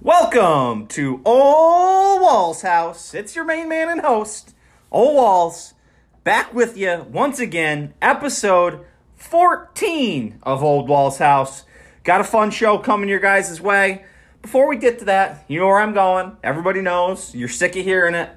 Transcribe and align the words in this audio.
Welcome 0.00 0.86
to 0.88 1.20
Ole 1.24 2.20
Walls 2.20 2.62
House. 2.62 3.12
It's 3.12 3.34
your 3.34 3.44
main 3.44 3.68
man 3.68 3.88
and 3.88 4.02
host, 4.02 4.54
Ole 4.92 5.16
Walls, 5.16 5.74
back 6.22 6.54
with 6.54 6.76
you 6.76 7.04
once 7.10 7.40
again, 7.40 7.94
episode 8.00 8.84
14 9.16 10.38
of 10.44 10.62
Ole 10.62 10.86
Walls 10.86 11.18
House. 11.18 11.64
Got 12.04 12.20
a 12.20 12.24
fun 12.24 12.52
show 12.52 12.78
coming 12.78 13.08
your 13.08 13.18
guys' 13.18 13.60
way. 13.60 14.04
Before 14.42 14.68
we 14.68 14.76
get 14.76 15.00
to 15.00 15.04
that, 15.06 15.44
you 15.48 15.58
know 15.58 15.66
where 15.66 15.80
I'm 15.80 15.92
going. 15.92 16.36
Everybody 16.44 16.82
knows. 16.82 17.34
You're 17.34 17.48
sick 17.48 17.74
of 17.74 17.84
hearing 17.84 18.14
it. 18.14 18.30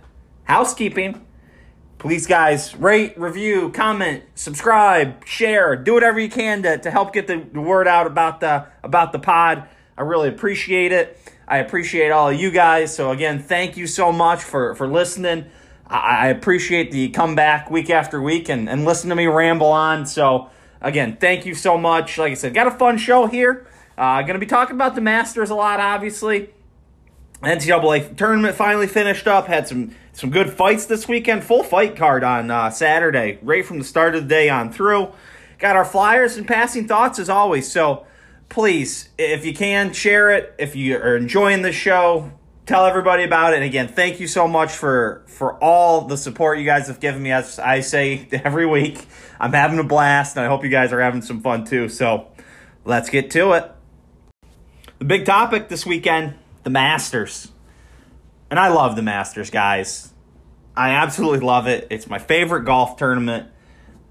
Housekeeping. 0.50 1.24
Please, 2.00 2.26
guys, 2.26 2.76
rate, 2.76 3.16
review, 3.20 3.70
comment, 3.70 4.24
subscribe, 4.34 5.24
share, 5.24 5.76
do 5.76 5.94
whatever 5.94 6.20
you 6.20 6.28
can 6.28 6.64
to, 6.64 6.80
to 6.80 6.90
help 6.90 7.14
get 7.14 7.28
the, 7.28 7.38
word 7.38 7.88
out 7.88 8.08
about 8.08 8.40
the 8.40 8.66
about 8.84 9.12
the 9.12 9.20
pod. 9.20 9.70
I 9.96 10.02
really 10.02 10.28
appreciate 10.28 10.92
it. 10.92 11.20
I 11.48 11.60
appreciate 11.60 12.10
all 12.10 12.30
of 12.30 12.40
you 12.40 12.50
guys. 12.50 12.96
So 12.96 13.12
again, 13.12 13.38
thank 13.38 13.78
you 13.78 13.86
so 13.86 14.12
much 14.12 14.44
for 14.44 14.74
for 14.74 14.88
listening. 14.88 15.46
I, 15.86 15.98
I 15.98 16.28
appreciate 16.30 16.92
the 16.92 17.10
comeback 17.10 17.70
week 17.70 17.92
after 17.92 18.20
week 18.20 18.50
and, 18.50 18.68
and 18.68 18.86
listen 18.86 19.12
to 19.12 19.16
me 19.16 19.28
ramble 19.28 19.68
on. 19.68 20.08
So 20.08 20.50
again, 20.82 21.18
thank 21.18 21.46
you 21.46 21.54
so 21.54 21.78
much. 21.78 22.18
Like 22.18 22.32
I 22.32 22.34
said, 22.34 22.56
got 22.56 22.66
a 22.66 22.72
fun 22.72 22.98
show 22.98 23.28
here. 23.28 23.68
Uh, 24.00 24.22
going 24.22 24.34
to 24.34 24.40
be 24.40 24.48
talking 24.48 24.76
about 24.76 24.96
the 24.96 25.02
Masters 25.02 25.52
a 25.52 25.56
lot, 25.56 25.80
obviously. 25.80 26.50
NCAA 27.44 28.18
tournament 28.18 28.56
finally 28.56 28.88
finished 28.88 29.28
up. 29.28 29.48
Had 29.48 29.68
some 29.68 29.96
some 30.20 30.32
good 30.32 30.52
fights 30.52 30.86
this 30.86 31.08
weekend. 31.08 31.46
Full 31.46 31.64
fight 31.64 31.96
card 31.96 32.26
on 32.26 32.52
uh, 32.52 32.70
Saturday, 32.72 33.40
right 33.42 33.66
from 33.66 33.78
the 33.78 33.86
start 33.86 34.16
of 34.16 34.24
the 34.24 34.28
day 34.28 34.50
on 34.50 34.70
through. 34.70 35.14
Got 35.60 35.78
our 35.78 35.86
flyers 35.86 36.36
and 36.36 36.46
passing 36.46 36.90
thoughts 36.90 37.20
as 37.20 37.30
always. 37.30 37.72
So 37.72 38.06
please, 38.50 39.10
if 39.18 39.46
you 39.46 39.54
can, 39.54 39.94
share 39.94 40.32
it. 40.32 40.54
If 40.60 40.76
you 40.76 40.98
are 40.98 41.16
enjoying 41.16 41.62
the 41.62 41.72
show, 41.72 42.34
tell 42.66 42.86
everybody 42.86 43.24
about 43.24 43.54
it. 43.54 43.58
And 43.58 43.64
again, 43.64 43.88
thank 43.88 44.20
you 44.20 44.28
so 44.28 44.46
much 44.46 44.74
for 44.74 45.24
for 45.28 45.54
all 45.64 46.02
the 46.02 46.18
support 46.18 46.60
you 46.60 46.66
guys 46.66 46.88
have 46.88 47.00
given 47.00 47.24
me. 47.24 47.32
As 47.32 47.58
I 47.58 47.80
say 47.80 48.28
every 48.44 48.66
week, 48.66 49.08
I'm 49.40 49.54
having 49.54 49.80
a 49.80 49.86
blast, 49.86 50.36
and 50.36 50.46
I 50.46 50.50
hope 50.50 50.66
you 50.66 50.70
guys 50.70 50.92
are 50.92 51.00
having 51.00 51.22
some 51.22 51.40
fun 51.40 51.64
too. 51.64 51.88
So 51.88 52.28
let's 52.84 53.10
get 53.10 53.32
to 53.32 53.54
it. 53.54 53.72
The 54.98 55.06
big 55.06 55.26
topic 55.26 55.70
this 55.70 55.86
weekend 55.86 56.36
the 56.64 56.70
Masters. 56.70 57.54
And 58.50 58.60
I 58.60 58.70
love 58.70 58.96
the 58.96 59.02
Masters, 59.02 59.50
guys. 59.50 60.12
I 60.76 60.92
absolutely 60.92 61.40
love 61.40 61.68
it. 61.68 61.88
It's 61.90 62.08
my 62.08 62.20
favorite 62.20 62.64
golf 62.64 62.98
tournament. 62.98 63.48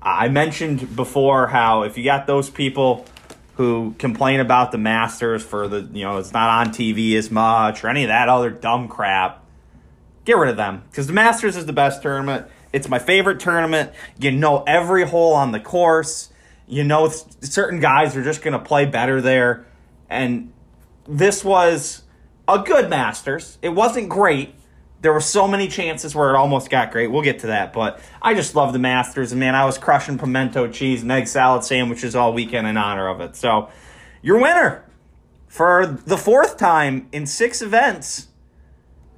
I 0.00 0.28
mentioned 0.28 0.94
before 0.94 1.48
how 1.48 1.82
if 1.82 1.98
you 1.98 2.04
got 2.04 2.26
those 2.26 2.48
people 2.48 3.06
who 3.54 3.94
complain 3.98 4.38
about 4.38 4.70
the 4.70 4.78
Masters 4.78 5.42
for 5.42 5.66
the, 5.66 5.80
you 5.92 6.04
know, 6.04 6.18
it's 6.18 6.32
not 6.32 6.48
on 6.48 6.72
TV 6.72 7.14
as 7.16 7.30
much 7.30 7.82
or 7.82 7.88
any 7.88 8.04
of 8.04 8.08
that 8.08 8.28
other 8.28 8.50
dumb 8.50 8.86
crap, 8.86 9.44
get 10.24 10.36
rid 10.36 10.50
of 10.50 10.56
them 10.56 10.84
because 10.88 11.08
the 11.08 11.12
Masters 11.12 11.56
is 11.56 11.66
the 11.66 11.72
best 11.72 12.00
tournament. 12.02 12.46
It's 12.72 12.88
my 12.88 13.00
favorite 13.00 13.40
tournament. 13.40 13.92
You 14.20 14.30
know 14.30 14.62
every 14.66 15.06
hole 15.06 15.34
on 15.34 15.50
the 15.50 15.60
course. 15.60 16.30
You 16.68 16.84
know 16.84 17.08
certain 17.40 17.80
guys 17.80 18.14
are 18.14 18.22
just 18.22 18.42
going 18.42 18.52
to 18.52 18.58
play 18.58 18.84
better 18.84 19.20
there. 19.20 19.66
And 20.08 20.52
this 21.08 21.42
was 21.42 22.02
a 22.48 22.58
good 22.58 22.90
Masters. 22.90 23.58
It 23.62 23.70
wasn't 23.70 24.08
great. 24.08 24.54
There 25.00 25.12
were 25.12 25.20
so 25.20 25.46
many 25.46 25.68
chances 25.68 26.14
where 26.14 26.30
it 26.30 26.36
almost 26.36 26.70
got 26.70 26.90
great. 26.90 27.08
We'll 27.08 27.22
get 27.22 27.40
to 27.40 27.48
that, 27.48 27.72
but 27.72 28.00
I 28.20 28.34
just 28.34 28.56
love 28.56 28.72
the 28.72 28.80
Masters, 28.80 29.30
and 29.30 29.38
man, 29.38 29.54
I 29.54 29.64
was 29.64 29.78
crushing 29.78 30.18
pimento 30.18 30.66
cheese 30.68 31.02
and 31.02 31.12
egg 31.12 31.28
salad 31.28 31.62
sandwiches 31.62 32.16
all 32.16 32.32
weekend 32.32 32.66
in 32.66 32.76
honor 32.76 33.08
of 33.08 33.20
it. 33.20 33.36
So, 33.36 33.68
your 34.22 34.40
winner 34.40 34.84
for 35.46 35.86
the 35.86 36.16
fourth 36.16 36.56
time 36.56 37.08
in 37.12 37.26
six 37.26 37.62
events, 37.62 38.28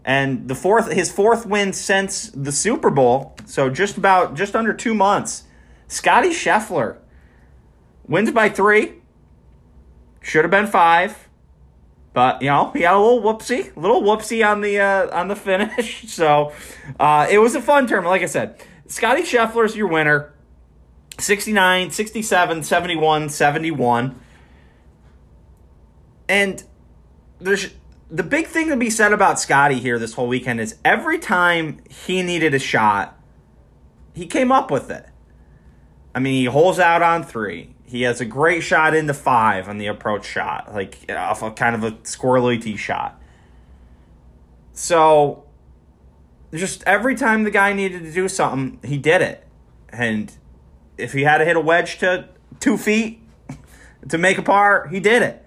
and 0.04 0.48
the 0.48 0.54
fourth 0.54 0.90
his 0.90 1.10
fourth 1.12 1.46
win 1.46 1.72
since 1.72 2.30
the 2.30 2.52
Super 2.52 2.90
Bowl. 2.90 3.36
So 3.46 3.68
just 3.70 3.96
about 3.96 4.34
just 4.34 4.56
under 4.56 4.72
two 4.72 4.94
months. 4.94 5.44
Scotty 5.88 6.30
Scheffler 6.30 6.98
wins 8.06 8.30
by 8.30 8.48
three. 8.48 8.94
Should 10.20 10.44
have 10.44 10.50
been 10.50 10.66
five. 10.66 11.28
But 12.12 12.42
you 12.42 12.48
know, 12.48 12.70
he 12.72 12.82
had 12.82 12.94
a 12.94 12.98
little 12.98 13.20
whoopsie, 13.22 13.74
little 13.76 14.02
whoopsie 14.02 14.46
on 14.46 14.60
the 14.60 14.80
uh, 14.80 15.16
on 15.16 15.28
the 15.28 15.36
finish. 15.36 16.08
So 16.08 16.52
uh, 16.98 17.26
it 17.30 17.38
was 17.38 17.54
a 17.54 17.62
fun 17.62 17.86
tournament. 17.86 18.10
Like 18.10 18.22
I 18.22 18.26
said, 18.26 18.62
Scotty 18.86 19.22
Scheffler's 19.22 19.76
your 19.76 19.86
winner. 19.86 20.34
69, 21.18 21.90
67, 21.90 22.62
71, 22.62 23.28
71. 23.28 24.18
And 26.28 26.64
there's 27.38 27.70
the 28.10 28.22
big 28.22 28.46
thing 28.46 28.68
to 28.68 28.76
be 28.76 28.90
said 28.90 29.12
about 29.12 29.38
Scotty 29.38 29.78
here 29.78 29.98
this 29.98 30.14
whole 30.14 30.26
weekend 30.26 30.60
is 30.60 30.76
every 30.84 31.18
time 31.18 31.80
he 31.88 32.22
needed 32.22 32.54
a 32.54 32.58
shot, 32.58 33.18
he 34.14 34.26
came 34.26 34.50
up 34.50 34.70
with 34.70 34.90
it. 34.90 35.06
I 36.14 36.18
mean, 36.18 36.34
he 36.34 36.44
holes 36.46 36.78
out 36.78 37.02
on 37.02 37.22
three. 37.22 37.74
He 37.90 38.02
has 38.02 38.20
a 38.20 38.24
great 38.24 38.62
shot 38.62 38.94
into 38.94 39.12
five 39.12 39.68
on 39.68 39.78
the 39.78 39.88
approach 39.88 40.24
shot, 40.24 40.72
like 40.72 41.10
off 41.10 41.42
a 41.42 41.50
kind 41.50 41.74
of 41.74 41.82
a 41.82 41.90
squirrely 42.02 42.62
tee 42.62 42.76
shot. 42.76 43.20
So, 44.72 45.42
just 46.54 46.84
every 46.84 47.16
time 47.16 47.42
the 47.42 47.50
guy 47.50 47.72
needed 47.72 48.04
to 48.04 48.12
do 48.12 48.28
something, 48.28 48.78
he 48.88 48.96
did 48.96 49.22
it. 49.22 49.44
And 49.88 50.32
if 50.96 51.12
he 51.12 51.24
had 51.24 51.38
to 51.38 51.44
hit 51.44 51.56
a 51.56 51.60
wedge 51.60 51.98
to 51.98 52.28
two 52.60 52.76
feet 52.76 53.20
to 54.08 54.18
make 54.18 54.38
a 54.38 54.42
par, 54.42 54.86
he 54.86 55.00
did 55.00 55.22
it. 55.22 55.44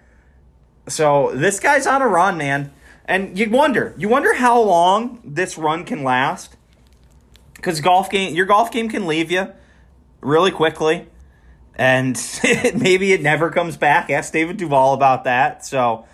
So 0.90 1.32
this 1.34 1.62
guy's 1.62 1.88
on 1.88 2.02
a 2.02 2.08
run, 2.08 2.38
man. 2.38 2.74
And 3.06 3.40
you 3.40 3.50
wonder, 3.50 3.94
you 3.98 4.10
wonder 4.10 4.34
how 4.34 4.62
long 4.62 5.22
this 5.24 5.58
run 5.58 5.86
can 5.86 6.04
last. 6.04 6.58
Because 7.54 7.80
golf 7.80 8.10
game, 8.10 8.36
your 8.36 8.46
golf 8.46 8.70
game 8.70 8.90
can 8.90 9.08
leave 9.08 9.32
you 9.32 9.48
really 10.20 10.52
quickly 10.52 11.08
and 11.76 12.20
maybe 12.76 13.14
it 13.14 13.22
never 13.22 13.50
comes 13.50 13.78
back. 13.78 14.10
Ask 14.10 14.34
David 14.34 14.58
Duval 14.58 14.94
about 14.94 15.26
that. 15.26 15.66
So, 15.66 16.06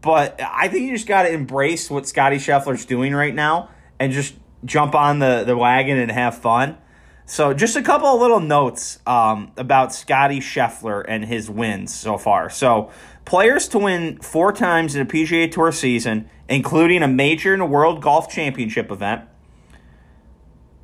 but 0.00 0.40
I 0.40 0.68
think 0.68 0.86
you 0.86 0.92
just 0.92 1.06
got 1.06 1.22
to 1.22 1.32
embrace 1.32 1.90
what 1.90 2.06
Scotty 2.06 2.36
Scheffler's 2.36 2.84
doing 2.84 3.14
right 3.14 3.34
now 3.34 3.70
and 3.98 4.12
just 4.12 4.34
jump 4.64 4.94
on 4.94 5.18
the, 5.18 5.44
the 5.46 5.56
wagon 5.56 5.98
and 5.98 6.10
have 6.10 6.38
fun. 6.38 6.78
So, 7.26 7.54
just 7.54 7.74
a 7.76 7.82
couple 7.82 8.08
of 8.08 8.20
little 8.20 8.40
notes 8.40 8.98
um, 9.06 9.52
about 9.56 9.94
Scotty 9.94 10.40
Scheffler 10.40 11.02
and 11.08 11.24
his 11.24 11.48
wins 11.48 11.94
so 11.94 12.18
far. 12.18 12.50
So, 12.50 12.90
players 13.24 13.66
to 13.68 13.78
win 13.78 14.18
four 14.18 14.52
times 14.52 14.94
in 14.94 15.00
a 15.00 15.06
PGA 15.06 15.50
Tour 15.50 15.72
season, 15.72 16.28
including 16.50 17.02
a 17.02 17.08
major 17.08 17.54
and 17.54 17.62
a 17.62 17.66
World 17.66 18.02
Golf 18.02 18.28
Championship 18.28 18.90
event. 18.90 19.22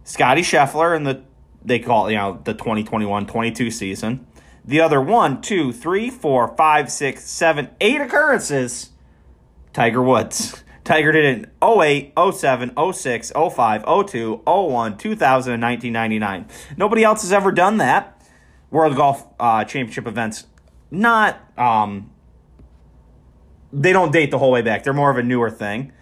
Scotty 0.05 0.41
Scheffler 0.41 0.97
in 0.97 1.05
the 1.05 1.23
they 1.65 1.79
call 1.79 2.07
it, 2.07 2.13
you 2.13 2.19
know, 2.19 2.41
the 2.45 2.55
2021-22 2.55 3.73
season. 3.73 4.27
The 4.65 4.81
other 4.81 5.01
one, 5.01 5.41
two, 5.41 5.73
three, 5.73 6.11
four, 6.11 6.55
five, 6.57 6.91
six, 6.91 7.25
seven, 7.25 7.71
eight 7.81 8.01
occurrences, 8.01 8.91
Tiger 9.73 10.03
Woods. 10.03 10.63
Tiger 10.85 11.13
did 11.13 11.25
it 11.25 11.39
in 11.39 11.51
08, 11.63 12.13
07, 12.35 12.73
06, 12.93 13.33
05, 13.33 13.85
02, 14.09 14.43
01, 14.45 14.97
2000, 14.99 15.53
and 15.53 15.63
1999. 15.63 16.47
Nobody 16.77 17.05
else 17.05 17.23
has 17.23 17.33
ever 17.33 17.53
done 17.53 17.77
that. 17.79 18.21
World 18.71 18.97
Golf 18.97 19.27
uh, 19.39 19.65
Championship 19.65 20.07
events, 20.07 20.47
not, 20.91 21.41
um, 21.59 22.11
they 23.73 23.93
don't 23.93 24.13
date 24.13 24.31
the 24.31 24.39
whole 24.39 24.51
way 24.51 24.63
back. 24.63 24.85
They're 24.85 24.93
more 24.93 25.11
of 25.11 25.17
a 25.17 25.23
newer 25.23 25.51
thing. 25.51 25.93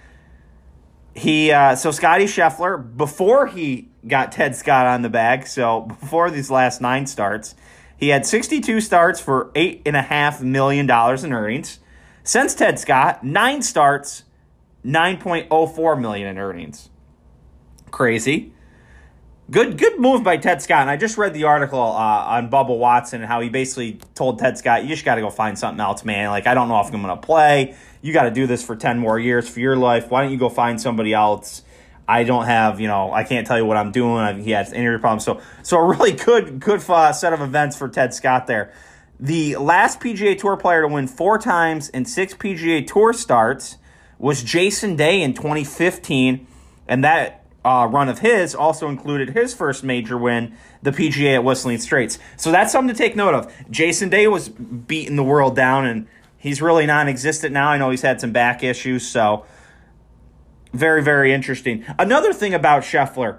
He, 1.14 1.50
uh, 1.50 1.74
so 1.74 1.90
Scotty 1.90 2.24
Scheffler, 2.24 2.96
before 2.96 3.46
he 3.46 3.87
got 4.08 4.32
Ted 4.32 4.56
Scott 4.56 4.86
on 4.86 5.02
the 5.02 5.08
bag. 5.08 5.46
So 5.46 5.82
before 5.82 6.30
these 6.30 6.50
last 6.50 6.80
nine 6.80 7.06
starts, 7.06 7.54
he 7.96 8.08
had 8.08 8.26
62 8.26 8.80
starts 8.80 9.20
for 9.20 9.50
$8.5 9.54 10.42
million 10.42 10.88
in 10.88 11.32
earnings. 11.32 11.78
Since 12.22 12.54
Ted 12.54 12.78
Scott, 12.78 13.24
nine 13.24 13.62
starts, 13.62 14.24
9.04 14.84 16.00
million 16.00 16.28
in 16.28 16.38
earnings. 16.38 16.90
Crazy. 17.90 18.52
Good, 19.50 19.78
good 19.78 19.98
move 19.98 20.22
by 20.22 20.36
Ted 20.36 20.60
Scott. 20.60 20.82
And 20.82 20.90
I 20.90 20.96
just 20.96 21.16
read 21.16 21.32
the 21.32 21.44
article 21.44 21.80
uh, 21.80 22.36
on 22.36 22.50
Bubba 22.50 22.76
Watson 22.76 23.22
and 23.22 23.28
how 23.28 23.40
he 23.40 23.48
basically 23.48 23.98
told 24.14 24.38
Ted 24.38 24.58
Scott, 24.58 24.82
"You 24.82 24.90
just 24.90 25.06
got 25.06 25.14
to 25.14 25.22
go 25.22 25.30
find 25.30 25.58
something 25.58 25.80
else, 25.80 26.04
man. 26.04 26.28
Like 26.28 26.46
I 26.46 26.52
don't 26.52 26.68
know 26.68 26.78
if 26.80 26.92
I'm 26.92 27.02
going 27.02 27.06
to 27.06 27.16
play. 27.16 27.74
You 28.02 28.12
got 28.12 28.24
to 28.24 28.30
do 28.30 28.46
this 28.46 28.62
for 28.62 28.76
ten 28.76 28.98
more 28.98 29.18
years 29.18 29.48
for 29.48 29.60
your 29.60 29.74
life. 29.74 30.10
Why 30.10 30.22
don't 30.22 30.32
you 30.32 30.38
go 30.38 30.50
find 30.50 30.78
somebody 30.78 31.14
else?" 31.14 31.62
I 32.08 32.24
don't 32.24 32.46
have, 32.46 32.80
you 32.80 32.88
know, 32.88 33.12
I 33.12 33.22
can't 33.22 33.46
tell 33.46 33.58
you 33.58 33.66
what 33.66 33.76
I'm 33.76 33.92
doing. 33.92 34.42
He 34.42 34.52
has 34.52 34.72
injury 34.72 34.98
problems. 34.98 35.24
So, 35.24 35.42
so 35.62 35.76
a 35.76 35.86
really 35.86 36.12
good, 36.12 36.58
good 36.58 36.82
uh, 36.88 37.12
set 37.12 37.34
of 37.34 37.42
events 37.42 37.76
for 37.76 37.86
Ted 37.86 38.14
Scott 38.14 38.46
there. 38.46 38.72
The 39.20 39.56
last 39.56 40.00
PGA 40.00 40.38
Tour 40.38 40.56
player 40.56 40.82
to 40.82 40.88
win 40.88 41.06
four 41.06 41.38
times 41.38 41.90
in 41.90 42.06
six 42.06 42.32
PGA 42.32 42.86
Tour 42.86 43.12
starts 43.12 43.76
was 44.18 44.42
Jason 44.42 44.96
Day 44.96 45.20
in 45.20 45.34
2015, 45.34 46.46
and 46.88 47.04
that 47.04 47.44
uh, 47.62 47.86
run 47.90 48.08
of 48.08 48.20
his 48.20 48.54
also 48.54 48.88
included 48.88 49.30
his 49.30 49.52
first 49.52 49.84
major 49.84 50.16
win, 50.16 50.56
the 50.82 50.92
PGA 50.92 51.34
at 51.34 51.44
Whistling 51.44 51.78
Straits. 51.78 52.18
So 52.36 52.50
that's 52.50 52.72
something 52.72 52.94
to 52.94 52.98
take 52.98 53.16
note 53.16 53.34
of. 53.34 53.52
Jason 53.70 54.08
Day 54.08 54.28
was 54.28 54.48
beating 54.48 55.16
the 55.16 55.24
world 55.24 55.54
down, 55.54 55.84
and 55.84 56.06
he's 56.38 56.62
really 56.62 56.86
non 56.86 57.08
existent 57.08 57.52
now. 57.52 57.68
I 57.68 57.76
know 57.76 57.90
he's 57.90 58.02
had 58.02 58.20
some 58.20 58.32
back 58.32 58.64
issues, 58.64 59.06
so 59.06 59.44
very, 60.72 61.02
very 61.02 61.32
interesting. 61.32 61.84
Another 61.98 62.32
thing 62.32 62.54
about 62.54 62.82
Scheffler 62.82 63.38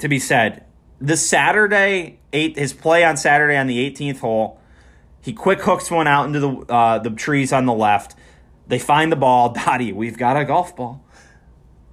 to 0.00 0.08
be 0.08 0.18
said 0.18 0.64
the 1.00 1.16
Saturday, 1.16 2.18
eight, 2.32 2.58
his 2.58 2.72
play 2.72 3.04
on 3.04 3.16
Saturday 3.16 3.56
on 3.56 3.66
the 3.66 3.90
18th 3.90 4.18
hole, 4.18 4.60
he 5.20 5.32
quick 5.32 5.60
hooks 5.60 5.90
one 5.90 6.08
out 6.08 6.26
into 6.26 6.40
the, 6.40 6.48
uh, 6.72 6.98
the 6.98 7.10
trees 7.10 7.52
on 7.52 7.66
the 7.66 7.72
left. 7.72 8.14
They 8.66 8.78
find 8.78 9.12
the 9.12 9.16
ball. 9.16 9.52
Dottie, 9.52 9.92
we've 9.92 10.18
got 10.18 10.36
a 10.36 10.44
golf 10.44 10.74
ball 10.74 11.04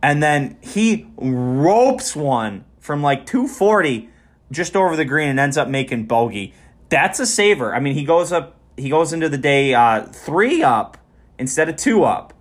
and 0.06 0.22
then 0.22 0.56
he 0.62 1.08
ropes 1.18 2.16
one 2.16 2.64
from 2.80 3.02
like 3.02 3.26
240 3.26 4.08
just 4.52 4.76
over 4.76 4.96
the 4.96 5.04
green 5.04 5.30
and 5.30 5.40
ends 5.40 5.58
up 5.58 5.68
making 5.68 6.06
bogey. 6.06 6.54
That's 6.90 7.20
a 7.20 7.26
saver. 7.26 7.74
I 7.74 7.80
mean, 7.80 7.96
he 7.96 8.06
goes 8.06 8.32
up, 8.32 8.56
he 8.78 8.90
goes 8.90 9.14
into 9.14 9.30
the 9.30 9.40
day 9.40 9.74
uh, 9.74 10.04
three 10.04 10.62
up 10.62 11.00
instead 11.40 11.70
of 11.70 11.78
two 11.78 12.04
up. 12.04 12.36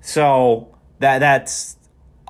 So 0.00 0.77
that 1.00 1.18
that's 1.18 1.76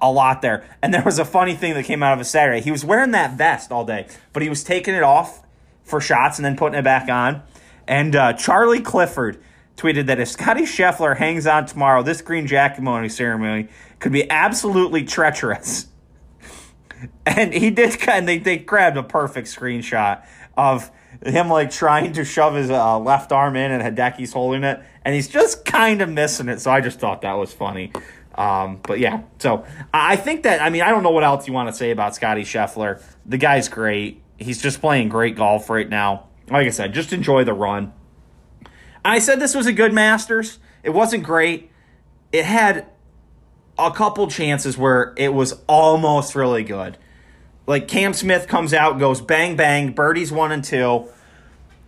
a 0.00 0.10
lot 0.10 0.42
there. 0.42 0.64
And 0.82 0.92
there 0.94 1.02
was 1.02 1.18
a 1.18 1.24
funny 1.24 1.54
thing 1.54 1.74
that 1.74 1.84
came 1.84 2.02
out 2.02 2.12
of 2.12 2.20
a 2.20 2.24
Saturday. 2.24 2.60
He 2.60 2.70
was 2.70 2.84
wearing 2.84 3.10
that 3.12 3.36
vest 3.36 3.72
all 3.72 3.84
day, 3.84 4.06
but 4.32 4.42
he 4.42 4.48
was 4.48 4.62
taking 4.64 4.94
it 4.94 5.02
off 5.02 5.42
for 5.82 6.00
shots 6.00 6.38
and 6.38 6.44
then 6.44 6.56
putting 6.56 6.78
it 6.78 6.84
back 6.84 7.08
on. 7.08 7.42
And 7.86 8.14
uh, 8.14 8.34
Charlie 8.34 8.80
Clifford 8.80 9.42
tweeted 9.76 10.06
that 10.06 10.20
if 10.20 10.28
Scotty 10.28 10.62
Scheffler 10.62 11.16
hangs 11.16 11.46
on 11.46 11.66
tomorrow, 11.66 12.02
this 12.02 12.20
green 12.20 12.46
jacket 12.46 13.10
ceremony 13.10 13.68
could 13.98 14.12
be 14.12 14.30
absolutely 14.30 15.04
treacherous. 15.04 15.86
And 17.24 17.54
he 17.54 17.70
did, 17.70 17.96
and 18.08 18.26
they, 18.26 18.38
they 18.38 18.56
grabbed 18.56 18.96
a 18.96 19.04
perfect 19.04 19.46
screenshot 19.46 20.26
of 20.56 20.90
him 21.24 21.48
like 21.48 21.70
trying 21.70 22.12
to 22.14 22.24
shove 22.24 22.54
his 22.54 22.70
uh, 22.70 22.98
left 22.98 23.30
arm 23.30 23.54
in 23.54 23.70
and 23.70 23.82
Hideki's 23.82 24.32
holding 24.32 24.64
it, 24.64 24.82
and 25.04 25.14
he's 25.14 25.28
just 25.28 25.64
kind 25.64 26.02
of 26.02 26.08
missing 26.08 26.48
it. 26.48 26.60
So 26.60 26.72
I 26.72 26.80
just 26.80 26.98
thought 26.98 27.22
that 27.22 27.34
was 27.34 27.52
funny. 27.52 27.92
Um, 28.38 28.78
but 28.84 29.00
yeah, 29.00 29.22
so 29.40 29.64
I 29.92 30.14
think 30.14 30.44
that, 30.44 30.62
I 30.62 30.70
mean, 30.70 30.82
I 30.82 30.90
don't 30.90 31.02
know 31.02 31.10
what 31.10 31.24
else 31.24 31.48
you 31.48 31.52
want 31.52 31.70
to 31.70 31.74
say 31.74 31.90
about 31.90 32.14
Scotty 32.14 32.42
Scheffler. 32.42 33.02
The 33.26 33.36
guy's 33.36 33.68
great. 33.68 34.22
He's 34.38 34.62
just 34.62 34.80
playing 34.80 35.08
great 35.08 35.34
golf 35.34 35.68
right 35.68 35.88
now. 35.88 36.28
Like 36.48 36.68
I 36.68 36.70
said, 36.70 36.94
just 36.94 37.12
enjoy 37.12 37.42
the 37.42 37.52
run. 37.52 37.92
I 39.04 39.18
said 39.18 39.40
this 39.40 39.56
was 39.56 39.66
a 39.66 39.72
good 39.72 39.92
Masters. 39.92 40.60
It 40.84 40.90
wasn't 40.90 41.24
great. 41.24 41.72
It 42.30 42.44
had 42.44 42.86
a 43.76 43.90
couple 43.90 44.28
chances 44.28 44.78
where 44.78 45.14
it 45.16 45.34
was 45.34 45.60
almost 45.66 46.36
really 46.36 46.62
good. 46.62 46.96
Like 47.66 47.88
Cam 47.88 48.14
Smith 48.14 48.46
comes 48.46 48.72
out, 48.72 49.00
goes 49.00 49.20
bang 49.20 49.56
bang, 49.56 49.92
birdies 49.92 50.30
one 50.30 50.52
and 50.52 50.62
two. 50.62 51.08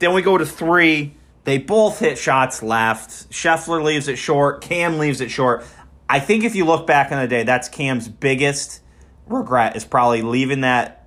Then 0.00 0.14
we 0.14 0.22
go 0.22 0.36
to 0.36 0.44
three. 0.44 1.14
They 1.44 1.58
both 1.58 2.00
hit 2.00 2.18
shots 2.18 2.62
left. 2.62 3.30
Scheffler 3.30 3.82
leaves 3.82 4.08
it 4.08 4.16
short. 4.16 4.60
Cam 4.60 4.98
leaves 4.98 5.20
it 5.20 5.30
short. 5.30 5.64
I 6.10 6.18
think 6.18 6.42
if 6.42 6.56
you 6.56 6.64
look 6.64 6.88
back 6.88 7.12
in 7.12 7.20
the 7.20 7.28
day, 7.28 7.44
that's 7.44 7.68
Cam's 7.68 8.08
biggest 8.08 8.80
regret 9.28 9.76
is 9.76 9.84
probably 9.84 10.22
leaving 10.22 10.62
that 10.62 11.06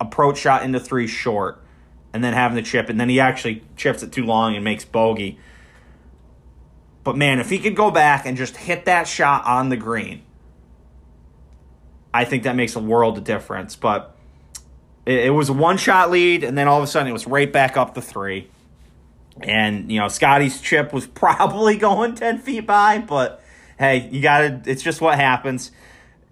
approach 0.00 0.38
shot 0.38 0.62
into 0.62 0.80
three 0.80 1.06
short 1.06 1.62
and 2.14 2.24
then 2.24 2.32
having 2.32 2.56
the 2.56 2.62
chip, 2.62 2.88
and 2.88 2.98
then 2.98 3.10
he 3.10 3.20
actually 3.20 3.62
chips 3.76 4.02
it 4.02 4.10
too 4.10 4.24
long 4.24 4.54
and 4.54 4.64
makes 4.64 4.86
bogey. 4.86 5.38
But 7.04 7.18
man, 7.18 7.40
if 7.40 7.50
he 7.50 7.58
could 7.58 7.76
go 7.76 7.90
back 7.90 8.24
and 8.24 8.38
just 8.38 8.56
hit 8.56 8.86
that 8.86 9.06
shot 9.06 9.44
on 9.44 9.68
the 9.68 9.76
green, 9.76 10.22
I 12.14 12.24
think 12.24 12.44
that 12.44 12.56
makes 12.56 12.74
a 12.74 12.80
world 12.80 13.18
of 13.18 13.24
difference. 13.24 13.76
But 13.76 14.16
it, 15.04 15.26
it 15.26 15.30
was 15.30 15.50
a 15.50 15.52
one 15.52 15.76
shot 15.76 16.10
lead, 16.10 16.42
and 16.42 16.56
then 16.56 16.68
all 16.68 16.78
of 16.78 16.84
a 16.84 16.86
sudden 16.86 17.06
it 17.06 17.12
was 17.12 17.26
right 17.26 17.52
back 17.52 17.76
up 17.76 17.94
to 17.96 18.00
three. 18.00 18.48
And, 19.42 19.92
you 19.92 20.00
know, 20.00 20.08
Scotty's 20.08 20.58
chip 20.58 20.90
was 20.90 21.06
probably 21.14 21.76
going 21.76 22.14
10 22.14 22.38
feet 22.38 22.66
by, 22.66 22.96
but 22.98 23.41
hey, 23.82 24.08
you 24.12 24.22
got 24.22 24.38
to, 24.38 24.70
it's 24.70 24.80
just 24.80 25.00
what 25.00 25.16
happens. 25.16 25.72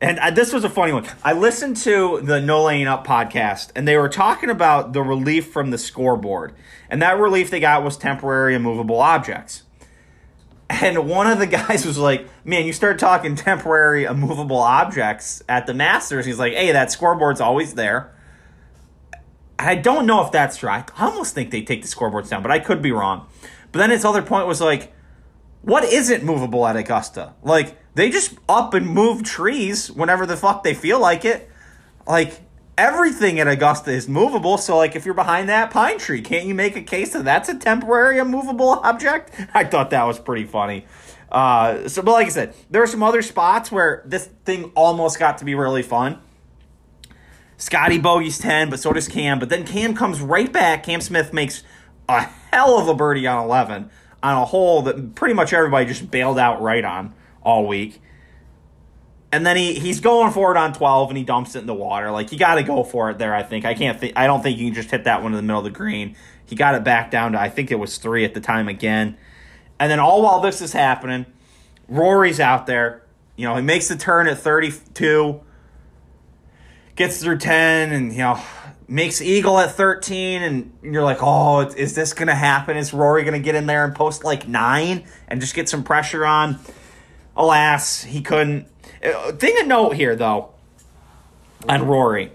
And 0.01 0.21
I, 0.21 0.31
this 0.31 0.53
was 0.53 0.63
a 0.63 0.71
funny 0.71 0.93
one. 0.93 1.05
I 1.25 1.33
listened 1.33 1.79
to 1.79 2.21
the 2.23 2.41
No 2.41 2.63
Laying 2.63 2.87
Up 2.87 3.05
podcast, 3.05 3.73
and 3.75 3.89
they 3.89 3.97
were 3.97 4.09
talking 4.09 4.51
about 4.51 4.93
the 4.93 5.03
relief 5.03 5.49
from 5.53 5.73
the 5.73 5.77
scoreboard. 5.77 6.55
And 6.89 7.03
that 7.03 7.19
relief 7.19 7.51
they 7.51 7.59
got 7.59 7.83
was 7.83 7.97
temporary 7.97 8.55
immovable 8.55 9.01
objects. 9.01 9.65
And 10.69 11.09
one 11.09 11.27
of 11.27 11.41
the 11.41 11.47
guys 11.59 11.85
was 11.85 11.99
like, 11.99 12.29
Man, 12.45 12.67
you 12.67 12.73
start 12.73 13.01
talking 13.01 13.35
temporary 13.35 14.05
immovable 14.05 14.59
objects 14.61 15.43
at 15.49 15.67
the 15.67 15.75
Masters. 15.75 16.25
He's 16.25 16.39
like, 16.39 16.53
Hey, 16.53 16.71
that 16.71 16.93
scoreboard's 16.93 17.41
always 17.41 17.75
there. 17.75 18.15
I 19.59 19.75
don't 19.75 20.07
know 20.07 20.25
if 20.25 20.31
that's 20.31 20.57
true. 20.57 20.71
I 20.71 20.85
almost 21.01 21.35
think 21.35 21.51
they 21.51 21.63
take 21.63 21.83
the 21.83 21.89
scoreboards 21.89 22.31
down, 22.31 22.43
but 22.43 22.53
I 22.53 22.61
could 22.61 22.81
be 22.81 22.93
wrong. 22.93 23.27
But 23.73 23.81
then 23.81 23.91
his 23.91 24.05
other 24.05 24.23
point 24.23 24.47
was 24.47 24.61
like, 24.61 24.95
What 25.63 25.85
isn't 25.85 26.25
movable 26.25 26.67
at 26.67 26.77
Augusta? 26.77 27.35
Like, 27.43 27.77
they 27.95 28.11
just 28.11 28.35
up 28.49 28.73
and 28.75 28.87
move 28.87 29.23
trees 29.23 29.91
whenever 29.91 30.27
the 30.27 30.37
fuck 30.37 30.63
they 30.63 30.75
feel 30.75 30.99
like 30.99 31.25
it. 31.25 31.51
Like, 32.07 32.41
everything 32.79 33.39
at 33.41 33.47
Augusta 33.47 33.91
is 33.91 34.09
movable. 34.09 34.57
So, 34.57 34.77
like, 34.77 34.97
if 34.97 35.05
you're 35.05 35.15
behind 35.15 35.49
that 35.51 35.71
pine 35.71 35.99
tree, 35.99 36.23
can't 36.23 36.47
you 36.47 36.55
make 36.55 36.77
a 36.77 36.83
case 36.83 37.13
that 37.13 37.25
that's 37.25 37.49
a 37.49 37.59
temporary 37.59 38.19
immovable 38.19 38.71
object? 38.71 39.33
I 39.55 39.65
thought 39.65 39.91
that 39.91 40.05
was 40.05 40.19
pretty 40.19 40.47
funny. 40.47 40.87
Uh, 41.31 41.89
so, 41.89 42.03
but 42.03 42.13
like 42.13 42.27
I 42.27 42.31
said, 42.31 42.55
there 42.71 42.83
are 42.83 42.89
some 42.89 43.03
other 43.03 43.23
spots 43.23 43.71
where 43.71 44.03
this 44.07 44.27
thing 44.45 44.73
almost 44.75 45.19
got 45.19 45.39
to 45.39 45.45
be 45.45 45.55
really 45.55 45.83
fun. 45.83 46.21
Scotty 47.59 47.99
bogeys 47.99 48.39
10, 48.39 48.71
but 48.71 48.81
so 48.81 48.95
does 48.95 49.07
Cam. 49.07 49.39
But 49.39 49.51
then 49.51 49.67
Cam 49.67 49.95
comes 49.95 50.23
right 50.23 50.51
back. 50.51 50.85
Cam 50.85 51.03
Smith 51.03 51.35
makes 51.35 51.63
a 52.09 52.23
hell 52.23 52.79
of 52.79 52.89
a 52.89 52.95
birdie 52.95 53.27
on 53.27 53.45
11 53.45 53.91
on 54.23 54.37
a 54.37 54.45
hole 54.45 54.83
that 54.83 55.15
pretty 55.15 55.35
much 55.35 55.53
everybody 55.53 55.87
just 55.87 56.11
bailed 56.11 56.39
out 56.39 56.61
right 56.61 56.85
on 56.85 57.15
all 57.43 57.67
week. 57.67 58.01
And 59.33 59.47
then 59.47 59.57
he 59.57 59.75
he's 59.75 60.01
going 60.01 60.33
for 60.33 60.51
it 60.51 60.57
on 60.57 60.73
12 60.73 61.11
and 61.11 61.19
he 61.19 61.25
dumps 61.25 61.55
it 61.55 61.61
in 61.61 61.67
the 61.67 61.75
water. 61.75 62.11
Like 62.11 62.33
you 62.33 62.39
got 62.39 62.57
to 62.57 62.63
go 62.63 62.83
for 62.83 63.11
it 63.11 63.19
there, 63.19 63.35
I 63.35 63.43
think. 63.43 63.65
I 63.65 63.75
can't 63.75 63.99
think 63.99 64.15
I 64.17 64.27
don't 64.27 64.43
think 64.43 64.59
you 64.59 64.67
can 64.67 64.75
just 64.75 64.91
hit 64.91 65.05
that 65.05 65.23
one 65.23 65.33
in 65.33 65.37
the 65.37 65.43
middle 65.43 65.59
of 65.59 65.65
the 65.65 65.71
green. 65.71 66.17
He 66.45 66.57
got 66.57 66.75
it 66.75 66.83
back 66.83 67.11
down 67.11 67.33
to 67.33 67.41
I 67.41 67.49
think 67.49 67.71
it 67.71 67.77
was 67.77 67.99
3 67.99 68.25
at 68.25 68.35
the 68.35 68.41
time 68.41 68.69
again. 68.69 69.17
And 69.79 69.91
then 69.91 70.01
all 70.01 70.23
while 70.23 70.41
this 70.41 70.61
is 70.61 70.73
happening, 70.73 71.27
Rory's 71.89 72.41
out 72.41 72.67
there. 72.67 73.05
You 73.37 73.47
know, 73.47 73.57
he 73.57 73.63
makes 73.63 73.89
the 73.89 73.97
turn 73.97 74.27
at 74.27 74.39
32 74.39 75.41
gets 77.01 77.23
through 77.23 77.39
10 77.39 77.93
and 77.93 78.13
you 78.13 78.19
know 78.19 78.39
makes 78.91 79.23
eagle 79.23 79.59
at 79.59 79.71
13 79.71 80.43
and 80.43 80.73
you're 80.83 81.05
like 81.05 81.19
oh 81.23 81.61
is 81.61 81.95
this 81.95 82.13
gonna 82.13 82.35
happen 82.35 82.77
is 82.77 82.93
rory 82.93 83.23
gonna 83.23 83.39
get 83.39 83.55
in 83.55 83.67
there 83.67 83.85
and 83.85 83.95
post 83.95 84.25
like 84.25 84.49
9 84.49 85.05
and 85.29 85.41
just 85.41 85.55
get 85.55 85.69
some 85.69 85.85
pressure 85.85 86.27
on 86.27 86.59
alas 87.37 88.03
he 88.03 88.21
couldn't 88.21 88.67
uh, 89.03 89.33
thing 89.33 89.57
to 89.57 89.67
note 89.67 89.95
here, 89.95 90.15
though, 90.15 90.51
on 91.69 91.87
Rory, 91.87 92.33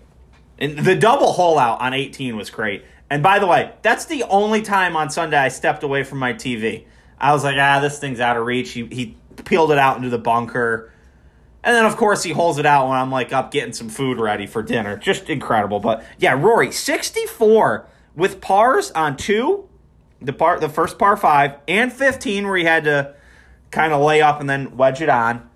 and 0.58 0.78
the 0.80 0.96
double 0.96 1.32
hole 1.34 1.60
out 1.60 1.82
on 1.82 1.94
18 1.94 2.36
was 2.36 2.50
great. 2.50 2.84
And 3.10 3.22
by 3.22 3.38
the 3.40 3.46
way, 3.46 3.72
that's 3.84 4.06
the 4.06 4.24
only 4.24 4.64
time 4.64 4.96
on 4.96 5.10
Sunday 5.12 5.38
I 5.38 5.50
stepped 5.50 5.84
away 5.84 6.04
from 6.04 6.18
my 6.18 6.34
TV. 6.34 6.86
I 7.20 7.34
was 7.34 7.44
like, 7.44 7.56
ah, 7.60 7.80
this 7.80 8.00
thing's 8.00 8.20
out 8.20 8.36
of 8.36 8.46
reach. 8.46 8.72
He, 8.72 8.86
he 8.88 9.16
peeled 9.46 9.72
it 9.72 9.78
out 9.78 9.98
into 9.98 10.10
the 10.10 10.18
bunker. 10.18 10.92
And 11.66 11.76
then, 11.76 11.86
of 11.86 11.98
course, 11.98 12.22
he 12.22 12.32
holds 12.32 12.60
it 12.60 12.66
out 12.68 12.88
when 12.88 12.98
I'm 12.98 13.10
like 13.10 13.34
up 13.34 13.50
getting 13.50 13.74
some 13.74 13.90
food 13.90 14.20
ready 14.20 14.46
for 14.46 14.62
dinner. 14.62 14.98
Just 14.98 15.32
incredible. 15.32 15.80
But 15.80 16.06
yeah, 16.20 16.40
Rory, 16.40 16.72
64 16.72 17.88
with 18.16 18.40
pars 18.40 18.92
on 18.92 19.18
two, 19.18 19.68
the 20.22 20.32
part 20.32 20.62
the 20.62 20.70
first 20.70 21.00
par 21.00 21.18
five, 21.18 21.56
and 21.68 21.92
15 21.92 22.46
where 22.46 22.58
he 22.58 22.66
had 22.66 22.84
to 22.84 23.16
kind 23.72 23.94
of 23.94 24.02
lay 24.02 24.22
up 24.22 24.40
and 24.40 24.48
then 24.48 24.78
wedge 24.78 25.02
it 25.02 25.10
on. 25.10 25.50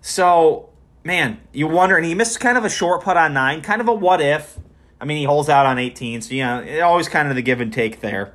So, 0.00 0.70
man, 1.04 1.40
you 1.52 1.68
wonder, 1.68 1.96
and 1.96 2.04
he 2.04 2.14
missed 2.16 2.40
kind 2.40 2.58
of 2.58 2.64
a 2.64 2.68
short 2.68 3.04
putt 3.04 3.16
on 3.16 3.32
nine, 3.34 3.62
kind 3.62 3.80
of 3.80 3.86
a 3.86 3.94
what 3.94 4.20
if. 4.20 4.58
I 5.00 5.04
mean, 5.04 5.18
he 5.18 5.24
holds 5.24 5.48
out 5.48 5.64
on 5.64 5.78
18, 5.78 6.22
so, 6.22 6.34
you 6.34 6.42
know, 6.42 6.80
always 6.82 7.08
kind 7.08 7.28
of 7.28 7.36
the 7.36 7.42
give 7.42 7.60
and 7.60 7.72
take 7.72 8.00
there. 8.00 8.34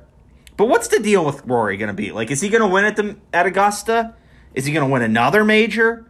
But 0.56 0.66
what's 0.66 0.88
the 0.88 0.98
deal 0.98 1.24
with 1.24 1.44
Rory 1.44 1.76
going 1.76 1.88
to 1.88 1.94
be? 1.94 2.10
Like, 2.10 2.30
is 2.30 2.40
he 2.40 2.48
going 2.48 2.62
to 2.62 2.66
win 2.66 2.84
at, 2.84 2.96
the, 2.96 3.16
at 3.32 3.46
Augusta? 3.46 4.14
Is 4.54 4.64
he 4.64 4.72
going 4.72 4.86
to 4.86 4.92
win 4.92 5.02
another 5.02 5.44
major? 5.44 6.06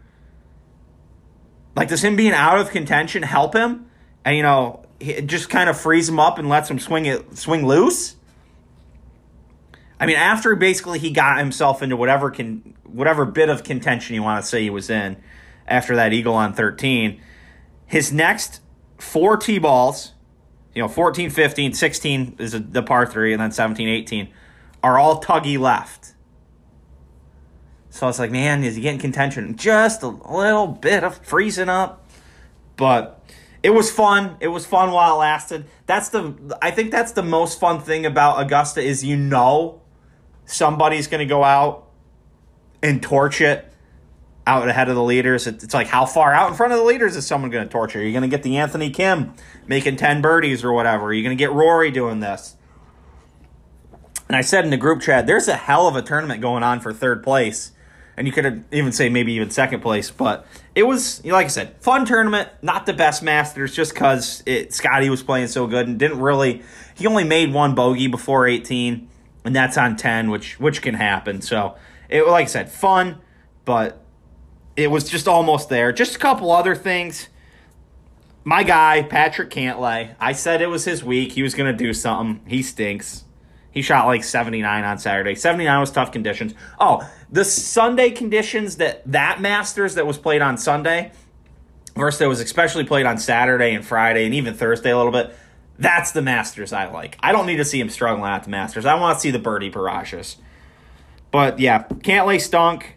Like, 1.81 1.89
does 1.89 2.05
him 2.05 2.15
being 2.15 2.33
out 2.35 2.59
of 2.59 2.69
contention 2.73 3.23
help 3.23 3.55
him? 3.55 3.87
And, 4.23 4.37
you 4.37 4.43
know, 4.43 4.85
it 5.01 5.27
just 5.27 5.49
kind 5.49 5.71
of 5.71 5.81
frees 5.81 6.11
him 6.11 6.21
up 6.21 6.39
and 6.39 6.47
lets 6.47 6.71
him 6.71 6.79
swing 6.79 7.07
it, 7.07 7.39
swing 7.39 7.67
loose? 7.67 8.17
I 9.99 10.05
mean, 10.05 10.17
after 10.17 10.55
basically 10.57 10.99
he 10.99 11.11
got 11.11 11.39
himself 11.39 11.83
into 11.83 11.97
whatever 11.97 12.31
can 12.31 12.75
whatever 12.85 13.25
bit 13.25 13.49
of 13.49 13.65
contention 13.65 14.15
you 14.15 14.23
want 14.23 14.45
to 14.45 14.47
say 14.47 14.63
he 14.63 14.69
was 14.69 14.91
in, 14.91 15.17
after 15.67 15.97
that 15.97 16.13
eagle 16.13 16.35
on 16.35 16.53
13. 16.53 17.19
His 17.87 18.13
next 18.13 18.61
four 18.99 19.39
T 19.39 19.59
balls, 19.59 20.13
you 20.75 20.83
know, 20.83 20.89
14, 20.89 21.31
15, 21.31 21.73
16 21.73 22.37
is 22.39 22.53
the 22.53 22.83
par 22.83 23.07
three, 23.07 23.33
and 23.33 23.41
then 23.41 23.53
17, 23.53 23.89
18, 23.89 24.29
are 24.83 24.99
all 24.99 25.23
tuggy 25.23 25.59
left. 25.59 26.13
So 27.91 28.09
it's 28.09 28.19
like, 28.19 28.31
man, 28.31 28.65
is 28.65 28.77
he 28.77 28.83
getting 28.83 29.01
contention? 29.01 29.57
Just 29.57 30.03
a 30.03 30.09
little 30.09 30.69
bit 30.69 31.05
of 31.05 31.19
freezing 31.19 31.69
up. 31.69 32.09
But 32.77 33.21
it 33.63 33.71
was 33.71 33.91
fun. 33.91 34.37
It 34.41 34.49
was 34.49 34.65
fun 34.65 34.91
while 34.93 35.17
it 35.17 35.19
lasted. 35.19 35.67
That's 35.87 36.09
the 36.09 36.57
I 36.63 36.71
think 36.71 36.91
that's 36.91 37.13
the 37.13 37.23
most 37.23 37.61
fun 37.61 37.81
thing 37.81 38.07
about 38.07 38.41
Augusta 38.41 38.81
is 38.81 39.05
you 39.05 39.17
know 39.17 39.83
somebody's 40.47 41.09
going 41.09 41.19
to 41.19 41.27
go 41.27 41.45
out 41.45 41.89
and 42.83 43.03
torch 43.03 43.41
it 43.41 43.71
out 44.47 44.69
ahead 44.69 44.89
of 44.89 44.95
the 44.95 45.03
leaders. 45.03 45.47
It's 45.47 45.75
like 45.75 45.89
how 45.89 46.07
far 46.07 46.33
out 46.33 46.49
in 46.49 46.57
front 46.57 46.73
of 46.73 46.79
the 46.79 46.85
leaders 46.85 47.17
is 47.17 47.27
someone 47.27 47.51
going 47.51 47.65
to 47.67 47.71
torch? 47.71 47.95
Are 47.95 48.03
you 48.03 48.13
going 48.13 48.23
to 48.23 48.29
get 48.29 48.43
the 48.43 48.57
Anthony 48.57 48.91
Kim 48.91 49.35
making 49.67 49.97
10 49.97 50.23
birdies 50.23 50.65
or 50.65 50.73
whatever? 50.73 51.07
Are 51.07 51.13
you 51.13 51.23
going 51.23 51.37
to 51.37 51.41
get 51.41 51.53
Rory 51.53 51.91
doing 51.91 52.21
this? 52.21 52.57
And 54.29 54.37
I 54.37 54.41
said 54.41 54.65
in 54.65 54.71
the 54.71 54.77
group 54.77 55.03
chat, 55.03 55.27
there's 55.27 55.49
a 55.49 55.57
hell 55.57 55.87
of 55.87 55.97
a 55.97 56.03
tournament 56.03 56.41
going 56.41 56.63
on 56.63 56.81
for 56.81 56.93
third 56.93 57.23
place. 57.23 57.73
And 58.21 58.27
you 58.27 58.35
could 58.35 58.67
even 58.71 58.93
say 58.93 59.09
maybe 59.09 59.33
even 59.33 59.49
second 59.49 59.81
place, 59.81 60.11
but 60.11 60.47
it 60.75 60.83
was 60.83 61.25
like 61.25 61.47
I 61.47 61.49
said, 61.49 61.81
fun 61.81 62.05
tournament. 62.05 62.51
Not 62.61 62.85
the 62.85 62.93
best 62.93 63.23
Masters, 63.23 63.75
just 63.75 63.95
because 63.95 64.45
Scotty 64.69 65.09
was 65.09 65.23
playing 65.23 65.47
so 65.47 65.67
good 65.67 65.89
and 65.89 65.99
didn't 65.99 66.21
really. 66.21 66.61
He 66.95 67.07
only 67.07 67.25
made 67.25 67.51
one 67.51 67.75
bogey 67.75 68.09
before 68.09 68.47
18, 68.47 69.09
and 69.47 69.57
that's 69.57 69.79
on 69.79 69.97
10, 69.97 70.29
which 70.29 70.61
which 70.61 70.83
can 70.83 70.93
happen. 70.97 71.41
So 71.41 71.77
it, 72.11 72.27
like 72.27 72.43
I 72.43 72.49
said, 72.49 72.71
fun, 72.71 73.23
but 73.65 74.05
it 74.77 74.91
was 74.91 75.09
just 75.09 75.27
almost 75.27 75.71
there. 75.71 75.91
Just 75.91 76.17
a 76.17 76.19
couple 76.19 76.53
other 76.53 76.75
things. 76.75 77.31
My 78.45 78.65
guy, 78.65 79.03
Patrick 79.03 79.49
Cantlay, 79.49 80.15
I 80.21 80.33
said 80.33 80.61
it 80.61 80.67
was 80.67 80.85
his 80.85 81.03
week. 81.03 81.33
He 81.33 81.43
was 81.43 81.55
going 81.55 81.75
to 81.75 81.85
do 81.85 81.95
something. 81.95 82.47
He 82.47 82.63
stinks. 82.63 83.25
He 83.73 83.83
shot 83.83 84.07
like 84.07 84.25
79 84.25 84.85
on 84.85 84.99
Saturday. 84.99 85.35
79 85.35 85.81
was 85.81 85.91
tough 85.91 86.11
conditions. 86.11 86.55
Oh, 86.79 87.09
the 87.31 87.45
Sunday 87.45 88.11
conditions 88.11 88.77
that 88.77 89.03
that 89.11 89.41
Masters 89.41 89.95
that 89.95 90.07
was 90.07 90.19
played 90.19 90.43
on 90.43 90.59
Sunday 90.59 91.13
versus 91.95 92.19
that 92.19 92.29
was 92.29 92.41
especially 92.41 92.85
played 92.85 93.07
on 93.07 93.19
Saturday 93.19 93.75
and 93.75 93.85
Friday 93.85 94.25
and 94.25 94.35
even 94.35 94.55
Thursday 94.55 94.91
a 94.91 94.97
little 94.97 95.13
bit. 95.13 95.35
That's 95.79 96.13
the 96.13 96.21
Masters 96.21 96.73
I 96.73 96.91
like. 96.91 97.17
I 97.21 97.33
don't 97.33 97.47
need 97.47 97.57
to 97.57 97.65
see 97.65 97.81
him 97.81 97.89
struggling 97.89 98.31
at 98.31 98.45
the 98.45 98.51
Masters. 98.51 98.85
I 98.85 98.95
want 98.95 99.17
to 99.17 99.21
see 99.21 99.31
the 99.31 99.39
birdie 99.39 99.71
barrages. 99.71 100.37
But 101.31 101.59
yeah, 101.59 101.85
Cantlay 101.85 102.41
stunk. 102.41 102.97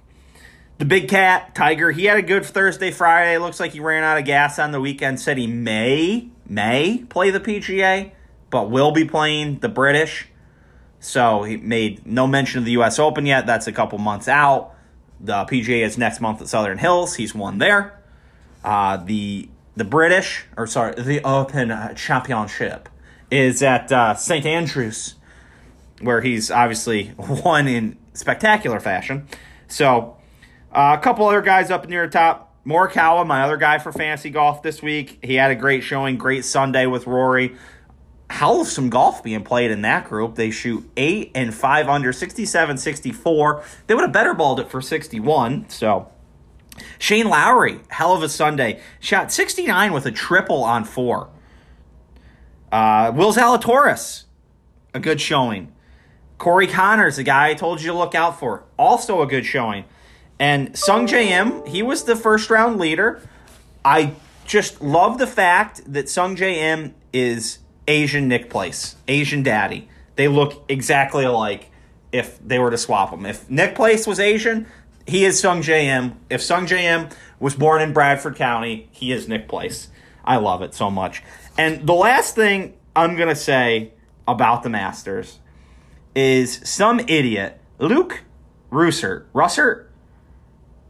The 0.80 0.86
big 0.86 1.08
cat, 1.08 1.54
Tiger, 1.56 1.92
he 1.92 2.06
had 2.06 2.18
a 2.18 2.22
good 2.24 2.46
Thursday, 2.46 2.92
Friday. 2.92 3.38
Looks 3.38 3.60
like 3.60 3.72
he 3.72 3.80
ran 3.80 4.04
out 4.04 4.18
of 4.18 4.26
gas 4.26 4.58
on 4.58 4.72
the 4.72 4.82
weekend. 4.82 5.22
Said 5.22 5.38
he 5.38 5.48
may, 5.48 6.30
may 6.48 7.06
play 7.10 7.30
the 7.30 7.40
PGA, 7.40 8.12
but 8.50 8.70
will 8.72 8.92
be 8.92 9.06
playing 9.06 9.60
the 9.60 9.70
British. 9.70 10.28
So 11.04 11.44
he 11.44 11.58
made 11.58 12.08
no 12.08 12.26
mention 12.28 12.60
of 12.60 12.66
the 12.66 12.72
U.S. 12.72 12.98
Open 12.98 13.26
yet. 13.26 13.46
That's 13.46 13.68
a 13.68 13.74
couple 13.74 14.00
months 14.00 14.30
out. 14.30 14.74
The 15.20 15.44
PGA 15.44 15.84
is 15.84 15.98
next 15.98 16.22
month 16.22 16.42
at 16.42 16.48
Southern 16.48 16.78
Hills. 16.78 17.16
He's 17.16 17.36
won 17.36 17.58
there. 17.58 18.00
Uh, 18.64 18.98
the 18.98 19.50
the 19.76 19.84
British, 19.84 20.46
or 20.56 20.66
sorry, 20.66 20.94
the 20.96 21.22
Open 21.24 21.96
Championship 21.96 22.88
is 23.30 23.62
at 23.62 23.92
uh, 23.92 24.14
St. 24.16 24.46
Andrews, 24.46 25.16
where 26.00 26.22
he's 26.22 26.50
obviously 26.50 27.12
won 27.18 27.68
in 27.68 27.98
spectacular 28.14 28.80
fashion. 28.80 29.28
So 29.68 30.16
uh, 30.72 30.96
a 30.98 31.04
couple 31.04 31.28
other 31.28 31.42
guys 31.42 31.70
up 31.70 31.88
near 31.90 32.06
the 32.06 32.14
top. 32.14 32.56
Morikawa, 32.66 33.28
my 33.28 33.42
other 33.42 33.58
guy 33.58 33.78
for 33.78 33.92
fantasy 33.92 34.30
golf 34.30 34.64
this 34.64 34.82
week, 34.82 35.20
he 35.22 35.36
had 35.36 35.52
a 35.52 35.56
great 35.56 35.84
showing, 35.84 36.18
great 36.18 36.46
Sunday 36.46 36.86
with 36.86 37.08
Rory. 37.08 37.58
Hell 38.34 38.62
of 38.62 38.68
some 38.68 38.90
golf 38.90 39.24
being 39.24 39.44
played 39.44 39.70
in 39.70 39.84
that 39.84 40.10
group. 40.10 40.34
They 40.34 40.50
shoot 40.50 40.90
8 40.98 41.34
and 41.36 41.54
5 41.54 41.88
under, 41.88 42.12
67 42.12 42.78
64. 42.80 43.64
They 43.86 43.94
would 43.94 44.02
have 44.02 44.12
better 44.12 44.34
balled 44.34 44.60
it 44.60 44.72
for 44.72 44.82
61. 44.82 45.70
So 45.70 46.10
Shane 46.98 47.30
Lowry, 47.30 47.82
hell 47.90 48.16
of 48.16 48.24
a 48.24 48.30
Sunday. 48.30 48.82
Shot 49.00 49.32
69 49.32 49.94
with 49.94 50.08
a 50.08 50.12
triple 50.12 50.64
on 50.64 50.84
four. 50.84 51.30
Uh, 52.72 53.12
Will 53.14 53.34
Zalatoris, 53.34 54.24
a 54.96 55.00
good 55.00 55.22
showing. 55.22 55.72
Corey 56.40 56.66
Conners, 56.66 57.18
the 57.18 57.24
guy 57.24 57.50
I 57.50 57.54
told 57.54 57.84
you 57.84 57.92
to 57.92 57.98
look 57.98 58.16
out 58.16 58.40
for, 58.40 58.64
also 58.80 59.22
a 59.22 59.28
good 59.28 59.46
showing. 59.46 59.86
And 60.40 60.76
Sung 60.76 61.08
Im, 61.08 61.64
he 61.68 61.84
was 61.84 62.06
the 62.06 62.16
first 62.16 62.50
round 62.50 62.80
leader. 62.80 63.22
I 63.86 64.16
just 64.48 64.82
love 64.82 65.20
the 65.20 65.28
fact 65.28 65.82
that 65.86 66.10
Sung 66.10 66.36
Im 66.40 66.96
is 67.14 67.60
Asian 67.88 68.28
Nick 68.28 68.50
Place, 68.50 68.96
Asian 69.08 69.44
daddy. 69.44 69.88
They 70.16 70.28
look 70.28 70.64
exactly 70.70 71.26
alike 71.26 71.70
if 72.12 72.40
they 72.46 72.60
were 72.60 72.72
to 72.72 72.78
swap 72.78 73.12
them. 73.12 73.26
If 73.26 73.50
Nick 73.50 73.76
Place 73.76 74.06
was 74.06 74.20
Asian, 74.20 74.68
he 75.08 75.26
is 75.26 75.42
Sungjae 75.42 75.84
Im. 75.84 76.18
If 76.30 76.42
Sungjae 76.42 76.84
Im 76.84 77.10
was 77.40 77.56
born 77.56 77.82
in 77.82 77.94
Bradford 77.94 78.36
County, 78.36 78.88
he 78.92 79.12
is 79.12 79.28
Nick 79.28 79.48
Place. 79.48 79.90
I 80.24 80.38
love 80.38 80.62
it 80.62 80.74
so 80.74 80.90
much. 80.90 81.24
And 81.58 81.86
the 81.86 81.94
last 81.94 82.36
thing 82.36 82.76
I'm 82.96 83.16
going 83.16 83.30
to 83.30 83.36
say 83.36 83.92
about 84.28 84.64
the 84.64 84.70
Masters 84.70 85.40
is 86.16 86.62
some 86.64 87.00
idiot, 87.02 87.60
Luke 87.80 88.24
Russert, 88.72 89.26
Russer, 89.34 89.88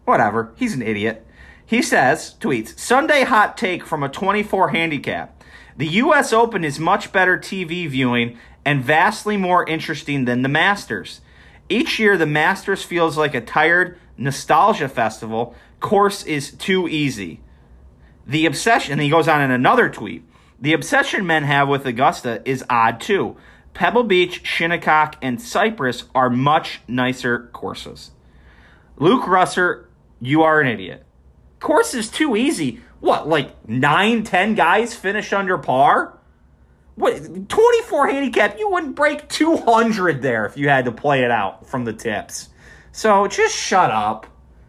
Whatever. 0.05 0.53
He's 0.55 0.73
an 0.73 0.81
idiot. 0.81 1.25
He 1.65 1.81
says, 1.81 2.35
tweets, 2.39 2.77
Sunday 2.77 3.23
hot 3.23 3.57
take 3.57 3.85
from 3.85 4.03
a 4.03 4.09
24 4.09 4.69
handicap. 4.69 5.42
The 5.77 5.87
U.S. 5.87 6.31
Open 6.33 6.63
is 6.63 6.79
much 6.79 7.11
better 7.11 7.37
TV 7.37 7.87
viewing 7.87 8.37
and 8.65 8.83
vastly 8.83 9.37
more 9.37 9.67
interesting 9.67 10.25
than 10.25 10.41
the 10.41 10.49
Masters. 10.49 11.21
Each 11.69 11.99
year, 11.99 12.17
the 12.17 12.25
Masters 12.25 12.83
feels 12.83 13.17
like 13.17 13.33
a 13.33 13.41
tired 13.41 13.97
nostalgia 14.17 14.87
festival. 14.87 15.55
Course 15.79 16.23
is 16.23 16.51
too 16.51 16.87
easy. 16.87 17.41
The 18.25 18.45
obsession, 18.45 18.93
and 18.93 19.01
he 19.01 19.09
goes 19.09 19.27
on 19.27 19.41
in 19.41 19.51
another 19.51 19.89
tweet, 19.89 20.23
the 20.59 20.73
obsession 20.73 21.25
men 21.25 21.43
have 21.43 21.67
with 21.67 21.85
Augusta 21.85 22.41
is 22.45 22.63
odd 22.69 23.01
too. 23.01 23.35
Pebble 23.73 24.03
Beach, 24.03 24.45
Shinnecock, 24.45 25.17
and 25.21 25.41
Cypress 25.41 26.05
are 26.13 26.29
much 26.29 26.81
nicer 26.87 27.49
courses. 27.51 28.11
Luke 28.97 29.23
Russert 29.23 29.87
you 30.23 30.43
are 30.43 30.61
an 30.61 30.67
idiot. 30.67 31.05
Course 31.59 31.93
is 31.93 32.09
too 32.09 32.37
easy. 32.37 32.79
What, 33.03 33.27
like 33.27 33.67
nine, 33.67 34.23
ten 34.23 34.55
guys 34.55 34.95
finished 34.95 35.33
under 35.33 35.57
par? 35.57 36.17
What, 36.95 37.49
24 37.49 38.07
handicap, 38.07 38.57
you 38.57 38.69
wouldn't 38.69 38.95
break 38.95 39.27
200 39.27 40.21
there 40.21 40.45
if 40.45 40.55
you 40.55 40.69
had 40.69 40.85
to 40.85 40.93
play 40.93 41.25
it 41.25 41.29
out 41.29 41.67
from 41.67 41.83
the 41.83 41.91
tips. 41.91 42.47
So 42.93 43.27
just 43.27 43.53
shut 43.53 43.91
up. 43.91 44.25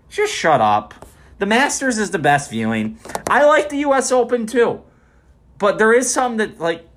Just 0.08 0.34
shut 0.34 0.60
up. 0.60 1.06
The 1.38 1.46
Masters 1.46 1.96
is 1.96 2.10
the 2.10 2.18
best 2.18 2.50
viewing. 2.50 2.98
I 3.30 3.44
like 3.44 3.68
the 3.68 3.78
US 3.86 4.10
Open 4.10 4.48
too. 4.48 4.82
But 5.58 5.78
there 5.78 5.92
is 5.92 6.12
some 6.12 6.38
that, 6.38 6.58
like, 6.58 6.88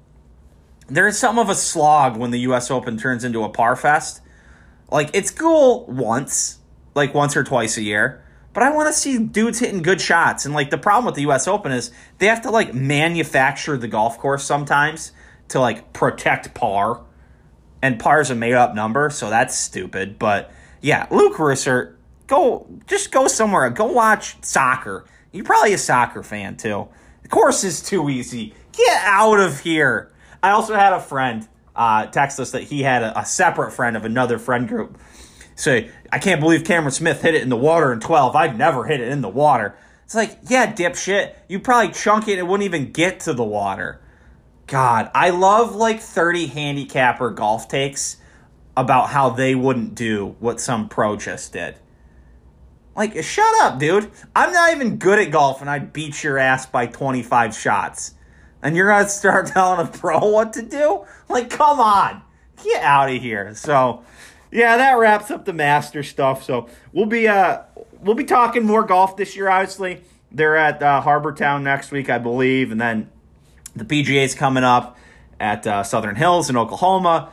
there 0.87 1.07
is 1.07 1.19
some 1.19 1.37
of 1.37 1.51
a 1.51 1.55
slog 1.55 2.17
when 2.17 2.31
the 2.31 2.39
US 2.39 2.71
Open 2.71 2.97
turns 2.97 3.23
into 3.23 3.43
a 3.43 3.49
par 3.49 3.75
fest. 3.75 4.21
Like, 4.89 5.11
it's 5.13 5.29
cool 5.29 5.85
once, 5.85 6.57
like 6.95 7.13
once 7.13 7.37
or 7.37 7.43
twice 7.43 7.77
a 7.77 7.83
year 7.83 8.23
but 8.57 8.63
I 8.63 8.71
want 8.71 8.91
to 8.91 8.99
see 8.99 9.19
dudes 9.19 9.59
hitting 9.59 9.83
good 9.83 10.01
shots. 10.01 10.43
And 10.43 10.51
like 10.55 10.71
the 10.71 10.79
problem 10.79 11.05
with 11.05 11.13
the 11.13 11.21
U.S. 11.21 11.47
Open 11.47 11.71
is 11.71 11.91
they 12.17 12.25
have 12.25 12.41
to 12.41 12.49
like 12.49 12.73
manufacture 12.73 13.77
the 13.77 13.87
golf 13.87 14.17
course 14.17 14.43
sometimes 14.43 15.11
to 15.49 15.59
like 15.59 15.93
protect 15.93 16.55
par, 16.55 17.03
and 17.83 17.99
par 17.99 18.19
is 18.19 18.31
a 18.31 18.35
made 18.35 18.55
up 18.55 18.73
number, 18.73 19.11
so 19.11 19.29
that's 19.29 19.55
stupid. 19.55 20.17
But 20.17 20.49
yeah, 20.81 21.05
Luke 21.11 21.35
Russert, 21.35 21.97
go 22.25 22.65
just 22.87 23.11
go 23.11 23.27
somewhere. 23.27 23.69
Go 23.69 23.91
watch 23.91 24.43
soccer. 24.43 25.05
You're 25.31 25.45
probably 25.45 25.73
a 25.73 25.77
soccer 25.77 26.23
fan 26.23 26.57
too. 26.57 26.87
The 27.21 27.29
course 27.29 27.63
is 27.63 27.83
too 27.83 28.09
easy. 28.09 28.55
Get 28.71 29.03
out 29.03 29.39
of 29.39 29.59
here. 29.59 30.11
I 30.41 30.49
also 30.49 30.73
had 30.73 30.93
a 30.93 30.99
friend 30.99 31.47
uh, 31.75 32.07
text 32.07 32.39
us 32.39 32.49
that 32.53 32.63
he 32.63 32.81
had 32.81 33.03
a, 33.03 33.19
a 33.19 33.23
separate 33.23 33.73
friend 33.73 33.95
of 33.95 34.03
another 34.03 34.39
friend 34.39 34.67
group 34.67 34.97
say, 35.57 35.89
I 36.11 36.19
can't 36.19 36.39
believe 36.39 36.63
Cameron 36.63 36.91
Smith 36.91 37.21
hit 37.21 37.35
it 37.35 37.41
in 37.41 37.49
the 37.49 37.57
water 37.57 37.91
in 37.91 37.99
12. 37.99 38.35
I'd 38.35 38.57
never 38.57 38.85
hit 38.85 39.01
it 39.01 39.09
in 39.09 39.21
the 39.21 39.29
water. 39.29 39.75
It's 40.05 40.15
like, 40.15 40.37
yeah, 40.43 40.71
dipshit. 40.71 41.33
You 41.49 41.59
probably 41.59 41.93
chunk 41.93 42.27
it 42.27 42.33
and 42.33 42.39
it 42.39 42.47
wouldn't 42.47 42.63
even 42.63 42.91
get 42.93 43.21
to 43.21 43.33
the 43.33 43.43
water. 43.43 43.99
God, 44.67 45.09
I 45.13 45.31
love 45.31 45.75
like 45.75 45.99
30 45.99 46.47
handicapper 46.47 47.31
golf 47.31 47.67
takes 47.67 48.17
about 48.77 49.09
how 49.09 49.31
they 49.31 49.55
wouldn't 49.55 49.95
do 49.95 50.35
what 50.39 50.61
some 50.61 50.87
pro 50.87 51.17
just 51.17 51.51
did. 51.53 51.75
Like, 52.95 53.21
shut 53.23 53.53
up, 53.61 53.79
dude. 53.79 54.11
I'm 54.35 54.53
not 54.53 54.73
even 54.73 54.97
good 54.97 55.19
at 55.19 55.31
golf 55.31 55.61
and 55.61 55.69
I'd 55.69 55.91
beat 55.91 56.23
your 56.23 56.37
ass 56.37 56.65
by 56.65 56.85
25 56.85 57.55
shots. 57.55 58.13
And 58.61 58.75
you're 58.75 58.89
going 58.89 59.05
to 59.05 59.09
start 59.09 59.47
telling 59.53 59.85
a 59.85 59.89
pro 59.89 60.19
what 60.29 60.53
to 60.53 60.61
do? 60.61 61.05
Like, 61.29 61.49
come 61.49 61.79
on. 61.79 62.21
Get 62.63 62.83
out 62.83 63.09
of 63.09 63.21
here. 63.21 63.53
So, 63.55 64.03
yeah, 64.51 64.77
that 64.77 64.93
wraps 64.93 65.31
up 65.31 65.45
the 65.45 65.53
master 65.53 66.03
stuff. 66.03 66.43
So 66.43 66.67
we'll 66.93 67.05
be 67.05 67.27
uh 67.27 67.61
we'll 67.99 68.15
be 68.15 68.23
talking 68.23 68.65
more 68.65 68.83
golf 68.83 69.17
this 69.17 69.35
year. 69.35 69.49
Obviously, 69.49 70.01
they're 70.31 70.57
at 70.57 70.81
uh, 70.81 71.01
Harbour 71.01 71.33
Town 71.33 71.63
next 71.63 71.91
week, 71.91 72.09
I 72.09 72.17
believe, 72.17 72.71
and 72.71 72.79
then 72.79 73.09
the 73.75 73.85
PGA's 73.85 74.35
coming 74.35 74.63
up 74.63 74.97
at 75.39 75.65
uh, 75.67 75.83
Southern 75.83 76.15
Hills 76.15 76.49
in 76.49 76.57
Oklahoma. 76.57 77.31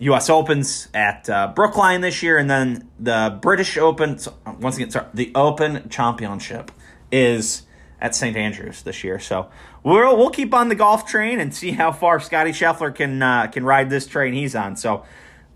U.S. 0.00 0.30
Opens 0.30 0.88
at 0.94 1.28
uh, 1.28 1.48
Brookline 1.48 2.02
this 2.02 2.22
year, 2.22 2.38
and 2.38 2.48
then 2.48 2.88
the 3.00 3.36
British 3.42 3.76
Open. 3.76 4.16
So, 4.18 4.32
once 4.60 4.76
again, 4.76 4.90
sorry, 4.90 5.06
the 5.12 5.32
Open 5.34 5.88
Championship 5.88 6.70
is 7.10 7.62
at 8.00 8.14
St. 8.14 8.36
Andrews 8.36 8.82
this 8.82 9.02
year. 9.02 9.18
So 9.18 9.48
we'll 9.82 10.16
we'll 10.16 10.30
keep 10.30 10.54
on 10.54 10.68
the 10.68 10.74
golf 10.74 11.06
train 11.06 11.40
and 11.40 11.54
see 11.54 11.72
how 11.72 11.92
far 11.92 12.20
Scotty 12.20 12.52
Scheffler 12.52 12.94
can 12.94 13.22
uh, 13.22 13.48
can 13.48 13.64
ride 13.64 13.90
this 13.90 14.06
train 14.06 14.34
he's 14.34 14.54
on. 14.54 14.76
So 14.76 15.04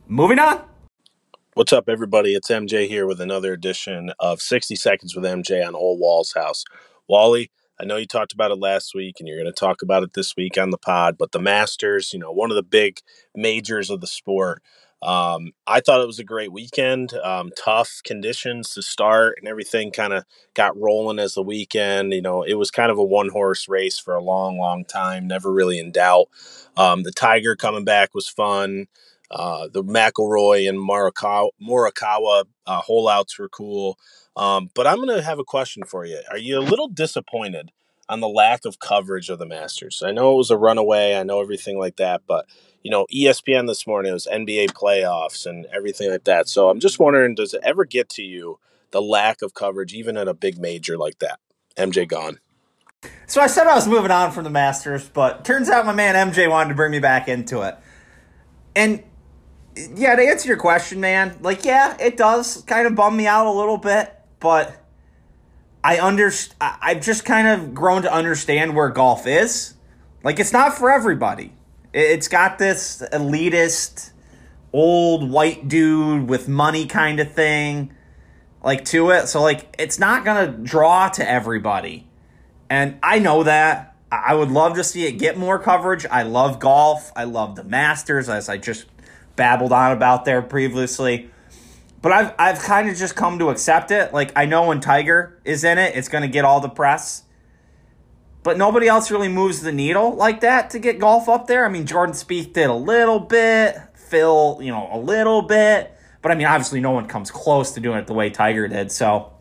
moving 0.09 0.39
on. 0.39 0.63
What's 1.55 1.75
up, 1.75 1.87
everybody? 1.87 2.35
It's 2.35 2.49
MJ 2.49 2.89
here 2.89 3.07
with 3.07 3.21
another 3.21 3.53
edition 3.53 4.11
of 4.19 4.41
60 4.41 4.75
Seconds 4.75 5.15
with 5.15 5.27
MJ 5.27 5.63
on 5.63 5.75
Ole 5.75 5.99
Wall's 5.99 6.33
House. 6.33 6.65
Wally, 7.09 7.51
I 7.79 7.85
know 7.85 7.99
you 7.99 8.07
talked 8.07 8.33
about 8.33 8.53
it 8.53 8.59
last 8.59 8.95
week 8.95 9.17
and 9.19 9.29
you're 9.29 9.37
going 9.37 9.53
to 9.53 9.61
talk 9.61 9.83
about 9.83 10.03
it 10.03 10.15
this 10.15 10.35
week 10.35 10.57
on 10.57 10.71
the 10.71 10.79
pod, 10.79 11.19
but 11.19 11.33
the 11.33 11.39
Masters, 11.39 12.15
you 12.15 12.19
know, 12.19 12.33
one 12.33 12.51
of 12.51 12.55
the 12.55 12.63
big 12.63 13.01
majors 13.37 13.91
of 13.91 14.01
the 14.01 14.07
sport. 14.07 14.63
Um, 15.03 15.53
I 15.67 15.81
thought 15.81 16.01
it 16.01 16.07
was 16.07 16.19
a 16.19 16.25
great 16.25 16.53
weekend. 16.53 17.13
Um, 17.23 17.51
tough 17.63 18.01
conditions 18.03 18.71
to 18.71 18.81
start, 18.83 19.35
and 19.39 19.47
everything 19.47 19.91
kind 19.91 20.15
of 20.15 20.25
got 20.55 20.81
rolling 20.81 21.19
as 21.19 21.35
the 21.35 21.43
weekend. 21.43 22.15
You 22.15 22.23
know, 22.23 22.45
it 22.45 22.55
was 22.55 22.71
kind 22.71 22.91
of 22.91 22.97
a 22.97 23.05
one 23.05 23.29
horse 23.29 23.69
race 23.69 23.99
for 23.99 24.15
a 24.15 24.23
long, 24.25 24.57
long 24.59 24.87
time, 24.87 25.27
never 25.27 25.53
really 25.53 25.79
in 25.79 25.93
doubt. 25.93 26.29
Um, 26.79 27.03
the 27.03 27.13
Tiger 27.13 27.57
coming 27.57 27.85
back 27.85 28.15
was 28.15 28.27
fun. 28.27 28.87
Uh, 29.33 29.69
the 29.73 29.83
McIlroy 29.83 30.69
and 30.69 30.79
Morikawa, 30.79 31.49
Morikawa 31.61 32.45
uh, 32.67 32.83
holeouts 32.83 33.39
were 33.39 33.49
cool. 33.49 33.99
Um, 34.37 34.71
but 34.75 34.87
I'm 34.87 34.97
going 34.97 35.17
to 35.17 35.23
have 35.23 35.39
a 35.39 35.45
question 35.45 35.85
for 35.85 36.05
you. 36.05 36.21
Are 36.31 36.39
you 36.39 36.59
a 36.59 36.61
little 36.61 36.89
disappointed 36.89 37.71
on 38.09 38.21
the 38.21 38.29
lack 38.29 38.65
of 38.65 38.79
coverage 38.79 39.31
of 39.31 39.39
the 39.39 39.47
Masters? 39.47 40.03
I 40.05 40.13
know 40.13 40.35
it 40.35 40.37
was 40.37 40.51
a 40.51 40.57
runaway. 40.57 41.15
I 41.15 41.23
know 41.23 41.41
everything 41.41 41.79
like 41.79 41.97
that, 41.97 42.23
but 42.27 42.47
you 42.83 42.91
know, 42.91 43.07
ESPN 43.15 43.67
this 43.67 43.87
morning 43.87 44.13
was 44.13 44.27
NBA 44.31 44.73
playoffs 44.73 45.47
and 45.47 45.67
everything 45.67 46.11
like 46.11 46.25
that. 46.25 46.49
So 46.49 46.69
I'm 46.69 46.81
just 46.81 46.99
wondering, 46.99 47.35
does 47.35 47.55
it 47.55 47.61
ever 47.63 47.85
get 47.85 48.09
to 48.11 48.23
you 48.23 48.59
the 48.91 49.01
lack 49.01 49.41
of 49.41 49.55
coverage, 49.55 49.95
even 49.95 50.17
at 50.17 50.29
a 50.29 50.35
big 50.35 50.59
major 50.59 50.99
like 50.99 51.21
that? 51.21 51.39
MJ 51.77 52.07
gone. 52.07 52.39
So 53.27 53.41
I 53.41 53.47
said 53.47 53.67
I 53.67 53.75
was 53.75 53.89
moving 53.89 54.11
on 54.11 54.31
from 54.33 54.45
the 54.45 54.51
Masters, 54.51 55.09
but 55.09 55.45
turns 55.45 55.71
out 55.71 55.87
my 55.87 55.93
man 55.95 56.15
MJ 56.33 56.51
wanted 56.51 56.71
to 56.71 56.75
bring 56.75 56.91
me 56.93 56.99
back 56.99 57.29
into 57.29 57.63
it. 57.63 57.77
And 58.75 59.03
yeah, 59.77 60.17
to 60.17 60.23
answer 60.23 60.49
your 60.49 60.57
question, 60.57 61.01
man, 61.01 61.39
like 61.41 61.65
yeah, 61.65 61.97
it 61.99 62.17
does 62.17 62.63
kind 62.63 62.87
of 62.87 62.95
bum 62.95 63.17
me 63.17 63.27
out 63.27 63.47
a 63.47 63.53
little 63.53 63.79
bit, 63.79 64.13
but 64.41 64.85
I 65.83 66.01
under 66.01 66.31
I've 66.61 67.01
just 67.01 67.25
kind 67.25 67.49
of 67.49 67.75
grown 67.75 68.03
to 68.03 68.13
understand 68.13 68.77
where 68.77 68.89
golf 68.89 69.27
is. 69.27 69.75
Like 70.23 70.39
it's 70.39 70.53
not 70.53 70.77
for 70.77 70.91
everybody. 70.91 71.55
It's 71.93 72.29
got 72.29 72.59
this 72.59 73.03
elitist 73.13 74.13
old 74.73 75.31
white 75.31 75.69
dude 75.69 76.29
with 76.29 76.49
money 76.49 76.87
kind 76.87 77.21
of 77.21 77.33
thing 77.33 77.93
like 78.63 78.85
to 78.87 79.11
it. 79.11 79.27
So 79.27 79.43
like 79.43 79.75
it's 79.79 79.99
not 79.99 80.25
going 80.25 80.47
to 80.47 80.59
draw 80.59 81.09
to 81.11 81.29
everybody. 81.29 82.07
And 82.71 82.99
I 83.03 83.19
know 83.19 83.43
that. 83.43 83.89
I 84.11 84.35
would 84.35 84.51
love 84.51 84.75
to 84.75 84.85
see 84.85 85.07
it 85.07 85.13
get 85.13 85.39
more 85.39 85.59
coverage. 85.59 86.05
I 86.05 86.23
love 86.23 86.61
golf. 86.61 87.11
I 87.17 87.25
love 87.25 87.57
the 87.57 87.65
Masters 87.65 88.29
as 88.29 88.51
I 88.51 88.59
just 88.59 88.85
babbled 89.37 89.73
on 89.73 89.93
about 89.93 90.25
there 90.25 90.43
previously. 90.43 91.31
But 92.01 92.13
I've 92.13 92.35
I've 92.39 92.59
kind 92.59 92.89
of 92.89 92.97
just 92.97 93.15
come 93.15 93.39
to 93.39 93.51
accept 93.51 93.91
it. 93.91 94.13
Like 94.13 94.33
I 94.37 94.47
know 94.47 94.67
when 94.67 94.81
Tiger 94.81 95.41
is 95.45 95.65
in 95.65 95.79
it, 95.79 95.97
it's 95.97 96.09
going 96.09 96.23
to 96.23 96.29
get 96.29 96.45
all 96.45 96.61
the 96.61 96.69
press. 96.69 97.23
But 98.43 98.59
nobody 98.59 98.89
else 98.89 99.11
really 99.11 99.29
moves 99.29 99.61
the 99.61 99.71
needle 99.71 100.15
like 100.15 100.41
that 100.41 100.71
to 100.71 100.81
get 100.81 100.99
golf 100.99 101.29
up 101.29 101.47
there. 101.47 101.65
I 101.65 101.69
mean, 101.69 101.87
Jordan 101.87 102.15
Spieth 102.15 102.53
did 102.53 102.69
a 102.69 102.75
little 102.75 103.21
bit, 103.21 103.77
Phil, 103.95 104.59
you 104.61 104.73
know, 104.73 104.89
a 104.91 104.99
little 104.99 105.43
bit. 105.43 105.97
But 106.23 106.33
I 106.33 106.35
mean, 106.35 106.47
obviously, 106.47 106.81
no 106.81 106.91
one 106.91 107.07
comes 107.07 107.31
close 107.31 107.73
to 107.73 107.81
doing 107.81 107.99
it 107.99 108.09
the 108.09 108.15
way 108.15 108.31
Tiger 108.31 108.67
did. 108.67 108.91
So 108.91 109.33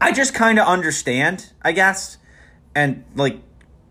I 0.00 0.12
just 0.12 0.32
kind 0.32 0.58
of 0.58 0.66
understand, 0.66 1.52
I 1.62 1.72
guess. 1.72 2.16
And 2.74 3.04
like 3.14 3.40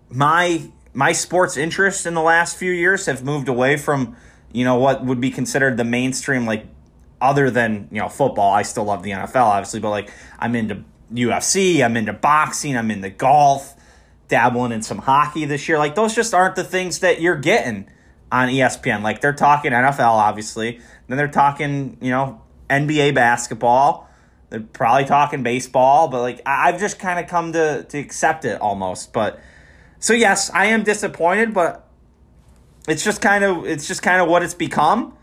my 0.10 0.72
my 0.94 1.12
sports 1.12 1.58
interests 1.58 2.06
in 2.06 2.16
the 2.16 2.22
last 2.22 2.58
few 2.58 2.72
years 2.72 3.06
have 3.06 3.24
moved 3.24 3.48
away 3.48 3.78
from 3.78 4.16
you 4.54 4.64
know 4.64 4.76
what 4.76 5.04
would 5.06 5.22
be 5.22 5.32
considered 5.32 5.78
the 5.78 5.84
mainstream 5.84 6.46
like 6.46 6.66
other 7.20 7.50
than 7.50 7.88
you 7.92 8.00
know 8.00 8.10
football 8.10 8.52
i 8.52 8.62
still 8.62 8.84
love 8.84 9.04
the 9.04 9.12
nfl 9.12 9.44
obviously 9.44 9.80
but 9.80 9.90
like 9.90 10.12
i'm 10.40 10.56
into 10.56 10.84
ufc 11.14 11.84
i'm 11.84 11.96
into 11.96 12.14
boxing 12.14 12.76
i'm 12.78 12.90
into 12.90 13.10
golf 13.10 13.76
dabbling 14.32 14.72
in 14.72 14.82
some 14.82 14.98
hockey 14.98 15.46
this 15.46 15.70
year. 15.70 15.78
Like 15.78 15.94
those 15.94 16.16
just 16.16 16.34
aren't 16.34 16.56
the 16.56 16.64
things 16.64 17.00
that 17.00 17.22
you're 17.22 17.36
getting 17.36 17.88
on 18.32 18.48
ESPN. 18.48 19.04
Like 19.04 19.22
they're 19.22 19.34
talking 19.34 19.74
NFL, 19.74 20.00
obviously. 20.00 20.80
Then 21.08 21.18
they're 21.18 21.28
talking, 21.28 21.98
you 22.02 22.10
know, 22.10 22.42
NBA 22.70 23.14
basketball. 23.14 24.10
They're 24.50 24.62
probably 24.62 25.06
talking 25.06 25.44
baseball, 25.44 26.08
but 26.08 26.22
like 26.22 26.42
I've 26.46 26.80
just 26.80 26.98
kind 26.98 27.20
of 27.20 27.28
come 27.28 27.54
to 27.54 27.84
to 27.84 28.00
accept 28.00 28.46
it 28.46 28.60
almost. 28.60 29.14
But 29.14 29.40
so 30.00 30.14
yes, 30.14 30.50
I 30.50 30.68
am 30.68 30.84
disappointed, 30.84 31.54
but 31.54 31.88
it's 32.88 33.04
just 33.04 33.22
kind 33.22 33.44
of 33.44 33.66
it's 33.66 33.88
just 33.88 34.02
kind 34.02 34.22
of 34.22 34.28
what 34.28 34.44
it's 34.44 34.54
become. 34.54 35.18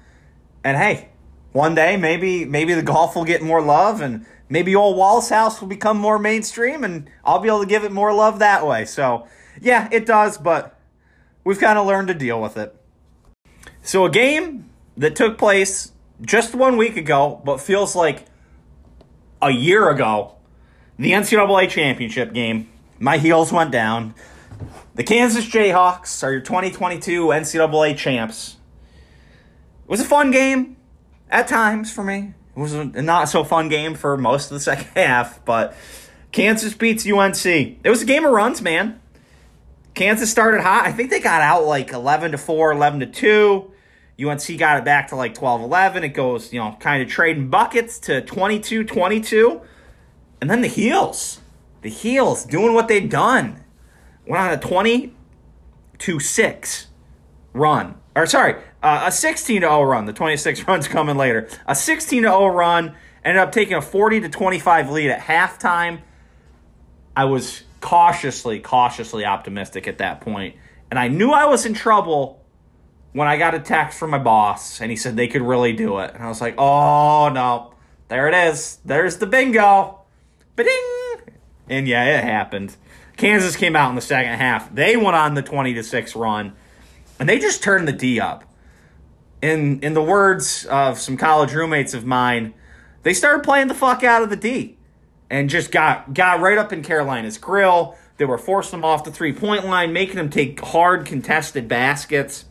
And 0.65 0.77
hey, 0.77 1.09
one 1.53 1.75
day 1.75 1.97
maybe 1.97 2.45
maybe 2.45 2.75
the 2.75 2.83
golf 2.83 3.17
will 3.17 3.25
get 3.25 3.43
more 3.43 3.63
love 3.63 4.01
and 4.01 4.27
maybe 4.49 4.75
old 4.75 4.97
Wallace 4.97 5.29
house 5.29 5.61
will 5.61 5.69
become 5.69 5.99
more 5.99 6.19
mainstream 6.19 6.85
and 6.85 7.11
I'll 7.25 7.39
be 7.39 7.49
able 7.49 7.61
to 7.61 7.67
give 7.67 7.85
it 7.85 7.93
more 7.93 8.13
love 8.13 8.39
that 8.39 8.67
way. 8.67 8.85
So, 8.85 9.27
yeah, 9.61 9.89
it 9.93 10.07
does, 10.07 10.39
but 10.39 10.79
we've 11.45 11.59
kind 11.59 11.79
of 11.79 11.87
learned 11.87 12.09
to 12.09 12.15
deal 12.15 12.41
with 12.41 12.57
it. 12.57 12.75
So, 13.83 14.05
a 14.05 14.11
game 14.11 14.71
that 14.97 15.17
took 15.17 15.39
place 15.39 15.93
just 16.21 16.55
one 16.55 16.77
week 16.77 16.97
ago, 16.97 17.41
but 17.45 17.61
feels 17.61 17.95
like 17.95 18.27
a 19.41 19.51
year 19.51 19.89
ago, 19.89 20.35
the 20.99 21.13
NCAA 21.13 21.69
championship 21.69 22.33
game. 22.33 22.69
My 22.99 23.19
heels 23.19 23.53
went 23.53 23.71
down. 23.71 24.15
The 24.99 25.05
Kansas 25.05 25.47
Jayhawks 25.47 26.25
are 26.25 26.33
your 26.33 26.41
2022 26.41 27.27
NCAA 27.27 27.97
champs. 27.97 28.57
It 29.85 29.89
was 29.89 30.01
a 30.01 30.05
fun 30.05 30.33
game 30.33 30.77
at 31.31 31.47
times 31.47 31.93
for 31.93 32.03
me. 32.03 32.35
It 32.57 32.59
was 32.59 32.75
a 32.75 32.85
not 32.85 33.29
so 33.29 33.45
fun 33.45 33.69
game 33.69 33.95
for 33.95 34.17
most 34.17 34.51
of 34.51 34.57
the 34.57 34.61
second 34.61 34.89
half, 34.97 35.45
but 35.45 35.77
Kansas 36.33 36.75
beats 36.75 37.07
UNC. 37.07 37.47
It 37.47 37.89
was 37.89 38.03
a 38.03 38.07
game 38.07 38.25
of 38.25 38.33
runs, 38.33 38.61
man. 38.61 39.01
Kansas 39.95 40.33
started 40.33 40.63
hot. 40.63 40.85
I 40.85 40.91
think 40.91 41.11
they 41.11 41.21
got 41.21 41.43
out 41.43 41.65
like 41.65 41.93
11 41.93 42.33
to 42.33 42.39
4, 42.39 42.73
11 42.73 42.99
to 42.99 43.07
2. 43.07 43.73
UNC 44.27 44.59
got 44.59 44.79
it 44.79 44.85
back 44.85 45.11
to 45.11 45.15
like 45.15 45.33
12 45.33 45.61
11. 45.61 46.03
It 46.03 46.09
goes, 46.09 46.53
you 46.53 46.59
know, 46.59 46.77
kind 46.81 47.05
of 47.05 47.09
trading 47.09 47.51
buckets 47.51 48.01
to 48.01 48.21
22 48.23 48.83
22. 48.83 49.61
And 50.41 50.51
then 50.51 50.61
the 50.61 50.67
heels. 50.67 51.41
The 51.83 51.89
heels 51.89 52.45
doing 52.45 52.75
what 52.75 52.89
they've 52.89 53.09
done. 53.09 53.63
Went 54.29 54.43
on 54.43 54.53
a 54.53 54.59
20 54.59 55.15
to 55.99 56.21
6 56.21 56.87
run. 57.55 57.95
Or 58.15 58.27
sorry, 58.27 58.57
uh, 58.83 59.05
a 59.07 59.13
16 59.13 59.61
0 59.61 59.83
run. 59.83 60.05
The 60.05 60.13
26 60.13 60.63
runs 60.69 60.87
coming 60.87 61.17
later. 61.17 61.49
A 61.67 61.75
16 61.75 62.23
0 62.23 62.47
run 62.49 62.95
ended 63.25 63.43
up 63.43 63.53
taking 63.53 63.75
a 63.75 63.83
40 63.83 64.21
to 64.21 64.29
25 64.29 64.91
lead 64.91 65.11
at 65.11 65.21
halftime. 65.21 66.01
I 67.17 67.25
was 67.25 67.63
cautiously, 67.81 68.61
cautiously 68.61 69.25
optimistic 69.25 69.89
at 69.89 69.99
that 69.99 70.21
point, 70.21 70.57
and 70.91 70.99
I 70.99 71.09
knew 71.09 71.31
I 71.31 71.47
was 71.47 71.67
in 71.67 71.75
trouble 71.75 72.45
when 73.13 73.27
I 73.27 73.37
got 73.39 73.55
a 73.55 73.59
text 73.59 73.99
from 73.99 74.11
my 74.11 74.19
boss, 74.19 74.81
and 74.81 74.91
he 74.91 74.97
said 74.97 75.17
they 75.17 75.27
could 75.27 75.43
really 75.43 75.73
do 75.73 75.99
it, 75.99 76.15
and 76.15 76.23
I 76.23 76.29
was 76.29 76.41
like, 76.41 76.55
"Oh 76.59 77.29
no, 77.29 77.75
there 78.09 78.29
it 78.29 78.35
is. 78.35 78.79
There's 78.85 79.17
the 79.17 79.27
bingo, 79.27 80.01
ba-ding!" 80.55 81.35
And 81.69 81.89
yeah, 81.89 82.19
it 82.19 82.25
happened. 82.25 82.77
Kansas 83.19 83.57
came 83.57 83.77
out 83.77 83.91
in 83.91 83.95
the 83.95 84.01
second 84.01 84.35
half. 84.35 84.75
They 84.75 84.97
went 84.97 85.15
on 85.15 85.35
the 85.35 85.43
20 85.43 85.75
to 85.75 85.83
six 85.83 86.17
run, 86.17 86.55
and 87.21 87.29
they 87.29 87.39
just 87.39 87.63
turned 87.63 87.87
the 87.87 87.93
D 87.93 88.19
up 88.19 88.45
in 89.43 89.81
in 89.81 89.95
the 89.95 90.03
words 90.03 90.67
of 90.67 90.99
some 90.99 91.17
college 91.17 91.53
roommates 91.53 91.95
of 91.95 92.05
mine, 92.05 92.55
they 93.03 93.15
started 93.15 93.45
playing 93.45 93.69
the 93.69 93.75
fuck 93.75 94.03
out 94.03 94.23
of 94.23 94.31
the 94.31 94.37
D 94.37 94.77
and 95.31 95.49
just 95.49 95.71
got 95.71 96.13
got 96.15 96.41
right 96.41 96.59
up 96.59 96.73
in 96.73 96.83
Carolina's 96.83 97.39
grill. 97.39 97.97
They 98.17 98.25
were 98.25 98.39
forcing 98.39 98.79
them 98.79 98.85
off 98.85 99.05
the 99.05 99.13
three 99.13 99.33
point 99.33 99.65
line, 99.65 99.93
making 99.93 100.17
them 100.17 100.31
take 100.31 100.61
hard 100.61 101.07
contested 101.07 101.69
baskets, 101.69 102.47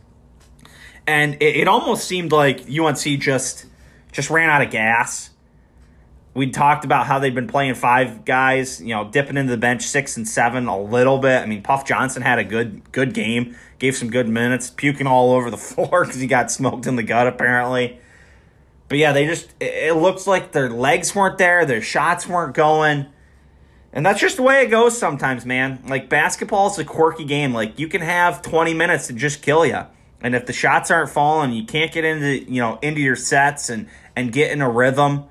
and 1.06 1.34
it, 1.34 1.56
it 1.56 1.68
almost 1.68 2.06
seemed 2.06 2.32
like 2.32 2.62
UNC 2.68 3.20
just 3.20 3.66
just 4.12 4.30
ran 4.30 4.48
out 4.48 4.62
of 4.62 4.70
gas. 4.70 5.30
We 6.38 6.50
talked 6.50 6.84
about 6.84 7.06
how 7.06 7.18
they've 7.18 7.34
been 7.34 7.48
playing 7.48 7.74
five 7.74 8.24
guys, 8.24 8.80
you 8.80 8.94
know, 8.94 9.10
dipping 9.10 9.36
into 9.36 9.50
the 9.50 9.58
bench 9.58 9.82
six 9.82 10.16
and 10.16 10.26
seven 10.26 10.68
a 10.68 10.80
little 10.80 11.18
bit. 11.18 11.42
I 11.42 11.46
mean, 11.46 11.62
Puff 11.62 11.84
Johnson 11.84 12.22
had 12.22 12.38
a 12.38 12.44
good 12.44 12.92
good 12.92 13.12
game 13.12 13.56
gave 13.78 13.96
some 13.96 14.10
good 14.10 14.28
minutes, 14.28 14.70
puking 14.70 15.06
all 15.06 15.32
over 15.32 15.50
the 15.50 15.56
floor 15.56 16.04
because 16.04 16.20
he 16.20 16.26
got 16.26 16.50
smoked 16.50 16.86
in 16.86 16.96
the 16.96 17.02
gut 17.02 17.26
apparently. 17.26 17.98
But 18.88 18.98
yeah, 18.98 19.12
they 19.12 19.26
just 19.26 19.52
it 19.60 19.96
looks 19.96 20.26
like 20.26 20.52
their 20.52 20.70
legs 20.70 21.14
weren't 21.14 21.38
there, 21.38 21.66
their 21.66 21.82
shots 21.82 22.26
weren't 22.26 22.54
going. 22.54 23.06
And 23.92 24.04
that's 24.04 24.20
just 24.20 24.36
the 24.36 24.42
way 24.42 24.62
it 24.62 24.68
goes 24.68 24.96
sometimes, 24.96 25.46
man. 25.46 25.82
Like 25.86 26.08
basketball 26.08 26.70
is 26.70 26.78
a 26.78 26.84
quirky 26.84 27.24
game. 27.24 27.52
Like 27.52 27.78
you 27.78 27.88
can 27.88 28.02
have 28.02 28.42
20 28.42 28.74
minutes 28.74 29.06
to 29.08 29.12
just 29.12 29.42
kill 29.42 29.64
you. 29.64 29.86
And 30.20 30.34
if 30.34 30.46
the 30.46 30.52
shots 30.52 30.90
aren't 30.90 31.10
falling, 31.10 31.52
you 31.52 31.64
can't 31.64 31.92
get 31.92 32.04
into, 32.04 32.50
you 32.50 32.60
know, 32.60 32.78
into 32.82 33.00
your 33.00 33.16
sets 33.16 33.70
and 33.70 33.88
and 34.14 34.32
get 34.32 34.50
in 34.50 34.62
a 34.62 34.70
rhythm. 34.70 35.24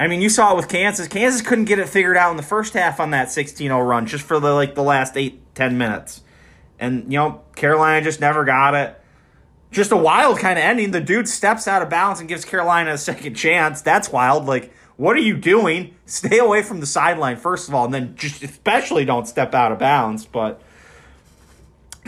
I 0.00 0.06
mean, 0.06 0.22
you 0.22 0.30
saw 0.30 0.54
it 0.54 0.56
with 0.56 0.68
Kansas. 0.68 1.08
Kansas 1.08 1.42
couldn't 1.42 1.66
get 1.66 1.78
it 1.78 1.86
figured 1.86 2.16
out 2.16 2.30
in 2.30 2.38
the 2.38 2.42
first 2.42 2.72
half 2.72 3.00
on 3.00 3.10
that 3.10 3.28
16-0 3.28 3.86
run 3.86 4.06
just 4.06 4.24
for 4.24 4.40
the 4.40 4.50
like 4.54 4.74
the 4.74 4.82
last 4.82 5.14
8 5.14 5.54
10 5.54 5.76
minutes. 5.76 6.22
And 6.78 7.12
you 7.12 7.18
know, 7.18 7.42
Carolina 7.54 8.02
just 8.02 8.18
never 8.18 8.46
got 8.46 8.74
it. 8.74 8.98
Just 9.70 9.92
a 9.92 9.98
wild 9.98 10.38
kind 10.38 10.58
of 10.58 10.64
ending. 10.64 10.92
The 10.92 11.02
dude 11.02 11.28
steps 11.28 11.68
out 11.68 11.82
of 11.82 11.90
bounds 11.90 12.18
and 12.18 12.30
gives 12.30 12.46
Carolina 12.46 12.94
a 12.94 12.98
second 12.98 13.34
chance. 13.34 13.82
That's 13.82 14.10
wild. 14.10 14.46
Like, 14.46 14.72
what 14.96 15.16
are 15.16 15.20
you 15.20 15.36
doing? 15.36 15.94
Stay 16.06 16.38
away 16.38 16.62
from 16.62 16.80
the 16.80 16.86
sideline 16.86 17.36
first 17.36 17.68
of 17.68 17.74
all, 17.74 17.84
and 17.84 17.92
then 17.92 18.16
just 18.16 18.42
especially 18.42 19.04
don't 19.04 19.28
step 19.28 19.54
out 19.54 19.70
of 19.70 19.78
bounds, 19.78 20.24
but 20.24 20.62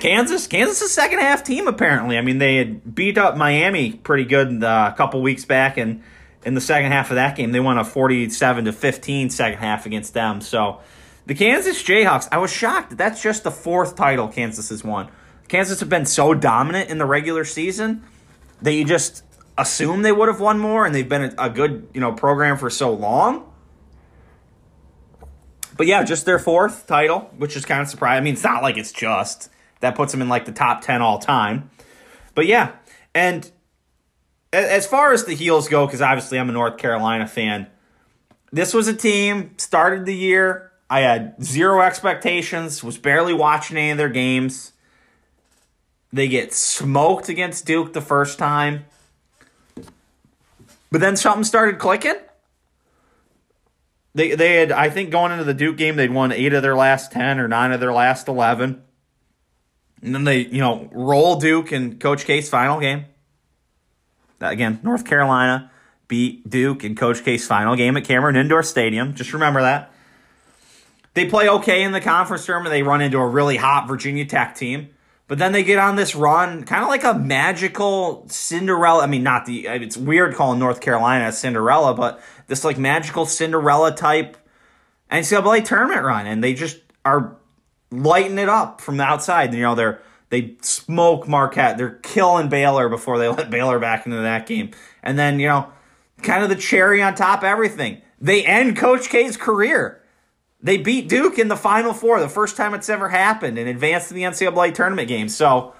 Kansas, 0.00 0.46
Kansas 0.46 0.81
is 0.81 0.90
a 0.90 0.92
second 0.92 1.18
half 1.18 1.44
team 1.44 1.68
apparently. 1.68 2.16
I 2.16 2.22
mean, 2.22 2.38
they 2.38 2.57
had 2.57 2.94
beat 2.94 3.18
up 3.18 3.37
Miami 3.37 3.92
pretty 3.92 4.24
good 4.24 4.64
uh, 4.64 4.90
a 4.92 4.96
couple 4.96 5.20
weeks 5.20 5.44
back, 5.44 5.76
and 5.76 6.02
in 6.44 6.55
the 6.55 6.61
second 6.61 6.92
half 6.92 7.11
of 7.11 7.16
that 7.16 7.37
game, 7.37 7.52
they 7.52 7.61
won 7.61 7.78
a 7.78 7.85
47 7.85 8.64
to 8.64 8.72
15 8.72 9.31
second 9.31 9.59
half 9.59 9.87
against 9.87 10.14
them. 10.14 10.40
So 10.40 10.81
the 11.26 11.35
Kansas 11.35 11.83
Jayhawks, 11.83 12.28
I 12.33 12.38
was 12.38 12.52
shocked 12.52 12.90
that 12.90 12.98
that's 12.98 13.22
just 13.22 13.44
the 13.44 13.50
fourth 13.50 13.96
title 13.96 14.28
Kansas 14.28 14.70
has 14.70 14.83
won. 14.83 15.09
Kansas 15.48 15.81
have 15.81 15.88
been 15.88 16.07
so 16.07 16.35
dominant 16.35 16.90
in 16.90 16.98
the 16.98 17.07
regular 17.07 17.44
season 17.44 18.02
that 18.62 18.72
you 18.72 18.85
just 18.85 19.22
assume 19.59 20.02
they 20.02 20.12
would 20.12 20.28
have 20.28 20.40
won 20.40 20.59
more, 20.59 20.87
and 20.87 20.94
they've 20.94 21.09
been 21.09 21.35
a, 21.38 21.46
a 21.46 21.50
good 21.50 21.88
you 21.92 22.00
know 22.00 22.12
program 22.12 22.57
for 22.57 22.70
so 22.70 22.92
long. 22.92 23.48
But 25.76 25.87
yeah, 25.87 26.02
just 26.05 26.26
their 26.26 26.38
fourth 26.38 26.87
title, 26.87 27.31
which 27.37 27.57
is 27.57 27.64
kind 27.64 27.81
of 27.81 27.88
surprising. 27.88 28.18
I 28.18 28.20
mean, 28.24 28.35
it's 28.35 28.44
not 28.44 28.62
like 28.62 28.76
it's 28.76 28.92
just 28.92 29.50
that 29.81 29.94
puts 29.94 30.12
them 30.12 30.22
in 30.22 30.28
like 30.28 30.44
the 30.44 30.52
top 30.52 30.83
10 30.83 31.02
all 31.02 31.18
time. 31.18 31.70
But 32.35 32.46
yeah, 32.46 32.72
and 33.14 33.50
as 34.53 34.87
far 34.87 35.12
as 35.12 35.25
the 35.25 35.35
heels 35.35 35.69
go, 35.69 35.87
because 35.87 36.03
obviously 36.03 36.38
I'm 36.38 36.49
a 36.49 36.53
North 36.53 36.79
Carolina 36.79 37.27
fan, 37.27 37.67
this 38.53 38.75
was 38.75 38.87
a 38.87 38.95
team 38.95 39.55
started 39.57 40.05
the 40.05 40.15
year. 40.15 40.71
I 40.91 41.01
had 41.01 41.43
zero 41.43 41.81
expectations, 41.81 42.85
was 42.85 42.99
barely 42.99 43.33
watching 43.33 43.79
any 43.79 43.93
of 43.93 43.99
their 43.99 44.11
games. 44.11 44.73
They 46.12 46.29
get 46.29 46.53
smoked 46.53 47.31
against 47.31 47.65
Duke 47.65 47.95
the 47.95 48.03
first 48.03 48.38
time. 48.38 48.85
But 50.91 51.01
then 51.01 51.17
something 51.17 51.45
started 51.45 51.79
clicking. 51.79 52.17
They 54.15 54.35
they 54.35 54.57
had 54.57 54.73
I 54.73 54.91
think 54.91 55.11
going 55.11 55.33
into 55.33 55.45
the 55.45 55.55
Duke 55.55 55.79
game 55.79 55.97
they'd 55.97 56.11
won 56.11 56.33
8 56.33 56.53
of 56.53 56.62
their 56.62 56.77
last 56.77 57.12
10 57.12 57.41
or 57.41 57.49
9 57.49 57.73
of 57.73 57.81
their 57.81 57.95
last 57.95 58.29
11. 58.29 58.83
And 60.03 60.15
then 60.15 60.25
they, 60.25 60.41
you 60.41 60.61
know, 60.61 60.91
roll 60.93 61.37
Duke 61.37 61.73
in 61.73 61.99
Coach 61.99 62.27
K's 62.27 62.51
final 62.51 62.79
game. 62.79 63.07
Again, 64.42 64.81
North 64.83 65.05
Carolina 65.05 65.70
beat 66.09 66.48
Duke 66.48 66.85
in 66.85 66.94
Coach 66.94 67.24
K's 67.24 67.46
final 67.46 67.76
game 67.76 67.96
at 67.96 68.05
Cameron 68.05 68.37
Indoor 68.37 68.62
Stadium. 68.62 69.14
Just 69.14 69.33
remember 69.33 69.62
that. 69.62 69.92
They 71.14 71.26
play 71.26 71.48
okay 71.48 71.83
in 71.83 71.92
the 71.92 72.00
conference 72.00 72.46
tournament. 72.46 72.72
They 72.72 72.83
run 72.83 73.00
into 73.00 73.18
a 73.18 73.26
really 73.26 73.57
hot 73.57 73.87
Virginia 73.87 74.24
Tech 74.24 74.55
team. 74.55 74.90
But 75.28 75.38
then 75.38 75.52
they 75.52 75.62
get 75.62 75.78
on 75.78 75.96
this 75.96 76.14
run, 76.14 76.64
kind 76.64 76.83
of 76.83 76.88
like 76.88 77.05
a 77.05 77.14
magical 77.14 78.26
Cinderella. 78.28 79.05
I 79.05 79.07
mean, 79.07 79.22
not 79.22 79.46
the, 79.46 79.66
it's 79.66 79.96
weird 79.96 80.35
calling 80.35 80.59
North 80.59 80.81
Carolina 80.81 81.33
Cinderella, 81.33 81.94
but 81.94 82.20
this 82.48 82.64
like 82.64 82.76
magical 82.76 83.24
Cinderella 83.24 83.94
type 83.94 84.37
NCAA 85.11 85.64
tournament 85.64 86.05
run. 86.05 86.26
And 86.26 86.42
they 86.42 86.55
just 86.55 86.78
are 87.05 87.37
lighting 87.90 88.38
it 88.38 88.48
up 88.48 88.81
from 88.81 88.96
the 88.96 89.05
outside. 89.05 89.55
You 89.55 89.62
know, 89.62 89.74
they're 89.74 90.02
they 90.33 90.57
smoke 90.62 91.29
Marquette. 91.29 91.77
They're 91.77 91.90
killing 91.90 92.49
Baylor 92.49 92.88
before 92.88 93.18
they 93.18 93.29
let 93.37 93.51
Baylor 93.51 93.79
back 93.79 94.07
into 94.07 94.16
that 94.16 94.47
game. 94.47 94.71
And 95.03 95.18
then, 95.18 95.38
you 95.38 95.47
know, 95.47 95.71
kind 96.23 96.42
of 96.42 96.49
the 96.49 96.57
cherry 96.57 97.03
on 97.03 97.14
top 97.14 97.40
of 97.40 97.45
everything. 97.45 98.01
They 98.18 98.42
end 98.42 98.79
Coach 98.79 99.11
K's 99.11 99.37
career. 99.37 100.03
They 100.59 100.79
beat 100.79 101.11
Duke 101.11 101.38
in 101.38 101.49
the 101.49 101.57
Final 101.57 101.92
Four, 101.92 102.18
the 102.18 102.31
first 102.31 102.57
time 102.57 102.73
it's 102.73 102.88
ever 102.88 103.11
happened, 103.11 103.59
and 103.59 103.68
advanced 103.68 104.09
to 104.09 104.14
the 104.14 104.23
NCAA 104.23 104.73
tournament 104.75 105.07
game. 105.09 105.29
So, 105.29 105.75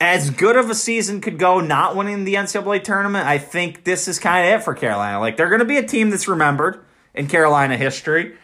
as 0.00 0.28
good 0.28 0.56
of 0.56 0.68
a 0.68 0.74
season 0.74 1.22
could 1.22 1.38
go 1.38 1.60
not 1.60 1.96
winning 1.96 2.24
the 2.24 2.34
NCAA 2.34 2.84
tournament, 2.84 3.26
I 3.26 3.38
think 3.38 3.84
this 3.84 4.06
is 4.06 4.18
kind 4.18 4.46
of 4.46 4.60
it 4.60 4.64
for 4.64 4.74
Carolina. 4.74 5.18
Like, 5.18 5.38
they're 5.38 5.48
going 5.48 5.60
to 5.60 5.64
be 5.64 5.78
a 5.78 5.86
team 5.86 6.10
that's 6.10 6.28
remembered 6.28 6.84
in 7.14 7.26
Carolina 7.26 7.78
history. 7.78 8.36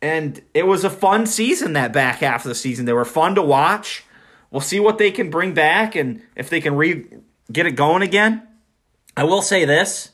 And 0.00 0.40
it 0.54 0.66
was 0.66 0.84
a 0.84 0.90
fun 0.90 1.26
season 1.26 1.72
that 1.72 1.92
back 1.92 2.18
half 2.18 2.44
of 2.44 2.48
the 2.48 2.54
season. 2.54 2.86
They 2.86 2.92
were 2.92 3.04
fun 3.04 3.34
to 3.34 3.42
watch. 3.42 4.04
We'll 4.50 4.60
see 4.60 4.80
what 4.80 4.98
they 4.98 5.10
can 5.10 5.30
bring 5.30 5.54
back 5.54 5.94
and 5.94 6.22
if 6.36 6.48
they 6.48 6.60
can 6.60 6.76
re 6.76 7.06
get 7.50 7.66
it 7.66 7.72
going 7.72 8.02
again. 8.02 8.46
I 9.16 9.24
will 9.24 9.42
say 9.42 9.64
this. 9.64 10.12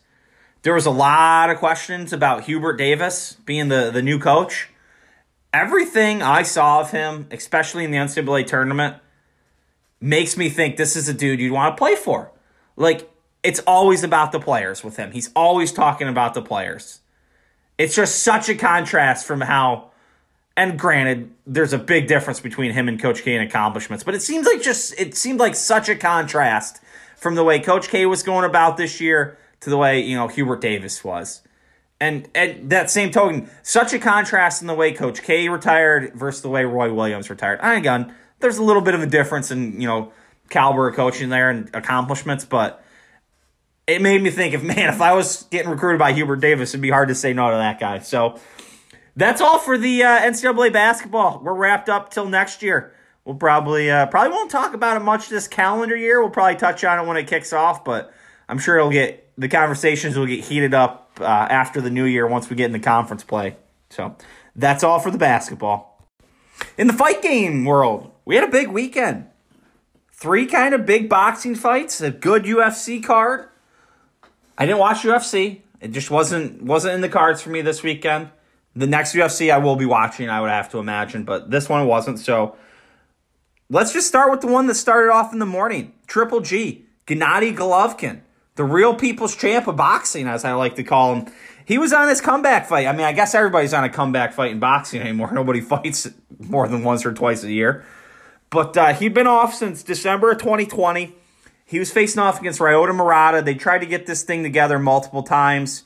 There 0.63 0.73
was 0.73 0.87
a 0.87 0.91
lot 0.91 1.51
of 1.51 1.59
questions 1.59 2.13
about 2.13 2.45
Hubert 2.45 2.77
Davis 2.77 3.35
being 3.45 3.69
the, 3.69 3.91
the 3.91 4.01
new 4.01 4.19
coach. 4.19 4.71
Everything 5.53 6.23
I 6.23 6.43
saw 6.43 6.81
of 6.81 6.91
him, 6.91 7.29
especially 7.31 7.85
in 7.85 7.91
the 7.91 7.99
NCAA 7.99 8.47
tournament, 8.47 8.97
makes 10.01 10.37
me 10.37 10.49
think 10.49 10.77
this 10.77 10.97
is 10.97 11.09
a 11.09 11.15
dude 11.15 11.39
you'd 11.39 11.53
want 11.53 11.77
to 11.77 11.79
play 11.79 11.97
for. 11.97 12.33
Like, 12.77 13.11
it's 13.43 13.61
always 13.61 14.03
about 14.03 14.33
the 14.33 14.41
players 14.41 14.83
with 14.83 14.97
him. 14.97 15.13
He's 15.13 15.31
always 15.37 15.71
talking 15.71 16.09
about 16.09 16.33
the 16.33 16.43
players. 16.43 17.01
It's 17.79 17.95
just 17.95 18.23
such 18.23 18.49
a 18.49 18.55
contrast 18.55 19.27
from 19.27 19.41
how, 19.41 19.91
and 20.57 20.79
granted, 20.79 21.31
there's 21.47 21.73
a 21.73 21.79
big 21.79 22.07
difference 22.07 22.41
between 22.41 22.73
him 22.73 22.89
and 22.89 23.01
Coach 23.01 23.23
K 23.23 23.35
in 23.35 23.43
accomplishments, 23.43 24.05
but 24.05 24.15
it 24.15 24.23
seems 24.23 24.47
like 24.47 24.63
just, 24.63 24.99
it 24.99 25.17
seemed 25.17 25.41
like 25.41 25.55
such 25.55 25.89
a 25.89 25.97
contrast 25.97 26.81
from 27.17 27.35
the 27.35 27.45
way 27.45 27.59
Coach 27.59 27.89
K 27.89 28.07
was 28.07 28.23
going 28.23 28.45
about 28.45 28.77
this 28.77 29.01
year 29.01 29.39
to 29.61 29.71
the 29.71 29.77
way, 29.77 30.01
you 30.01 30.17
know, 30.17 30.29
Hubert 30.29 30.61
Davis 30.61 31.03
was. 31.03 31.43
And 32.01 32.29
and 32.35 32.71
that 32.71 32.91
same 32.91 33.11
token, 33.11 33.49
such 33.63 33.95
a 33.95 33.99
contrast 33.99 34.61
in 34.61 34.67
the 34.67 34.75
way 34.75 34.93
Coach 34.93 35.23
K 35.23 35.49
retired 35.49 36.13
versus 36.15 36.43
the 36.43 36.51
way 36.51 36.65
Roy 36.65 36.93
Williams 36.93 37.31
retired. 37.31 37.61
I 37.63 37.77
again, 37.77 38.13
there's 38.41 38.59
a 38.59 38.63
little 38.63 38.83
bit 38.83 38.95
of 38.95 39.01
a 39.01 39.07
difference 39.07 39.51
in, 39.51 39.81
you 39.81 39.87
know, 39.87 40.13
caliber 40.51 40.89
of 40.89 40.97
coaching 40.97 41.31
there 41.31 41.49
and 41.49 41.71
accomplishments, 41.73 42.45
but 42.45 42.84
it 43.87 44.01
made 44.01 44.23
me 44.23 44.31
think 44.31 44.55
if 44.55 44.63
man, 44.63 44.93
if 44.93 45.01
I 45.01 45.13
was 45.13 45.45
getting 45.45 45.71
recruited 45.71 45.99
by 45.99 46.13
Hubert 46.13 46.37
Davis, 46.37 46.71
it'd 46.71 46.81
be 46.81 46.91
hard 46.91 47.09
to 47.09 47.15
say 47.15 47.33
no 47.33 47.51
to 47.51 47.57
that 47.57 47.79
guy. 47.79 47.99
So 47.99 48.39
that's 49.17 49.41
all 49.41 49.59
for 49.59 49.79
the 49.79 50.03
uh, 50.03 50.21
NCAA 50.21 50.73
basketball. 50.73 51.41
We're 51.43 51.55
wrapped 51.55 51.89
up 51.89 52.11
till 52.11 52.29
next 52.29 52.63
year. 52.63 52.95
We'll 53.25 53.37
probably 53.37 53.91
uh, 53.91 54.07
probably 54.07 54.33
won't 54.33 54.51
talk 54.51 54.75
about 54.75 54.97
it 54.97 55.01
much 55.01 55.29
this 55.29 55.49
calendar 55.49 55.97
year. 55.97 56.21
We'll 56.21 56.31
probably 56.31 56.57
touch 56.57 56.85
on 56.85 56.99
it 56.99 57.09
when 57.09 57.17
it 57.17 57.27
kicks 57.27 57.53
off, 57.53 57.85
but 57.85 58.13
I'm 58.49 58.59
sure 58.59 58.77
it'll 58.77 58.91
get 58.91 59.33
the 59.37 59.49
conversations 59.49 60.17
will 60.17 60.27
get 60.27 60.45
heated 60.45 60.75
up 60.75 61.13
uh, 61.21 61.25
after 61.25 61.81
the 61.81 61.91
new 61.91 62.05
year 62.05 62.27
once 62.27 62.51
we 62.51 62.57
get 62.57 62.67
in 62.67 62.73
the 62.73 62.79
conference 62.79 63.25
play. 63.25 63.57
So 63.91 64.17
that's 64.55 64.85
all 64.85 64.99
for 64.99 65.11
the 65.11 65.19
basketball. 65.19 66.07
In 66.77 66.87
the 66.87 66.93
fight 66.93 67.23
game 67.23 67.65
world, 67.65 68.13
we 68.25 68.35
had 68.35 68.45
a 68.45 68.51
big 68.51 68.69
weekend. 68.69 69.27
Three 70.13 70.47
kind 70.47 70.75
of 70.75 70.87
big 70.87 71.09
boxing 71.09 71.55
fights, 71.55 72.01
a 72.01 72.11
good 72.11 72.45
UFC 72.45 73.03
card, 73.03 73.49
I 74.57 74.67
didn't 74.67 74.79
watch 74.79 74.99
UFC. 74.99 75.61
It 75.81 75.93
just 75.93 76.11
wasn't 76.11 76.63
wasn't 76.63 76.95
in 76.95 77.01
the 77.01 77.09
cards 77.09 77.43
for 77.43 77.51
me 77.51 77.61
this 77.61 77.83
weekend. 77.83 78.31
The 78.77 78.87
next 78.87 79.15
UFC 79.15 79.53
I 79.53 79.59
will 79.59 79.77
be 79.77 79.87
watching, 79.87 80.29
I 80.29 80.41
would 80.41 80.51
have 80.51 80.71
to 80.71 80.79
imagine, 80.79 81.25
but 81.25 81.51
this 81.51 81.69
one 81.69 81.87
wasn't. 81.87 82.19
So 82.19 82.57
let's 83.71 83.93
just 83.93 84.09
start 84.09 84.31
with 84.31 84.41
the 84.41 84.47
one 84.47 84.67
that 84.67 84.75
started 84.75 85.13
off 85.13 85.33
in 85.33 85.39
the 85.39 85.47
morning. 85.47 85.93
Triple 86.07 86.41
G, 86.41 86.87
Gennady 87.07 87.55
Golovkin, 87.55 88.21
the 88.57 88.65
real 88.65 88.95
people's 88.95 89.37
champ 89.37 89.69
of 89.69 89.77
boxing, 89.77 90.27
as 90.27 90.45
I 90.45 90.55
like 90.55 90.77
to 90.77 90.85
call 90.85 91.15
him. 91.15 91.33
He 91.67 91.79
was 91.79 91.93
on 91.93 92.09
his 92.09 92.21
comeback 92.21 92.67
fight. 92.67 92.87
I 92.87 92.93
mean, 92.93 93.07
I 93.07 93.13
guess 93.13 93.35
everybody's 93.35 93.73
on 93.73 93.85
a 93.85 93.89
comeback 93.89 94.33
fight 94.33 94.51
in 94.51 94.59
boxing 94.59 95.01
anymore. 95.01 95.31
Nobody 95.33 95.61
fights 95.61 96.09
more 96.39 96.69
than 96.69 96.83
once 96.83 97.07
or 97.07 97.13
twice 97.13 97.43
a 97.45 97.53
year. 97.53 97.85
But 98.51 98.77
uh, 98.77 98.93
he'd 98.93 99.15
been 99.15 99.27
off 99.27 99.55
since 99.55 99.83
December 99.83 100.33
of 100.33 100.39
2020. 100.39 101.15
He 101.75 101.81
was 101.81 101.91
facing 101.91 102.21
off 102.21 102.39
against 102.39 102.61
Ryota 102.61 102.95
Murata. 102.95 103.43
They 103.43 103.57
tried 103.57 103.81
to 103.81 103.87
get 103.87 104.07
this 104.07 104.23
thing 104.23 104.45
together 104.45 104.79
multiple 104.79 105.25
times 105.25 105.83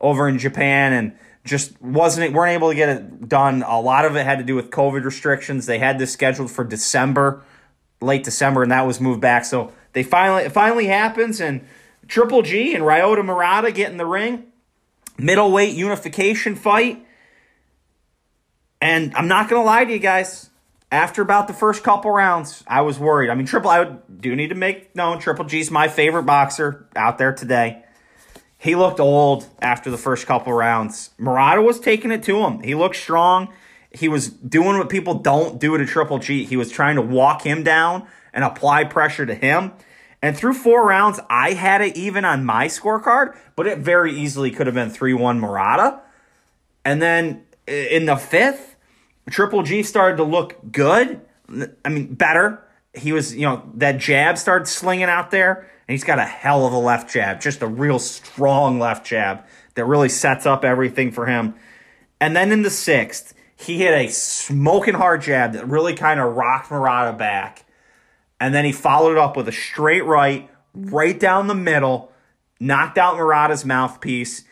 over 0.00 0.28
in 0.28 0.40
Japan 0.40 0.92
and 0.92 1.12
just 1.44 1.80
wasn't 1.80 2.32
weren't 2.32 2.50
able 2.50 2.70
to 2.70 2.74
get 2.74 2.88
it 2.88 3.28
done. 3.28 3.62
A 3.62 3.80
lot 3.80 4.04
of 4.04 4.16
it 4.16 4.24
had 4.24 4.38
to 4.38 4.44
do 4.44 4.56
with 4.56 4.72
COVID 4.72 5.04
restrictions. 5.04 5.66
They 5.66 5.78
had 5.78 6.00
this 6.00 6.12
scheduled 6.12 6.50
for 6.50 6.64
December, 6.64 7.44
late 8.00 8.24
December, 8.24 8.64
and 8.64 8.72
that 8.72 8.88
was 8.88 9.00
moved 9.00 9.20
back. 9.20 9.44
So 9.44 9.72
they 9.92 10.02
finally 10.02 10.42
it 10.42 10.50
finally 10.50 10.86
happens, 10.86 11.40
and 11.40 11.64
Triple 12.08 12.42
G 12.42 12.74
and 12.74 12.82
Ryota 12.82 13.24
Murata 13.24 13.70
get 13.70 13.88
in 13.88 13.98
the 13.98 14.06
ring, 14.06 14.46
middleweight 15.16 15.76
unification 15.76 16.56
fight. 16.56 17.06
And 18.80 19.14
I'm 19.14 19.28
not 19.28 19.48
gonna 19.48 19.62
lie 19.62 19.84
to 19.84 19.92
you 19.92 20.00
guys, 20.00 20.49
after 20.90 21.22
about 21.22 21.46
the 21.46 21.54
first 21.54 21.82
couple 21.84 22.10
rounds, 22.10 22.64
I 22.66 22.80
was 22.80 22.98
worried. 22.98 23.30
I 23.30 23.34
mean, 23.34 23.46
Triple, 23.46 23.70
I 23.70 23.96
do 24.20 24.34
need 24.34 24.48
to 24.48 24.54
make 24.54 24.94
known 24.96 25.18
Triple 25.20 25.44
G's 25.44 25.70
my 25.70 25.88
favorite 25.88 26.24
boxer 26.24 26.88
out 26.96 27.18
there 27.18 27.32
today. 27.32 27.84
He 28.58 28.74
looked 28.74 29.00
old 29.00 29.48
after 29.62 29.90
the 29.90 29.96
first 29.96 30.26
couple 30.26 30.52
rounds. 30.52 31.10
Murata 31.16 31.62
was 31.62 31.80
taking 31.80 32.10
it 32.10 32.22
to 32.24 32.40
him. 32.40 32.60
He 32.62 32.74
looked 32.74 32.96
strong. 32.96 33.52
He 33.92 34.08
was 34.08 34.28
doing 34.28 34.78
what 34.78 34.88
people 34.88 35.14
don't 35.14 35.58
do 35.58 35.78
to 35.78 35.86
Triple 35.86 36.18
G. 36.18 36.44
He 36.44 36.56
was 36.56 36.70
trying 36.70 36.96
to 36.96 37.02
walk 37.02 37.42
him 37.42 37.62
down 37.62 38.06
and 38.32 38.44
apply 38.44 38.84
pressure 38.84 39.26
to 39.26 39.34
him. 39.34 39.72
And 40.22 40.36
through 40.36 40.54
four 40.54 40.86
rounds, 40.86 41.18
I 41.30 41.52
had 41.52 41.80
it 41.80 41.96
even 41.96 42.24
on 42.24 42.44
my 42.44 42.66
scorecard, 42.66 43.36
but 43.56 43.66
it 43.66 43.78
very 43.78 44.12
easily 44.12 44.50
could 44.50 44.66
have 44.66 44.74
been 44.74 44.90
3 44.90 45.14
1 45.14 45.40
Murata. 45.40 46.00
And 46.84 47.00
then 47.00 47.44
in 47.66 48.04
the 48.04 48.16
fifth, 48.16 48.76
Triple 49.30 49.62
G 49.62 49.82
started 49.82 50.16
to 50.18 50.24
look 50.24 50.56
good. 50.70 51.20
I 51.84 51.88
mean, 51.88 52.14
better. 52.14 52.62
He 52.94 53.12
was, 53.12 53.34
you 53.34 53.42
know, 53.42 53.62
that 53.74 53.98
jab 53.98 54.36
started 54.36 54.66
slinging 54.66 55.04
out 55.04 55.30
there, 55.30 55.58
and 55.60 55.94
he's 55.94 56.04
got 56.04 56.18
a 56.18 56.24
hell 56.24 56.66
of 56.66 56.72
a 56.72 56.78
left 56.78 57.10
jab, 57.10 57.40
just 57.40 57.62
a 57.62 57.66
real 57.66 57.98
strong 57.98 58.78
left 58.78 59.06
jab 59.06 59.44
that 59.74 59.84
really 59.84 60.08
sets 60.08 60.46
up 60.46 60.64
everything 60.64 61.12
for 61.12 61.26
him. 61.26 61.54
And 62.20 62.34
then 62.36 62.52
in 62.52 62.62
the 62.62 62.70
sixth, 62.70 63.34
he 63.56 63.78
hit 63.78 63.92
a 63.92 64.10
smoking 64.10 64.94
hard 64.94 65.22
jab 65.22 65.52
that 65.52 65.68
really 65.68 65.94
kind 65.94 66.18
of 66.18 66.34
rocked 66.34 66.70
Murata 66.70 67.16
back. 67.16 67.64
And 68.40 68.54
then 68.54 68.64
he 68.64 68.72
followed 68.72 69.12
it 69.12 69.18
up 69.18 69.36
with 69.36 69.48
a 69.48 69.52
straight 69.52 70.04
right, 70.04 70.50
right 70.74 71.18
down 71.18 71.46
the 71.46 71.54
middle, 71.54 72.10
knocked 72.58 72.98
out 72.98 73.16
Murata's 73.16 73.64
mouthpiece. 73.64 74.44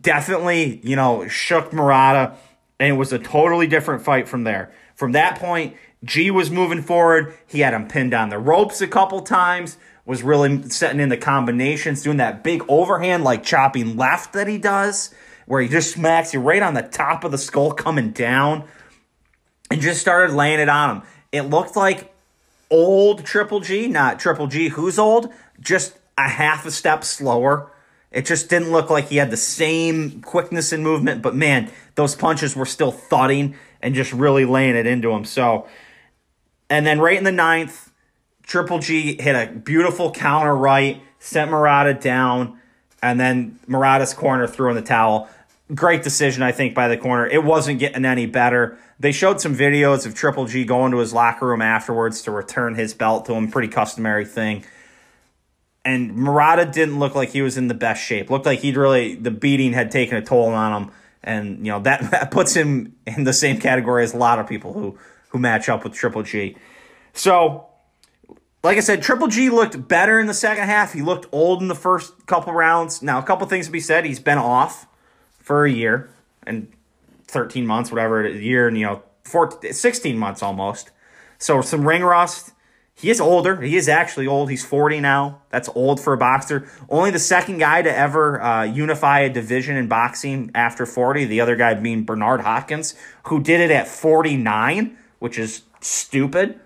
Definitely, 0.00 0.80
you 0.82 0.96
know, 0.96 1.28
shook 1.28 1.72
Murata. 1.72 2.34
And 2.80 2.88
it 2.88 2.96
was 2.96 3.12
a 3.12 3.18
totally 3.20 3.68
different 3.68 4.02
fight 4.02 4.28
from 4.28 4.42
there. 4.42 4.72
From 4.96 5.12
that 5.12 5.38
point, 5.38 5.76
G 6.02 6.32
was 6.32 6.50
moving 6.50 6.82
forward. 6.82 7.34
He 7.46 7.60
had 7.60 7.74
him 7.74 7.86
pinned 7.86 8.14
on 8.14 8.30
the 8.30 8.38
ropes 8.38 8.80
a 8.80 8.88
couple 8.88 9.20
times, 9.20 9.76
was 10.04 10.24
really 10.24 10.68
setting 10.70 10.98
in 10.98 11.10
the 11.10 11.16
combinations, 11.16 12.02
doing 12.02 12.16
that 12.16 12.42
big 12.42 12.64
overhand, 12.68 13.22
like 13.22 13.44
chopping 13.44 13.96
left 13.96 14.32
that 14.32 14.48
he 14.48 14.58
does 14.58 15.14
where 15.50 15.60
he 15.60 15.68
just 15.68 15.92
smacks 15.92 16.32
you 16.32 16.38
right 16.38 16.62
on 16.62 16.74
the 16.74 16.82
top 16.82 17.24
of 17.24 17.32
the 17.32 17.36
skull 17.36 17.72
coming 17.72 18.12
down 18.12 18.62
and 19.68 19.80
just 19.80 20.00
started 20.00 20.32
laying 20.32 20.60
it 20.60 20.68
on 20.68 20.98
him. 20.98 21.02
It 21.32 21.42
looked 21.42 21.74
like 21.74 22.14
old 22.70 23.24
Triple 23.24 23.58
G, 23.58 23.88
not 23.88 24.20
Triple 24.20 24.46
G 24.46 24.68
who's 24.68 24.96
old, 24.96 25.32
just 25.58 25.98
a 26.16 26.28
half 26.28 26.66
a 26.66 26.70
step 26.70 27.02
slower. 27.02 27.68
It 28.12 28.26
just 28.26 28.48
didn't 28.48 28.70
look 28.70 28.90
like 28.90 29.08
he 29.08 29.16
had 29.16 29.32
the 29.32 29.36
same 29.36 30.20
quickness 30.20 30.70
and 30.70 30.84
movement, 30.84 31.20
but 31.20 31.34
man, 31.34 31.68
those 32.00 32.14
punches 32.14 32.56
were 32.56 32.66
still 32.66 32.90
thudding 32.90 33.54
and 33.80 33.94
just 33.94 34.12
really 34.12 34.44
laying 34.44 34.76
it 34.76 34.86
into 34.86 35.10
him. 35.10 35.24
So, 35.24 35.68
and 36.68 36.86
then 36.86 37.00
right 37.00 37.16
in 37.16 37.24
the 37.24 37.32
ninth, 37.32 37.92
Triple 38.42 38.78
G 38.78 39.20
hit 39.20 39.34
a 39.34 39.52
beautiful 39.52 40.10
counter 40.10 40.56
right, 40.56 41.00
sent 41.18 41.50
Murata 41.50 41.94
down, 41.94 42.58
and 43.02 43.20
then 43.20 43.58
Murata's 43.66 44.14
corner 44.14 44.46
threw 44.46 44.70
in 44.70 44.76
the 44.76 44.82
towel 44.82 45.28
great 45.74 46.02
decision, 46.02 46.42
I 46.42 46.52
think, 46.52 46.74
by 46.74 46.88
the 46.88 46.96
corner. 46.96 47.26
It 47.26 47.44
wasn't 47.44 47.78
getting 47.78 48.04
any 48.04 48.26
better. 48.26 48.78
They 48.98 49.12
showed 49.12 49.40
some 49.40 49.54
videos 49.54 50.06
of 50.06 50.14
Triple 50.14 50.46
G 50.46 50.64
going 50.64 50.92
to 50.92 50.98
his 50.98 51.12
locker 51.12 51.46
room 51.46 51.62
afterwards 51.62 52.22
to 52.22 52.30
return 52.30 52.74
his 52.74 52.94
belt 52.94 53.26
to 53.26 53.34
him. 53.34 53.50
Pretty 53.50 53.68
customary 53.68 54.24
thing. 54.24 54.64
And 55.84 56.14
Murata 56.14 56.66
didn't 56.66 56.98
look 56.98 57.14
like 57.14 57.30
he 57.30 57.40
was 57.42 57.56
in 57.56 57.68
the 57.68 57.74
best 57.74 58.02
shape. 58.02 58.30
Looked 58.30 58.46
like 58.46 58.60
he'd 58.60 58.76
really 58.76 59.14
the 59.14 59.30
beating 59.30 59.72
had 59.72 59.90
taken 59.90 60.16
a 60.16 60.22
toll 60.22 60.48
on 60.48 60.82
him, 60.82 60.92
and 61.22 61.58
you 61.58 61.72
know 61.72 61.80
that, 61.80 62.00
that 62.10 62.30
puts 62.30 62.54
him 62.54 62.96
in 63.06 63.24
the 63.24 63.32
same 63.32 63.58
category 63.58 64.04
as 64.04 64.14
a 64.14 64.16
lot 64.16 64.38
of 64.38 64.46
people 64.46 64.72
who 64.72 64.98
who 65.30 65.38
match 65.38 65.68
up 65.68 65.84
with 65.84 65.92
Triple 65.94 66.22
G. 66.22 66.56
So, 67.12 67.66
like 68.62 68.76
I 68.76 68.80
said, 68.80 69.02
Triple 69.02 69.28
G 69.28 69.48
looked 69.48 69.88
better 69.88 70.20
in 70.20 70.26
the 70.26 70.34
second 70.34 70.64
half. 70.64 70.92
He 70.92 71.02
looked 71.02 71.26
old 71.32 71.62
in 71.62 71.68
the 71.68 71.74
first 71.74 72.26
couple 72.26 72.52
rounds. 72.52 73.02
Now, 73.02 73.18
a 73.18 73.22
couple 73.22 73.46
things 73.46 73.66
to 73.66 73.72
be 73.72 73.80
said. 73.80 74.04
He's 74.04 74.20
been 74.20 74.38
off 74.38 74.86
for 75.38 75.64
a 75.64 75.70
year 75.70 76.10
and 76.46 76.70
13 77.28 77.66
months, 77.66 77.90
whatever, 77.90 78.24
a 78.24 78.32
year 78.32 78.68
and, 78.68 78.76
you 78.76 78.86
know, 78.86 79.02
14, 79.24 79.72
16 79.72 80.18
months 80.18 80.42
almost. 80.42 80.90
So 81.38 81.62
some 81.62 81.86
ring 81.86 82.02
rust. 82.02 82.49
He 83.00 83.08
is 83.08 83.18
older. 83.18 83.62
He 83.62 83.76
is 83.76 83.88
actually 83.88 84.26
old. 84.26 84.50
He's 84.50 84.62
40 84.62 85.00
now. 85.00 85.40
That's 85.48 85.70
old 85.74 86.00
for 86.00 86.12
a 86.12 86.18
boxer. 86.18 86.68
Only 86.90 87.10
the 87.10 87.18
second 87.18 87.56
guy 87.56 87.80
to 87.80 87.90
ever 87.90 88.42
uh, 88.42 88.64
unify 88.64 89.20
a 89.20 89.30
division 89.30 89.78
in 89.78 89.88
boxing 89.88 90.50
after 90.54 90.84
40. 90.84 91.24
The 91.24 91.40
other 91.40 91.56
guy 91.56 91.72
being 91.72 92.04
Bernard 92.04 92.42
Hopkins, 92.42 92.94
who 93.24 93.42
did 93.42 93.60
it 93.60 93.70
at 93.70 93.88
49, 93.88 94.98
which 95.18 95.38
is 95.38 95.62
stupid. 95.80 96.60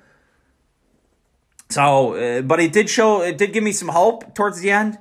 So, 1.70 2.14
uh, 2.14 2.42
but 2.42 2.58
it 2.58 2.72
did 2.72 2.90
show, 2.90 3.22
it 3.22 3.38
did 3.38 3.52
give 3.52 3.62
me 3.62 3.72
some 3.72 3.88
hope 3.88 4.34
towards 4.34 4.60
the 4.60 4.72
end. 4.72 4.98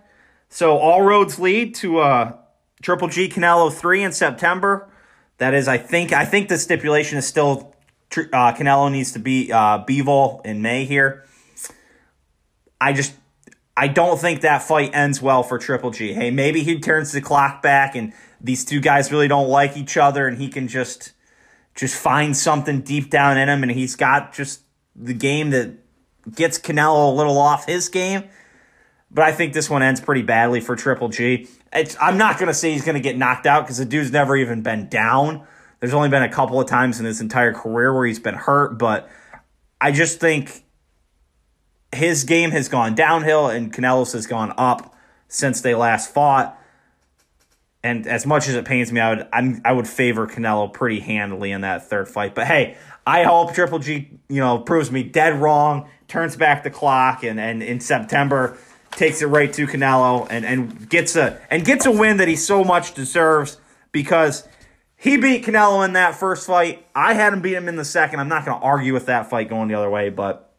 So 0.50 0.78
all 0.78 1.02
roads 1.02 1.39
lead 1.39 1.74
to 1.76 1.98
uh, 1.98 2.38
Triple 2.84 3.08
G 3.08 3.28
Canelo 3.28 3.74
three 3.74 4.04
in 4.04 4.12
September. 4.12 4.88
That 5.39 5.56
is, 5.56 5.67
I 5.67 5.80
think, 5.80 6.13
I 6.13 6.26
think 6.26 6.48
the 6.48 6.60
stipulation 6.60 7.17
is 7.17 7.26
still 7.26 7.72
uh, 8.17 8.54
Canelo 8.54 8.91
needs 8.91 9.13
to 9.13 9.19
be 9.19 9.52
uh, 9.52 9.84
in 10.45 10.62
May 10.62 10.86
here. 10.86 11.26
I 12.80 12.93
just, 12.93 13.13
I 13.76 13.88
don't 13.88 14.19
think 14.19 14.41
that 14.41 14.63
fight 14.63 14.93
ends 14.93 15.21
well 15.21 15.43
for 15.43 15.58
Triple 15.58 15.91
G. 15.91 16.13
Hey, 16.13 16.32
maybe 16.32 16.63
he 16.63 16.80
turns 16.80 17.12
the 17.12 17.21
clock 17.21 17.62
back 17.62 17.95
and 17.95 18.13
these 18.43 18.65
two 18.65 18.82
guys 18.82 19.12
really 19.12 19.30
don't 19.30 19.47
like 19.47 19.78
each 19.78 19.95
other, 19.95 20.28
and 20.28 20.38
he 20.38 20.49
can 20.49 20.67
just, 20.67 21.13
just 21.76 21.95
find 21.95 22.36
something 22.36 22.82
deep 22.82 23.10
down 23.10 23.38
in 23.38 23.47
him, 23.47 23.63
and 23.63 23.71
he's 23.71 23.95
got 23.95 24.34
just 24.34 24.62
the 24.95 25.13
game 25.13 25.52
that 25.52 25.78
gets 26.36 26.60
Canelo 26.60 27.12
a 27.12 27.15
little 27.15 27.38
off 27.38 27.65
his 27.65 27.88
game. 27.88 28.26
But 29.10 29.23
I 29.23 29.32
think 29.32 29.54
this 29.54 29.69
one 29.69 29.82
ends 29.82 30.02
pretty 30.02 30.23
badly 30.23 30.60
for 30.60 30.76
Triple 30.76 31.08
G. 31.08 31.47
It's, 31.71 31.95
I'm 32.02 32.17
not 32.17 32.38
going 32.38 32.47
to 32.47 32.54
say 32.54 32.71
he's 32.71 32.84
going 32.84 32.95
to 32.95 33.02
get 33.02 33.17
knocked 33.17 33.45
out 33.45 33.63
because 33.63 33.78
the 33.78 33.86
dude's 33.86 34.12
never 34.12 34.36
even 34.36 34.62
been 34.62 34.89
down. 34.89 35.47
There's 35.84 35.93
only 35.93 36.08
been 36.08 36.24
a 36.24 36.30
couple 36.30 36.62
of 36.62 36.65
times 36.65 37.02
in 37.02 37.06
his 37.06 37.19
entire 37.19 37.52
career 37.52 37.93
where 37.93 38.06
he's 38.06 38.17
been 38.17 38.36
hurt, 38.36 38.78
but 38.78 39.10
I 39.82 39.91
just 39.91 40.17
think 40.17 40.63
his 41.93 42.24
game 42.24 42.52
has 42.52 42.69
gone 42.69 42.96
downhill 42.96 43.50
and 43.50 43.74
Canelo's 43.74 44.13
has 44.13 44.26
gone 44.26 44.54
up 44.58 44.96
since 45.28 45.60
they 45.60 45.76
last 45.76 46.13
fought. 46.13 46.58
And 47.84 48.08
as 48.08 48.26
much 48.26 48.48
as 48.48 48.56
it 48.56 48.63
pains 48.63 48.93
me, 48.93 49.02
I 49.02 49.10
would 49.13 49.28
I'm, 49.34 49.62
I 49.65 49.74
would 49.74 49.86
favor 49.86 50.26
Canelo 50.26 50.72
pretty 50.72 51.02
handily 51.02 51.52
in 51.52 51.60
that 51.60 51.89
third 51.89 52.08
fight. 52.08 52.34
But 52.34 52.48
hey, 52.48 52.78
I 53.06 53.24
hope 53.24 53.54
Triple 53.54 53.80
G, 53.80 54.10
you 54.30 54.39
know, 54.39 54.60
proves 54.60 54.89
me 54.89 55.04
dead 55.04 55.41
wrong, 55.41 55.89
turns 56.08 56.38
back 56.38 56.63
the 56.63 56.69
clock, 56.69 57.26
and, 57.26 57.38
and 57.41 57.62
in 57.62 57.82
September 57.82 58.58
takes 58.91 59.22
it 59.22 59.26
right 59.26 59.52
to 59.52 59.67
Canelo 59.67 60.28
and, 60.30 60.46
and 60.46 60.89
gets 60.89 61.17
a 61.17 61.41
and 61.52 61.65
gets 61.65 61.86
a 61.86 61.91
win 61.91 62.15
that 62.15 62.30
he 62.30 62.38
so 62.38 62.63
much 62.63 62.93
deserves 62.93 63.58
because 63.91 64.48
he 65.03 65.17
beat 65.17 65.43
Canelo 65.43 65.83
in 65.83 65.93
that 65.93 66.15
first 66.15 66.47
fight. 66.47 66.87
I 66.95 67.13
had 67.13 67.33
him 67.33 67.41
beat 67.41 67.55
him 67.55 67.67
in 67.67 67.75
the 67.75 67.83
second. 67.83 68.21
I'm 68.21 68.29
not 68.29 68.45
going 68.45 68.57
to 68.57 68.63
argue 68.63 68.93
with 68.93 69.07
that 69.07 69.29
fight 69.29 69.49
going 69.49 69.67
the 69.67 69.73
other 69.73 69.89
way, 69.89 70.09
but 70.09 70.53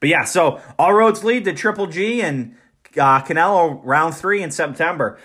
but 0.00 0.08
yeah. 0.08 0.24
So 0.24 0.62
all 0.78 0.94
roads 0.94 1.22
lead 1.22 1.44
to 1.44 1.52
Triple 1.52 1.86
G 1.86 2.22
and 2.22 2.56
uh, 2.96 3.20
Canelo 3.20 3.78
round 3.84 4.14
three 4.14 4.42
in 4.42 4.50
September. 4.50 5.18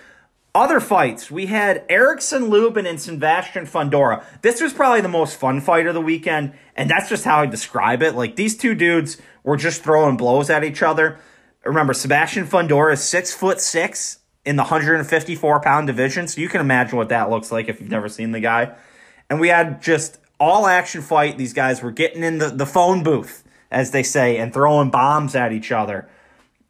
Other 0.53 0.81
fights, 0.81 1.31
we 1.31 1.45
had 1.45 1.85
Erickson 1.87 2.49
Lubin 2.49 2.85
and 2.85 2.99
Sebastian 2.99 3.65
Fundora. 3.65 4.25
This 4.41 4.59
was 4.59 4.73
probably 4.73 4.99
the 4.99 5.07
most 5.07 5.39
fun 5.39 5.61
fight 5.61 5.87
of 5.87 5.93
the 5.93 6.01
weekend, 6.01 6.51
and 6.75 6.89
that's 6.89 7.07
just 7.07 7.23
how 7.23 7.39
I 7.39 7.45
describe 7.45 8.03
it. 8.03 8.15
Like 8.15 8.35
these 8.35 8.57
two 8.57 8.75
dudes 8.75 9.21
were 9.45 9.55
just 9.55 9.83
throwing 9.83 10.17
blows 10.17 10.49
at 10.49 10.65
each 10.65 10.83
other. 10.83 11.17
Remember, 11.63 11.93
Sebastian 11.93 12.45
Fundora 12.45 12.91
is 12.91 13.01
six 13.01 13.33
foot 13.33 13.61
six 13.61 14.17
in 14.45 14.55
the 14.55 14.63
154 14.63 15.59
pound 15.61 15.87
division, 15.87 16.27
so 16.27 16.41
you 16.41 16.49
can 16.49 16.61
imagine 16.61 16.97
what 16.97 17.09
that 17.09 17.29
looks 17.29 17.51
like 17.51 17.69
if 17.69 17.79
you've 17.79 17.91
never 17.91 18.09
seen 18.09 18.31
the 18.31 18.39
guy. 18.39 18.75
And 19.29 19.39
we 19.39 19.49
had 19.49 19.81
just 19.81 20.17
all 20.39 20.65
action 20.67 21.01
fight. 21.01 21.37
These 21.37 21.53
guys 21.53 21.81
were 21.81 21.91
getting 21.91 22.23
in 22.23 22.39
the, 22.39 22.49
the 22.49 22.65
phone 22.65 23.03
booth, 23.03 23.43
as 23.69 23.91
they 23.91 24.03
say, 24.03 24.37
and 24.37 24.53
throwing 24.53 24.89
bombs 24.89 25.35
at 25.35 25.53
each 25.53 25.71
other, 25.71 26.09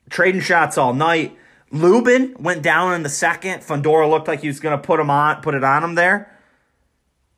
trading 0.10 0.42
shots 0.42 0.78
all 0.78 0.94
night. 0.94 1.38
Lubin 1.72 2.36
went 2.38 2.62
down 2.62 2.94
in 2.94 3.04
the 3.04 3.10
second. 3.10 3.62
Fundora 3.62 4.10
looked 4.10 4.28
like 4.28 4.42
he 4.42 4.48
was 4.48 4.60
going 4.60 4.78
to 4.78 4.84
put 4.86 5.00
him 5.00 5.10
on, 5.10 5.42
put 5.42 5.56
it 5.56 5.64
on 5.64 5.84
him 5.84 5.96
there. 5.96 6.38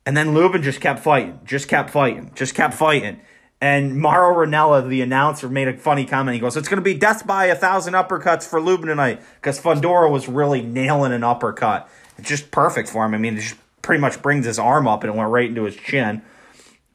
And 0.04 0.16
then 0.16 0.34
Lubin 0.34 0.62
just 0.62 0.80
kept 0.80 1.00
fighting, 1.00 1.40
just 1.44 1.68
kept 1.68 1.90
fighting, 1.90 2.32
just 2.34 2.54
kept 2.54 2.74
fighting. 2.74 3.20
And 3.60 3.98
Mauro 3.98 4.44
Ranallo, 4.44 4.86
the 4.86 5.00
announcer, 5.00 5.48
made 5.48 5.68
a 5.68 5.76
funny 5.78 6.04
comment. 6.04 6.34
He 6.34 6.40
goes, 6.40 6.56
It's 6.56 6.68
going 6.68 6.78
to 6.78 6.82
be 6.82 6.94
death 6.94 7.26
by 7.26 7.46
a 7.46 7.54
thousand 7.54 7.94
uppercuts 7.94 8.46
for 8.46 8.60
Lubin 8.60 8.88
tonight 8.88 9.22
because 9.36 9.60
Fundora 9.60 10.10
was 10.10 10.28
really 10.28 10.60
nailing 10.60 11.12
an 11.12 11.24
uppercut. 11.24 11.88
It's 12.18 12.28
just 12.28 12.50
perfect 12.50 12.88
for 12.88 13.04
him. 13.04 13.14
I 13.14 13.18
mean, 13.18 13.38
it 13.38 13.40
just 13.40 13.56
pretty 13.82 14.00
much 14.00 14.20
brings 14.22 14.46
his 14.46 14.58
arm 14.58 14.86
up 14.86 15.02
and 15.02 15.12
it 15.12 15.16
went 15.16 15.30
right 15.30 15.48
into 15.48 15.64
his 15.64 15.76
chin. 15.76 16.22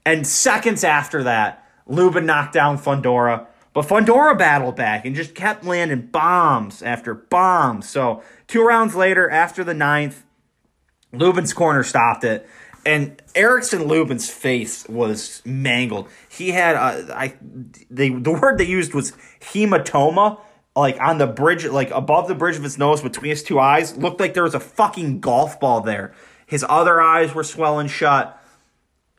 And 0.06 0.26
seconds 0.26 0.84
after 0.84 1.24
that, 1.24 1.66
Lubin 1.88 2.26
knocked 2.26 2.54
down 2.54 2.78
Fundora. 2.78 3.48
But 3.74 3.86
Fundora 3.86 4.38
battled 4.38 4.76
back 4.76 5.06
and 5.06 5.16
just 5.16 5.36
kept 5.36 5.64
landing 5.64 6.08
bombs 6.08 6.82
after 6.82 7.14
bombs. 7.14 7.88
So, 7.88 8.24
two 8.48 8.64
rounds 8.64 8.96
later, 8.96 9.30
after 9.30 9.64
the 9.64 9.76
ninth, 9.76 10.24
Lubin's 11.14 11.54
corner 11.54 11.84
stopped 11.84 12.24
it 12.24 12.48
and 12.86 13.22
Erickson 13.36 13.88
Lubin's 13.88 14.30
face 14.30 14.88
was 14.88 15.42
mangled. 15.46 16.08
He 16.30 16.52
had 16.52 16.76
a, 16.76 17.16
I 17.16 17.36
they 17.90 18.10
the 18.10 18.32
word 18.32 18.58
they 18.58 18.66
used 18.66 18.94
was 18.94 19.14
hematoma, 19.42 20.40
like 20.76 21.00
on 21.00 21.18
the 21.18 21.28
bridge, 21.28 21.66
like 21.66 21.92
above 21.92 22.28
the 22.28 22.36
bridge 22.36 22.56
of 22.56 22.64
his 22.64 22.78
nose 22.78 23.02
between 23.02 23.30
his 23.30 23.44
two 23.44 23.60
eyes. 23.60 23.98
Looked 23.98 24.20
like 24.20 24.34
there 24.34 24.44
was 24.44 24.56
a 24.56 24.60
fucking 24.60 25.20
golf 25.20 25.60
ball 25.60 25.82
there. 25.82 26.14
His 26.46 26.66
other 26.68 27.02
eyes 27.02 27.34
were 27.36 27.44
swelling 27.44 27.88
shut. 27.88 28.36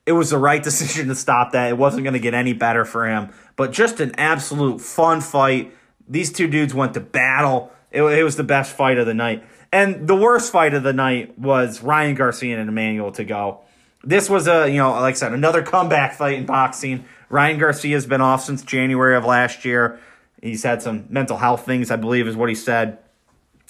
It 0.06 0.12
was 0.12 0.30
the 0.30 0.38
right 0.38 0.62
decision 0.70 1.08
to 1.08 1.14
stop 1.14 1.52
that. 1.52 1.70
It 1.70 1.78
wasn't 1.78 2.04
going 2.04 2.14
to 2.14 2.20
get 2.20 2.34
any 2.34 2.52
better 2.52 2.84
for 2.84 3.06
him. 3.06 3.30
But 3.56 3.72
just 3.72 4.00
an 4.00 4.12
absolute 4.16 4.80
fun 4.80 5.20
fight. 5.20 5.72
These 6.08 6.32
two 6.32 6.48
dudes 6.48 6.74
went 6.74 6.94
to 6.94 7.00
battle. 7.00 7.72
It, 7.92 8.02
it 8.02 8.24
was 8.24 8.36
the 8.36 8.44
best 8.44 8.74
fight 8.74 8.98
of 8.98 9.06
the 9.06 9.14
night. 9.14 9.44
And 9.72 10.08
the 10.08 10.16
worst 10.16 10.50
fight 10.50 10.74
of 10.74 10.82
the 10.82 10.92
night 10.92 11.38
was 11.38 11.82
Ryan 11.82 12.14
Garcia 12.14 12.58
and 12.58 12.68
Emmanuel 12.68 13.12
Tagoe. 13.12 13.58
This 14.02 14.28
was 14.28 14.48
a, 14.48 14.68
you 14.68 14.78
know, 14.78 14.92
like 14.92 15.14
I 15.14 15.18
said, 15.18 15.32
another 15.32 15.62
comeback 15.62 16.14
fight 16.14 16.38
in 16.38 16.46
boxing. 16.46 17.04
Ryan 17.28 17.58
Garcia's 17.58 18.06
been 18.06 18.20
off 18.20 18.42
since 18.42 18.62
January 18.62 19.14
of 19.14 19.24
last 19.24 19.64
year. 19.64 20.00
He's 20.42 20.62
had 20.62 20.82
some 20.82 21.06
mental 21.10 21.36
health 21.36 21.66
things, 21.66 21.90
I 21.90 21.96
believe, 21.96 22.26
is 22.26 22.34
what 22.34 22.48
he 22.48 22.54
said. 22.54 22.98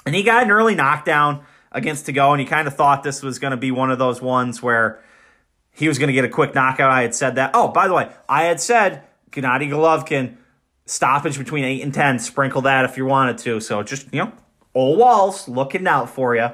And 0.06 0.14
he 0.14 0.22
got 0.22 0.44
an 0.44 0.50
early 0.50 0.74
knockdown 0.74 1.44
against 1.72 2.06
Tagoe, 2.06 2.30
and 2.30 2.40
he 2.40 2.46
kind 2.46 2.66
of 2.66 2.74
thought 2.74 3.02
this 3.02 3.22
was 3.22 3.38
going 3.38 3.50
to 3.50 3.56
be 3.56 3.70
one 3.70 3.90
of 3.90 3.98
those 3.98 4.22
ones 4.22 4.62
where 4.62 5.02
he 5.72 5.88
was 5.88 5.98
going 5.98 6.08
to 6.08 6.14
get 6.14 6.24
a 6.24 6.28
quick 6.28 6.54
knockout. 6.54 6.90
I 6.90 7.02
had 7.02 7.14
said 7.14 7.34
that. 7.34 7.50
Oh, 7.54 7.68
by 7.68 7.88
the 7.88 7.94
way, 7.94 8.10
I 8.28 8.44
had 8.44 8.60
said 8.60 9.02
Gennady 9.30 9.68
Golovkin 9.68 10.36
stoppage 10.86 11.38
between 11.38 11.64
eight 11.64 11.82
and 11.82 11.92
ten. 11.92 12.18
Sprinkle 12.18 12.62
that 12.62 12.84
if 12.84 12.96
you 12.96 13.04
wanted 13.04 13.38
to. 13.38 13.60
So 13.60 13.82
just 13.82 14.12
you 14.12 14.24
know, 14.24 14.32
Ole 14.74 14.96
Walls 14.96 15.48
looking 15.48 15.86
out 15.86 16.10
for 16.10 16.34
you. 16.34 16.50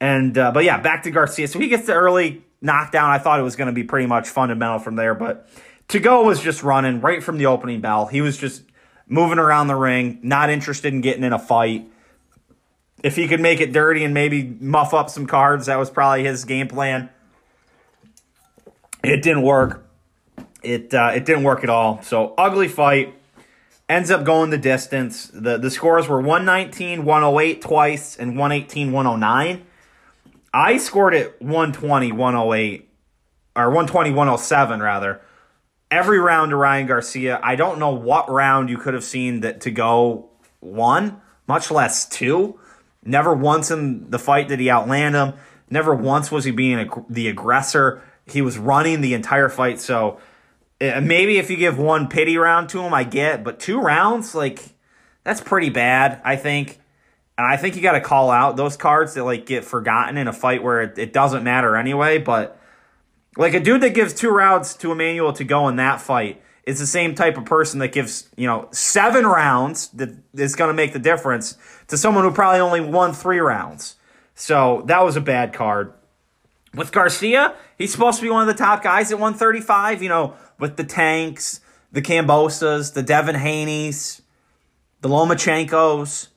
And 0.00 0.36
uh, 0.36 0.52
but 0.52 0.64
yeah, 0.64 0.80
back 0.80 1.04
to 1.04 1.10
Garcia. 1.10 1.48
So 1.48 1.58
he 1.58 1.68
gets 1.68 1.86
the 1.86 1.94
early 1.94 2.44
knockdown. 2.60 3.10
I 3.10 3.18
thought 3.18 3.38
it 3.38 3.44
was 3.44 3.56
going 3.56 3.66
to 3.66 3.72
be 3.72 3.84
pretty 3.84 4.06
much 4.06 4.28
fundamental 4.28 4.78
from 4.78 4.96
there, 4.96 5.14
but 5.14 5.48
Tagoe 5.88 6.24
was 6.24 6.40
just 6.40 6.62
running 6.62 7.00
right 7.00 7.22
from 7.22 7.38
the 7.38 7.46
opening 7.46 7.80
bell. 7.80 8.06
He 8.06 8.20
was 8.20 8.36
just 8.36 8.62
moving 9.06 9.38
around 9.38 9.66
the 9.66 9.76
ring, 9.76 10.18
not 10.22 10.50
interested 10.50 10.92
in 10.92 11.02
getting 11.02 11.24
in 11.24 11.32
a 11.32 11.38
fight. 11.38 11.88
If 13.02 13.16
he 13.16 13.28
could 13.28 13.40
make 13.40 13.60
it 13.60 13.72
dirty 13.72 14.04
and 14.04 14.14
maybe 14.14 14.44
muff 14.60 14.94
up 14.94 15.10
some 15.10 15.26
cards, 15.26 15.66
that 15.66 15.78
was 15.78 15.90
probably 15.90 16.24
his 16.24 16.44
game 16.44 16.68
plan. 16.68 17.10
It 19.04 19.22
didn't 19.22 19.42
work. 19.42 19.88
It 20.62 20.94
uh, 20.94 21.10
it 21.14 21.24
didn't 21.24 21.42
work 21.42 21.64
at 21.64 21.70
all. 21.70 22.00
So 22.02 22.34
ugly 22.38 22.68
fight. 22.68 23.14
Ends 23.92 24.10
up 24.10 24.24
going 24.24 24.48
the 24.48 24.56
distance. 24.56 25.26
The 25.34 25.58
the 25.58 25.70
scores 25.70 26.08
were 26.08 26.18
119, 26.18 27.04
108 27.04 27.60
twice, 27.60 28.16
and 28.16 28.38
118, 28.38 28.90
109. 28.90 29.66
I 30.54 30.78
scored 30.78 31.12
it 31.12 31.36
120, 31.42 32.10
108, 32.10 32.88
or 33.54 33.64
120, 33.64 34.10
107 34.12 34.80
rather. 34.80 35.20
Every 35.90 36.18
round 36.18 36.52
to 36.52 36.56
Ryan 36.56 36.86
Garcia. 36.86 37.38
I 37.42 37.54
don't 37.54 37.78
know 37.78 37.90
what 37.90 38.30
round 38.30 38.70
you 38.70 38.78
could 38.78 38.94
have 38.94 39.04
seen 39.04 39.40
that 39.40 39.60
to 39.60 39.70
go 39.70 40.30
one, 40.60 41.20
much 41.46 41.70
less 41.70 42.08
two. 42.08 42.58
Never 43.04 43.34
once 43.34 43.70
in 43.70 44.08
the 44.08 44.18
fight 44.18 44.48
did 44.48 44.58
he 44.58 44.70
outland 44.70 45.16
him. 45.16 45.34
Never 45.68 45.94
once 45.94 46.32
was 46.32 46.44
he 46.46 46.50
being 46.50 46.90
the 47.10 47.28
aggressor. 47.28 48.00
He 48.24 48.40
was 48.40 48.56
running 48.56 49.02
the 49.02 49.12
entire 49.12 49.50
fight. 49.50 49.80
So 49.82 50.18
maybe 50.82 51.38
if 51.38 51.50
you 51.50 51.56
give 51.56 51.78
one 51.78 52.08
pity 52.08 52.36
round 52.36 52.68
to 52.70 52.80
him, 52.80 52.92
I 52.92 53.04
get, 53.04 53.44
but 53.44 53.60
two 53.60 53.80
rounds, 53.80 54.34
like 54.34 54.60
that's 55.24 55.40
pretty 55.40 55.70
bad. 55.70 56.20
I 56.24 56.36
think, 56.36 56.80
and 57.38 57.46
I 57.46 57.56
think 57.56 57.76
you 57.76 57.82
got 57.82 57.92
to 57.92 58.00
call 58.00 58.30
out 58.30 58.56
those 58.56 58.76
cards 58.76 59.14
that 59.14 59.24
like 59.24 59.46
get 59.46 59.64
forgotten 59.64 60.16
in 60.16 60.26
a 60.26 60.32
fight 60.32 60.62
where 60.62 60.82
it, 60.82 60.98
it 60.98 61.12
doesn't 61.12 61.44
matter 61.44 61.76
anyway. 61.76 62.18
But 62.18 62.58
like 63.36 63.54
a 63.54 63.60
dude 63.60 63.80
that 63.82 63.94
gives 63.94 64.12
two 64.12 64.30
rounds 64.30 64.74
to 64.76 64.90
Emmanuel 64.92 65.32
Tagoe 65.32 65.70
in 65.70 65.76
that 65.76 66.00
fight 66.00 66.42
is 66.66 66.78
the 66.78 66.86
same 66.86 67.14
type 67.14 67.36
of 67.36 67.44
person 67.44 67.80
that 67.80 67.92
gives 67.92 68.28
you 68.36 68.46
know 68.46 68.68
seven 68.72 69.26
rounds 69.26 69.88
that 69.88 70.10
is 70.34 70.56
going 70.56 70.68
to 70.68 70.74
make 70.74 70.92
the 70.92 70.98
difference 70.98 71.56
to 71.88 71.96
someone 71.96 72.24
who 72.24 72.32
probably 72.32 72.60
only 72.60 72.80
won 72.80 73.12
three 73.12 73.38
rounds. 73.38 73.96
So 74.34 74.82
that 74.86 75.04
was 75.04 75.16
a 75.16 75.20
bad 75.20 75.52
card. 75.52 75.92
With 76.74 76.90
Garcia, 76.90 77.54
he's 77.76 77.92
supposed 77.92 78.18
to 78.18 78.22
be 78.22 78.30
one 78.30 78.48
of 78.48 78.56
the 78.56 78.60
top 78.60 78.82
guys 78.82 79.12
at 79.12 79.18
135. 79.18 80.02
You 80.02 80.08
know, 80.08 80.36
with 80.62 80.76
the 80.76 80.84
Tanks, 80.84 81.60
the 81.90 82.00
Kambosos, 82.00 82.94
the 82.94 83.02
Devin 83.02 83.34
Haney's, 83.34 84.22
the 85.00 85.08
Lomachenkos. 85.08 86.28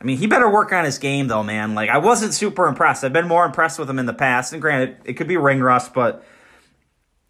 I 0.00 0.04
mean, 0.04 0.18
he 0.18 0.28
better 0.28 0.48
work 0.48 0.72
on 0.72 0.84
his 0.84 0.98
game, 0.98 1.26
though, 1.26 1.42
man. 1.42 1.74
Like, 1.74 1.90
I 1.90 1.98
wasn't 1.98 2.32
super 2.32 2.68
impressed. 2.68 3.02
I've 3.02 3.12
been 3.12 3.26
more 3.26 3.44
impressed 3.44 3.80
with 3.80 3.90
him 3.90 3.98
in 3.98 4.06
the 4.06 4.14
past. 4.14 4.52
And 4.52 4.62
granted, 4.62 4.98
it 5.04 5.14
could 5.14 5.26
be 5.26 5.36
ring 5.36 5.60
rust, 5.60 5.92
but 5.92 6.24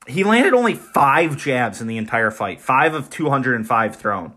he 0.06 0.24
landed 0.24 0.52
only 0.52 0.74
five 0.74 1.38
jabs 1.38 1.80
in 1.80 1.86
the 1.86 1.96
entire 1.96 2.30
fight, 2.30 2.60
five 2.60 2.92
of 2.92 3.08
205 3.08 3.96
thrown. 3.96 4.34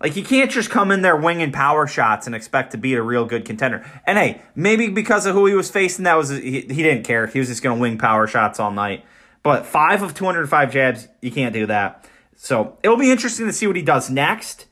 Like, 0.00 0.14
you 0.14 0.22
can't 0.22 0.52
just 0.52 0.70
come 0.70 0.92
in 0.92 1.02
there 1.02 1.16
winging 1.16 1.50
power 1.50 1.88
shots 1.88 2.26
and 2.26 2.36
expect 2.36 2.70
to 2.70 2.78
beat 2.78 2.94
a 2.94 3.02
real 3.02 3.24
good 3.24 3.44
contender. 3.44 3.84
And 4.06 4.16
hey, 4.16 4.40
maybe 4.54 4.86
because 4.88 5.26
of 5.26 5.34
who 5.34 5.46
he 5.46 5.54
was 5.54 5.68
facing, 5.68 6.04
that 6.04 6.16
was 6.16 6.28
he, 6.28 6.60
he 6.60 6.82
didn't 6.84 7.02
care. 7.02 7.26
He 7.26 7.40
was 7.40 7.48
just 7.48 7.64
going 7.64 7.76
to 7.76 7.82
wing 7.82 7.98
power 7.98 8.28
shots 8.28 8.60
all 8.60 8.70
night. 8.70 9.04
But 9.48 9.64
five 9.64 10.02
of 10.02 10.12
205 10.12 10.70
jabs, 10.70 11.08
you 11.22 11.30
can't 11.30 11.54
do 11.54 11.64
that. 11.68 12.06
So 12.36 12.76
it'll 12.82 12.98
be 12.98 13.10
interesting 13.10 13.46
to 13.46 13.52
see 13.54 13.66
what 13.66 13.76
he 13.76 13.82
does 13.82 14.10
next. 14.10 14.66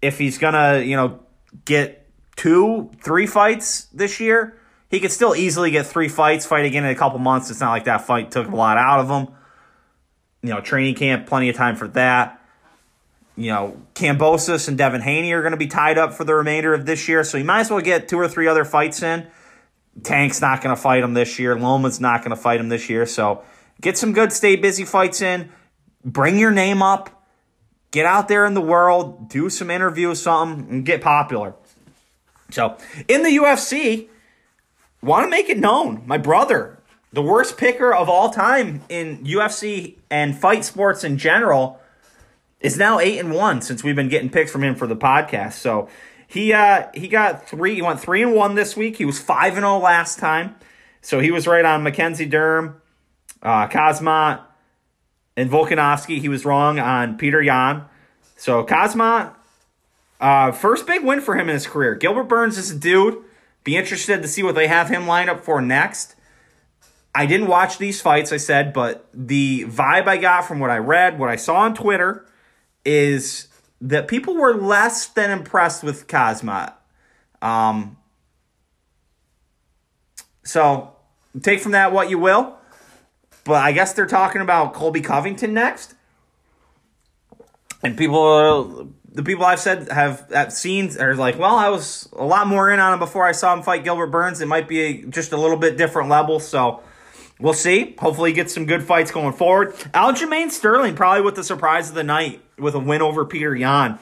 If 0.00 0.16
he's 0.16 0.38
gonna, 0.38 0.78
you 0.78 0.94
know, 0.94 1.18
get 1.64 2.08
two, 2.36 2.92
three 3.02 3.26
fights 3.26 3.86
this 3.86 4.20
year, 4.20 4.60
he 4.92 5.00
could 5.00 5.10
still 5.10 5.34
easily 5.34 5.72
get 5.72 5.86
three 5.86 6.06
fights. 6.06 6.46
Fight 6.46 6.66
again 6.66 6.84
in 6.84 6.90
a 6.90 6.94
couple 6.94 7.18
months. 7.18 7.50
It's 7.50 7.58
not 7.58 7.70
like 7.70 7.86
that 7.86 8.06
fight 8.06 8.30
took 8.30 8.46
a 8.46 8.54
lot 8.54 8.78
out 8.78 9.00
of 9.00 9.10
him. 9.10 9.34
You 10.40 10.50
know, 10.50 10.60
training 10.60 10.94
camp, 10.94 11.26
plenty 11.26 11.48
of 11.48 11.56
time 11.56 11.74
for 11.74 11.88
that. 11.88 12.40
You 13.34 13.50
know, 13.50 13.82
Kambosos 13.94 14.68
and 14.68 14.78
Devin 14.78 15.00
Haney 15.00 15.32
are 15.32 15.42
going 15.42 15.50
to 15.50 15.56
be 15.56 15.66
tied 15.66 15.98
up 15.98 16.14
for 16.14 16.22
the 16.22 16.36
remainder 16.36 16.74
of 16.74 16.86
this 16.86 17.08
year, 17.08 17.24
so 17.24 17.38
you 17.38 17.44
might 17.44 17.62
as 17.62 17.72
well 17.72 17.80
get 17.80 18.06
two 18.06 18.20
or 18.20 18.28
three 18.28 18.46
other 18.46 18.64
fights 18.64 19.02
in. 19.02 19.26
Tank's 20.04 20.40
not 20.40 20.62
going 20.62 20.76
to 20.76 20.80
fight 20.80 21.02
him 21.02 21.14
this 21.14 21.40
year. 21.40 21.58
Loma's 21.58 22.00
not 22.00 22.20
going 22.20 22.30
to 22.30 22.40
fight 22.40 22.60
him 22.60 22.68
this 22.68 22.88
year, 22.88 23.04
so 23.04 23.42
Get 23.80 23.98
some 23.98 24.12
good 24.12 24.32
stay 24.32 24.56
busy 24.56 24.84
fights 24.84 25.20
in. 25.20 25.50
Bring 26.04 26.38
your 26.38 26.50
name 26.50 26.82
up. 26.82 27.24
Get 27.90 28.06
out 28.06 28.28
there 28.28 28.44
in 28.44 28.54
the 28.54 28.60
world. 28.60 29.28
Do 29.28 29.48
some 29.48 29.70
interviews, 29.70 30.20
something, 30.20 30.68
and 30.70 30.86
get 30.86 31.00
popular. 31.00 31.54
So, 32.50 32.76
in 33.08 33.22
the 33.22 33.30
UFC, 33.30 34.08
want 35.02 35.24
to 35.24 35.30
make 35.30 35.48
it 35.48 35.58
known. 35.58 36.02
My 36.06 36.18
brother, 36.18 36.78
the 37.12 37.22
worst 37.22 37.56
picker 37.56 37.92
of 37.92 38.08
all 38.08 38.30
time 38.30 38.82
in 38.88 39.24
UFC 39.24 39.96
and 40.10 40.36
fight 40.36 40.64
sports 40.64 41.04
in 41.04 41.18
general, 41.18 41.80
is 42.60 42.76
now 42.76 42.98
eight 42.98 43.18
and 43.18 43.32
one 43.32 43.62
since 43.62 43.84
we've 43.84 43.96
been 43.96 44.08
getting 44.08 44.30
picks 44.30 44.50
from 44.50 44.64
him 44.64 44.74
for 44.74 44.86
the 44.86 44.96
podcast. 44.96 45.54
So 45.54 45.88
he 46.26 46.52
uh 46.52 46.88
he 46.94 47.08
got 47.08 47.48
three. 47.48 47.74
He 47.76 47.82
went 47.82 48.00
three 48.00 48.22
and 48.22 48.34
one 48.34 48.54
this 48.54 48.76
week. 48.76 48.96
He 48.96 49.04
was 49.04 49.20
five 49.20 49.54
and 49.54 49.62
zero 49.62 49.78
last 49.78 50.18
time. 50.18 50.56
So 51.00 51.20
he 51.20 51.30
was 51.30 51.46
right 51.46 51.64
on 51.64 51.82
Mackenzie 51.82 52.26
Dern, 52.26 52.74
uh, 53.46 54.38
and 55.36 55.50
Volkanovski, 55.50 56.20
he 56.20 56.28
was 56.28 56.44
wrong 56.44 56.78
on 56.78 57.16
Petr 57.16 57.44
Yan. 57.44 57.84
So 58.36 58.64
Khamzat, 58.64 59.34
uh, 60.20 60.52
first 60.52 60.86
big 60.86 61.04
win 61.04 61.20
for 61.20 61.36
him 61.36 61.48
in 61.48 61.54
his 61.54 61.66
career. 61.66 61.94
Gilbert 61.94 62.24
Burns 62.24 62.58
is 62.58 62.70
a 62.70 62.78
dude. 62.78 63.22
Be 63.64 63.76
interested 63.76 64.22
to 64.22 64.28
see 64.28 64.42
what 64.42 64.54
they 64.54 64.66
have 64.66 64.88
him 64.88 65.06
lined 65.06 65.30
up 65.30 65.44
for 65.44 65.60
next. 65.60 66.14
I 67.14 67.26
didn't 67.26 67.46
watch 67.46 67.78
these 67.78 68.00
fights, 68.00 68.32
I 68.32 68.36
said, 68.36 68.72
but 68.72 69.08
the 69.14 69.64
vibe 69.64 70.06
I 70.06 70.16
got 70.16 70.42
from 70.42 70.58
what 70.58 70.70
I 70.70 70.78
read, 70.78 71.18
what 71.18 71.28
I 71.28 71.36
saw 71.36 71.56
on 71.56 71.74
Twitter, 71.74 72.26
is 72.84 73.48
that 73.80 74.08
people 74.08 74.34
were 74.34 74.54
less 74.54 75.06
than 75.06 75.30
impressed 75.30 75.82
with 75.82 76.06
Khamzat. 76.08 76.74
Um, 77.40 77.96
so 80.44 80.94
take 81.42 81.60
from 81.60 81.72
that 81.72 81.92
what 81.92 82.10
you 82.10 82.18
will. 82.18 82.55
But 83.46 83.62
I 83.62 83.70
guess 83.70 83.92
they're 83.92 84.06
talking 84.06 84.42
about 84.42 84.74
Colby 84.74 85.00
Covington 85.00 85.54
next. 85.54 85.94
And 87.82 87.96
people, 87.96 88.88
the 89.12 89.22
people 89.22 89.44
I've 89.44 89.60
said 89.60 89.90
have, 89.92 90.28
have 90.32 90.52
seen 90.52 90.90
are 90.98 91.14
like, 91.14 91.38
well, 91.38 91.54
I 91.54 91.68
was 91.68 92.08
a 92.12 92.24
lot 92.24 92.48
more 92.48 92.70
in 92.70 92.80
on 92.80 92.94
him 92.94 92.98
before 92.98 93.24
I 93.24 93.30
saw 93.30 93.54
him 93.54 93.62
fight 93.62 93.84
Gilbert 93.84 94.08
Burns. 94.08 94.40
It 94.40 94.48
might 94.48 94.68
be 94.68 94.80
a, 94.80 95.06
just 95.06 95.32
a 95.32 95.36
little 95.36 95.56
bit 95.56 95.76
different 95.76 96.08
level. 96.08 96.40
So 96.40 96.80
we'll 97.38 97.54
see. 97.54 97.94
Hopefully, 98.00 98.30
he 98.30 98.34
gets 98.34 98.52
some 98.52 98.66
good 98.66 98.82
fights 98.82 99.12
going 99.12 99.32
forward. 99.32 99.74
Aljamain 99.94 100.50
Sterling 100.50 100.96
probably 100.96 101.22
with 101.22 101.36
the 101.36 101.44
surprise 101.44 101.88
of 101.88 101.94
the 101.94 102.04
night 102.04 102.40
with 102.58 102.74
a 102.74 102.80
win 102.80 103.00
over 103.00 103.24
Petr 103.24 103.56
Yan. 103.58 104.00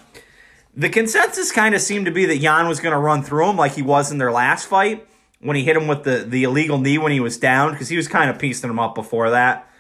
The 0.74 0.88
consensus 0.88 1.52
kind 1.52 1.74
of 1.74 1.83
seemed 1.83 2.07
to 2.07 2.12
be 2.12 2.24
that 2.24 2.38
Yan 2.38 2.66
was 2.66 2.80
going 2.80 2.94
to 2.94 2.98
run 2.98 3.22
through 3.22 3.50
him 3.50 3.57
like 3.57 3.72
he 3.72 3.83
was 3.83 4.11
in 4.11 4.16
their 4.16 4.33
last 4.33 4.66
fight 4.66 5.07
when 5.41 5.57
he 5.57 5.64
hit 5.64 5.76
him 5.76 5.87
with 5.87 6.05
the, 6.05 6.24
the 6.26 6.45
illegal 6.45 6.78
knee 6.78 6.99
when 6.99 7.12
he 7.12 7.20
was 7.20 7.37
down 7.37 7.72
because 7.72 7.89
he 7.89 7.97
was 7.97 8.09
kind 8.09 8.30
of 8.30 8.39
piecing 8.39 8.70
him 8.70 8.78
up 8.78 8.95
before 8.95 9.30
that. 9.30 9.70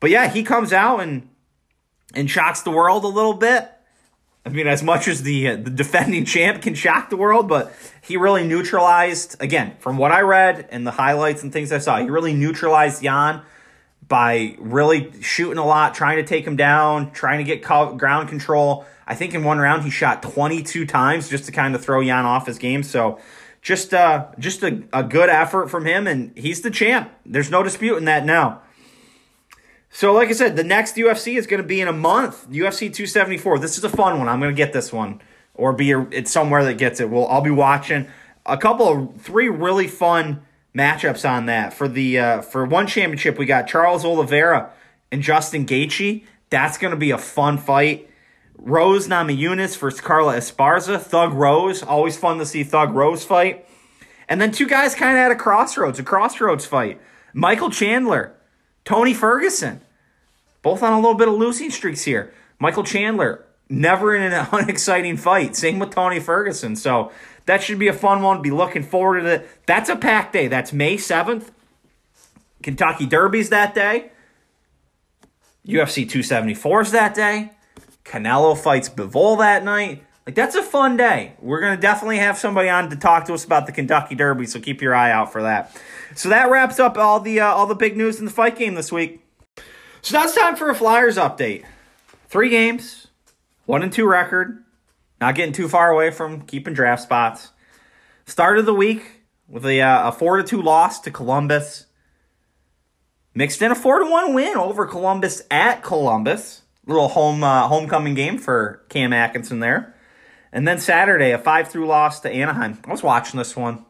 But 0.00 0.10
yeah, 0.10 0.28
he 0.28 0.42
comes 0.42 0.72
out 0.72 1.00
and 1.00 1.28
and 2.14 2.30
shocks 2.30 2.62
the 2.62 2.70
world 2.70 3.04
a 3.04 3.08
little 3.08 3.34
bit. 3.34 3.70
I 4.44 4.48
mean, 4.48 4.68
as 4.68 4.82
much 4.82 5.08
as 5.08 5.22
the 5.22 5.48
uh, 5.48 5.56
the 5.56 5.70
defending 5.70 6.24
champ 6.24 6.62
can 6.62 6.74
shock 6.74 7.10
the 7.10 7.16
world, 7.16 7.48
but 7.48 7.72
he 8.00 8.16
really 8.16 8.46
neutralized 8.46 9.36
again 9.40 9.74
from 9.80 9.96
what 9.96 10.12
I 10.12 10.20
read 10.20 10.68
and 10.70 10.86
the 10.86 10.92
highlights 10.92 11.42
and 11.42 11.52
things 11.52 11.72
I 11.72 11.78
saw. 11.78 11.98
He 11.98 12.08
really 12.08 12.34
neutralized 12.34 13.02
Yan 13.02 13.42
by 14.06 14.54
really 14.58 15.20
shooting 15.20 15.58
a 15.58 15.66
lot, 15.66 15.94
trying 15.94 16.18
to 16.18 16.22
take 16.22 16.46
him 16.46 16.54
down, 16.54 17.10
trying 17.10 17.38
to 17.38 17.44
get 17.44 17.62
ground 17.62 18.28
control. 18.28 18.86
I 19.06 19.14
think 19.14 19.34
in 19.34 19.42
one 19.42 19.58
round 19.58 19.82
he 19.82 19.90
shot 19.90 20.22
22 20.22 20.86
times 20.86 21.28
just 21.28 21.46
to 21.46 21.52
kind 21.52 21.74
of 21.74 21.84
throw 21.84 22.00
Yan 22.00 22.24
off 22.24 22.46
his 22.46 22.58
game. 22.58 22.82
So 22.82 23.18
just 23.66 23.92
uh, 23.92 24.28
just 24.38 24.62
a, 24.62 24.84
a 24.92 25.02
good 25.02 25.28
effort 25.28 25.68
from 25.72 25.86
him, 25.86 26.06
and 26.06 26.30
he's 26.38 26.62
the 26.62 26.70
champ. 26.70 27.10
There's 27.26 27.50
no 27.50 27.64
disputing 27.64 28.04
that 28.04 28.24
now. 28.24 28.62
So, 29.90 30.12
like 30.12 30.28
I 30.28 30.34
said, 30.34 30.54
the 30.54 30.62
next 30.62 30.94
UFC 30.94 31.36
is 31.36 31.48
going 31.48 31.60
to 31.60 31.66
be 31.66 31.80
in 31.80 31.88
a 31.88 31.92
month. 31.92 32.48
UFC 32.48 32.82
274. 32.82 33.58
This 33.58 33.76
is 33.76 33.82
a 33.82 33.88
fun 33.88 34.20
one. 34.20 34.28
I'm 34.28 34.38
going 34.38 34.54
to 34.54 34.56
get 34.56 34.72
this 34.72 34.92
one. 34.92 35.20
or 35.54 35.72
be 35.72 35.90
a, 35.90 36.02
it's 36.12 36.30
somewhere 36.30 36.62
that 36.62 36.74
gets 36.78 37.00
it. 37.00 37.10
Well, 37.10 37.26
I'll 37.26 37.40
be 37.40 37.50
watching 37.50 38.06
a 38.44 38.56
couple 38.56 38.86
of 38.86 39.20
three 39.20 39.48
really 39.48 39.88
fun 39.88 40.42
matchups 40.72 41.28
on 41.28 41.46
that 41.46 41.74
for 41.74 41.88
the 41.88 42.20
uh, 42.20 42.42
for 42.42 42.64
one 42.66 42.86
championship. 42.86 43.36
We 43.36 43.46
got 43.46 43.66
Charles 43.66 44.04
Oliveira 44.04 44.70
and 45.10 45.22
Justin 45.22 45.66
Gaethje. 45.66 46.24
That's 46.50 46.78
going 46.78 46.92
to 46.92 46.96
be 46.96 47.10
a 47.10 47.18
fun 47.18 47.58
fight. 47.58 48.08
Rose 48.58 49.08
Namajunas 49.08 49.76
versus 49.78 50.00
Carla 50.00 50.36
Esparza. 50.36 51.00
Thug 51.00 51.32
Rose. 51.32 51.82
Always 51.82 52.16
fun 52.16 52.38
to 52.38 52.46
see 52.46 52.64
Thug 52.64 52.94
Rose 52.94 53.24
fight. 53.24 53.66
And 54.28 54.40
then 54.40 54.50
two 54.50 54.66
guys 54.66 54.94
kind 54.94 55.16
of 55.16 55.22
at 55.22 55.30
a 55.30 55.36
crossroads, 55.36 55.98
a 55.98 56.02
crossroads 56.02 56.66
fight. 56.66 57.00
Michael 57.32 57.70
Chandler, 57.70 58.34
Tony 58.84 59.14
Ferguson. 59.14 59.80
Both 60.62 60.82
on 60.82 60.92
a 60.92 60.96
little 60.96 61.14
bit 61.14 61.28
of 61.28 61.34
losing 61.34 61.70
streaks 61.70 62.02
here. 62.02 62.32
Michael 62.58 62.82
Chandler, 62.82 63.44
never 63.68 64.14
in 64.14 64.32
an 64.32 64.48
unexciting 64.52 65.16
fight. 65.16 65.54
Same 65.54 65.78
with 65.78 65.90
Tony 65.90 66.18
Ferguson. 66.18 66.74
So 66.74 67.12
that 67.44 67.62
should 67.62 67.78
be 67.78 67.88
a 67.88 67.92
fun 67.92 68.22
one. 68.22 68.42
Be 68.42 68.50
looking 68.50 68.82
forward 68.82 69.20
to 69.20 69.26
it. 69.26 69.66
That's 69.66 69.88
a 69.88 69.96
pack 69.96 70.32
day. 70.32 70.48
That's 70.48 70.72
May 70.72 70.96
7th. 70.96 71.50
Kentucky 72.62 73.06
Derby's 73.06 73.50
that 73.50 73.74
day. 73.74 74.10
UFC 75.64 76.08
274's 76.08 76.90
that 76.92 77.14
day. 77.14 77.52
Canelo 78.08 78.56
fights 78.56 78.88
Bivol 78.88 79.38
that 79.38 79.64
night. 79.64 80.04
Like 80.26 80.34
that's 80.34 80.56
a 80.56 80.62
fun 80.62 80.96
day. 80.96 81.34
We're 81.40 81.60
gonna 81.60 81.76
definitely 81.76 82.18
have 82.18 82.36
somebody 82.36 82.68
on 82.68 82.90
to 82.90 82.96
talk 82.96 83.26
to 83.26 83.34
us 83.34 83.44
about 83.44 83.66
the 83.66 83.72
Kentucky 83.72 84.14
Derby, 84.14 84.46
so 84.46 84.60
keep 84.60 84.82
your 84.82 84.94
eye 84.94 85.12
out 85.12 85.32
for 85.32 85.42
that. 85.42 85.76
So 86.14 86.28
that 86.30 86.50
wraps 86.50 86.80
up 86.80 86.98
all 86.98 87.20
the 87.20 87.40
uh, 87.40 87.46
all 87.46 87.66
the 87.66 87.74
big 87.76 87.96
news 87.96 88.18
in 88.18 88.24
the 88.24 88.30
fight 88.30 88.56
game 88.56 88.74
this 88.74 88.90
week. 88.90 89.22
So 90.02 90.18
now 90.18 90.24
it's 90.24 90.34
time 90.34 90.56
for 90.56 90.68
a 90.68 90.74
Flyers 90.74 91.16
update. 91.16 91.64
Three 92.28 92.48
games, 92.48 93.06
one 93.66 93.82
and 93.82 93.92
two 93.92 94.06
record. 94.06 94.64
Not 95.20 95.34
getting 95.34 95.52
too 95.52 95.68
far 95.68 95.90
away 95.90 96.10
from 96.10 96.42
keeping 96.42 96.74
draft 96.74 97.02
spots. 97.02 97.52
Start 98.26 98.58
of 98.58 98.66
the 98.66 98.74
week 98.74 99.22
with 99.48 99.64
a 99.64 99.80
uh, 99.80 100.08
a 100.08 100.12
four 100.12 100.38
to 100.38 100.42
two 100.42 100.60
loss 100.60 101.00
to 101.00 101.10
Columbus. 101.10 101.86
Mixed 103.32 103.62
in 103.62 103.70
a 103.70 103.76
four 103.76 104.00
to 104.00 104.10
one 104.10 104.34
win 104.34 104.56
over 104.56 104.86
Columbus 104.86 105.42
at 105.50 105.82
Columbus. 105.82 106.62
Little 106.86 107.08
home 107.08 107.42
uh, 107.42 107.68
homecoming 107.68 108.14
game 108.14 108.38
for 108.38 108.84
Cam 108.88 109.12
Atkinson 109.12 109.60
there. 109.60 109.94
And 110.52 110.66
then 110.66 110.78
Saturday, 110.78 111.32
a 111.32 111.38
5 111.38 111.68
through 111.68 111.86
loss 111.86 112.20
to 112.20 112.30
Anaheim. 112.30 112.78
I 112.86 112.90
was 112.90 113.02
watching 113.02 113.38
this 113.38 113.56
one. 113.56 113.84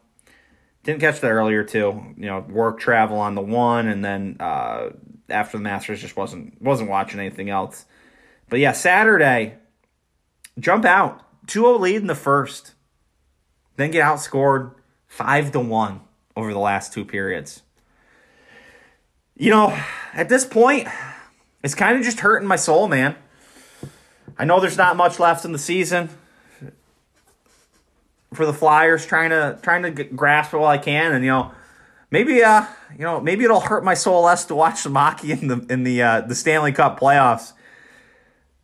Didn't 0.83 1.01
catch 1.01 1.21
that 1.21 1.31
earlier, 1.31 1.63
too. 1.63 2.15
You 2.17 2.27
know, 2.27 2.41
work 2.41 2.81
travel 2.81 3.19
on 3.19 3.35
the 3.35 3.43
one, 3.43 3.87
and 3.87 4.05
then 4.05 4.37
uh, 4.41 4.91
after 5.29 5.59
the 5.59 5.63
Masters, 5.63 6.01
just 6.01 6.17
wasn't 6.17 6.61
wasn't 6.63 6.89
watching 6.89 7.21
anything 7.21 7.51
else. 7.51 7.85
But 8.49 8.61
yeah, 8.61 8.73
Saturday, 8.73 9.59
jump 10.59 10.85
out. 10.85 11.23
2 11.49 11.61
0 11.61 11.79
lead 11.79 11.97
in 11.97 12.07
the 12.07 12.15
first. 12.15 12.75
Then 13.77 13.91
get 13.91 14.05
outscored 14.05 14.75
5 15.07 15.53
to 15.53 15.61
1 15.61 16.01
over 16.37 16.53
the 16.53 16.59
last 16.59 16.93
two 16.93 17.05
periods. 17.05 17.63
You 19.37 19.51
know, 19.51 19.79
at 20.15 20.29
this 20.29 20.45
point, 20.45 20.89
it's 21.63 21.75
kind 21.75 21.97
of 21.99 22.05
just 22.05 22.21
hurting 22.21 22.49
my 22.49 22.57
soul, 22.57 22.89
man. 22.89 23.17
I 24.39 24.45
know 24.45 24.61
there's 24.61 24.77
not 24.77 24.97
much 24.97 25.19
left 25.19 25.45
in 25.45 25.53
the 25.53 25.59
season 25.59 26.11
for 28.35 28.45
the 28.47 28.53
Flyers, 28.53 29.07
trying 29.07 29.31
to 29.31 29.59
trying 29.63 29.83
to 29.83 30.05
grasp 30.05 30.53
it 30.53 30.59
while 30.59 30.69
I 30.69 30.79
can, 30.79 31.13
and 31.13 31.25
you 31.25 31.31
know, 31.31 31.53
maybe 32.11 32.43
uh, 32.43 32.67
you 32.93 33.05
know, 33.05 33.21
maybe 33.21 33.45
it'll 33.45 33.61
hurt 33.61 33.85
my 33.85 33.95
soul 33.95 34.23
less 34.23 34.45
to 34.47 34.55
watch 34.55 34.79
some 34.81 34.95
hockey 34.95 35.33
in 35.33 35.49
the 35.49 35.67
in 35.71 35.85
the 35.85 36.03
uh, 36.03 36.21
the 36.21 36.35
Stanley 36.35 36.73
Cup 36.73 37.01
playoffs 37.01 37.53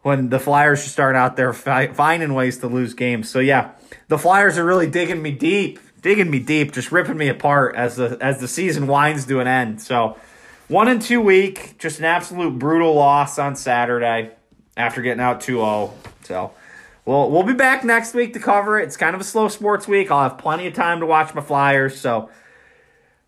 when 0.02 0.28
the 0.28 0.38
Flyers 0.38 0.82
start 0.82 1.16
out 1.16 1.36
there 1.36 1.52
fi- 1.52 1.88
finding 1.88 2.34
ways 2.34 2.58
to 2.58 2.66
lose 2.66 2.92
games. 2.94 3.30
So 3.30 3.38
yeah, 3.38 3.72
the 4.08 4.18
Flyers 4.18 4.58
are 4.58 4.64
really 4.64 4.88
digging 4.88 5.22
me 5.22 5.32
deep, 5.32 5.78
digging 6.02 6.30
me 6.30 6.40
deep, 6.40 6.72
just 6.72 6.92
ripping 6.92 7.16
me 7.16 7.28
apart 7.28 7.74
as 7.76 7.96
the 7.96 8.18
as 8.20 8.40
the 8.40 8.48
season 8.48 8.86
winds 8.86 9.26
to 9.26 9.40
an 9.40 9.46
end. 9.46 9.80
So 9.80 10.16
one 10.72 10.88
and 10.88 11.02
two 11.02 11.20
week, 11.20 11.78
just 11.78 11.98
an 11.98 12.06
absolute 12.06 12.58
brutal 12.58 12.94
loss 12.94 13.38
on 13.38 13.54
Saturday 13.54 14.30
after 14.76 15.02
getting 15.02 15.20
out 15.20 15.40
2-0. 15.40 15.92
So 16.24 16.52
well, 17.04 17.30
we'll 17.30 17.42
be 17.42 17.52
back 17.52 17.84
next 17.84 18.14
week 18.14 18.32
to 18.32 18.38
cover 18.38 18.80
it. 18.80 18.84
It's 18.84 18.96
kind 18.96 19.14
of 19.14 19.20
a 19.20 19.24
slow 19.24 19.48
sports 19.48 19.86
week. 19.86 20.10
I'll 20.10 20.28
have 20.28 20.38
plenty 20.38 20.66
of 20.66 20.74
time 20.74 21.00
to 21.00 21.06
watch 21.06 21.34
my 21.34 21.42
Flyers, 21.42 22.00
so 22.00 22.30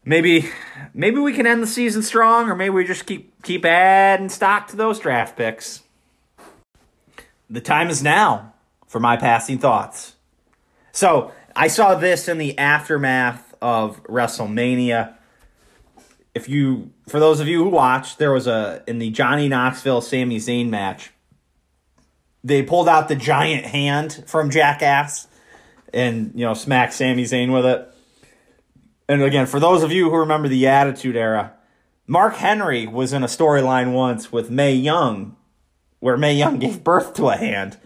maybe 0.05 0.49
maybe 0.95 1.19
we 1.19 1.33
can 1.33 1.47
end 1.47 1.63
the 1.63 1.67
season 1.67 2.03
strong, 2.03 2.49
or 2.49 2.55
maybe 2.55 2.71
we 2.71 2.85
just 2.85 3.05
keep 3.05 3.43
keep 3.43 3.65
adding 3.65 4.29
stock 4.29 4.69
to 4.69 4.77
those 4.77 5.01
draft 5.01 5.37
picks. 5.37 5.83
The 7.51 7.61
time 7.61 7.91
is 7.91 8.03
now 8.03 8.55
for 8.87 9.01
my 9.01 9.17
passing 9.17 9.59
thoughts. 9.59 10.15
So 10.93 11.33
I 11.57 11.67
saw 11.67 11.97
this 11.97 12.29
in 12.29 12.39
the 12.39 12.57
aftermath 12.57 13.55
of 13.61 14.03
WrestleMania. 14.05 15.15
If 16.35 16.49
you, 16.49 16.91
for 17.09 17.21
those 17.21 17.41
of 17.41 17.49
you 17.49 17.63
who 17.63 17.71
watched, 17.71 18.19
there 18.19 18.33
was 18.33 18.47
a 18.47 18.83
in 18.87 18.99
the 18.99 19.11
Johnny 19.11 19.49
Knoxville 19.49 20.01
Sami 20.01 20.39
Zayn 20.39 20.69
match 20.69 21.11
they 22.45 22.63
pulled 22.63 22.89
out 22.89 23.09
the 23.09 23.17
giant 23.17 23.65
hand 23.65 24.23
from 24.27 24.51
Jackass 24.51 25.27
and 25.93 26.31
you 26.35 26.45
know 26.45 26.55
smacked 26.55 26.93
Sami 26.93 27.25
Zayn 27.25 27.53
with 27.53 27.65
it. 27.65 27.91
And 29.09 29.23
again, 29.23 29.47
for 29.47 29.59
those 29.59 29.83
of 29.83 29.91
you 29.91 30.11
who 30.11 30.17
remember 30.17 30.49
the 30.49 30.67
Attitude 30.67 31.17
Era, 31.17 31.55
Mark 32.07 32.37
Henry 32.37 32.87
was 32.87 33.13
in 33.13 33.25
a 33.25 33.27
storyline 33.27 33.93
once 33.93 34.31
with 34.31 34.51
Mae 34.51 34.75
Young, 34.75 35.37
where 36.01 36.17
Mae 36.17 36.35
Young 36.35 36.59
gave 36.59 36.85
birth 36.85 37.15
to 37.15 37.29
a 37.29 37.37
hand. 37.37 37.79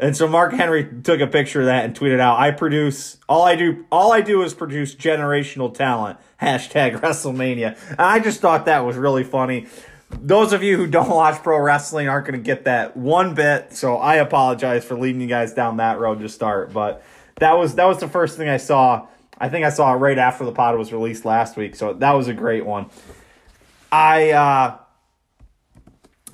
And 0.00 0.16
so 0.16 0.28
Mark 0.28 0.52
Henry 0.52 0.88
took 1.02 1.20
a 1.20 1.26
picture 1.26 1.60
of 1.60 1.66
that 1.66 1.84
and 1.84 1.98
tweeted 1.98 2.20
out, 2.20 2.38
"I 2.38 2.50
produce 2.52 3.18
all 3.28 3.42
I 3.42 3.56
do. 3.56 3.84
All 3.90 4.12
I 4.12 4.20
do 4.20 4.42
is 4.42 4.54
produce 4.54 4.94
generational 4.94 5.74
talent." 5.74 6.18
Hashtag 6.40 7.00
WrestleMania. 7.00 7.76
And 7.90 8.00
I 8.00 8.20
just 8.20 8.40
thought 8.40 8.66
that 8.66 8.84
was 8.84 8.96
really 8.96 9.24
funny 9.24 9.66
those 10.10 10.52
of 10.52 10.62
you 10.62 10.76
who 10.76 10.86
don't 10.86 11.10
watch 11.10 11.42
pro 11.42 11.58
wrestling 11.58 12.08
aren't 12.08 12.26
going 12.26 12.38
to 12.38 12.44
get 12.44 12.64
that 12.64 12.96
one 12.96 13.34
bit. 13.34 13.72
So 13.74 13.96
I 13.96 14.16
apologize 14.16 14.84
for 14.84 14.98
leading 14.98 15.20
you 15.20 15.26
guys 15.26 15.52
down 15.52 15.76
that 15.78 15.98
road 15.98 16.20
to 16.20 16.28
start. 16.28 16.72
But 16.72 17.02
that 17.36 17.58
was 17.58 17.74
that 17.76 17.84
was 17.84 17.98
the 17.98 18.08
first 18.08 18.36
thing 18.36 18.48
I 18.48 18.56
saw. 18.56 19.06
I 19.38 19.48
think 19.48 19.64
I 19.64 19.70
saw 19.70 19.94
it 19.94 19.96
right 19.98 20.18
after 20.18 20.44
the 20.44 20.52
pod 20.52 20.76
was 20.76 20.92
released 20.92 21.24
last 21.24 21.56
week. 21.56 21.76
So 21.76 21.92
that 21.94 22.12
was 22.12 22.28
a 22.28 22.34
great 22.34 22.64
one. 22.64 22.86
I 23.92 24.30
uh, 24.30 24.78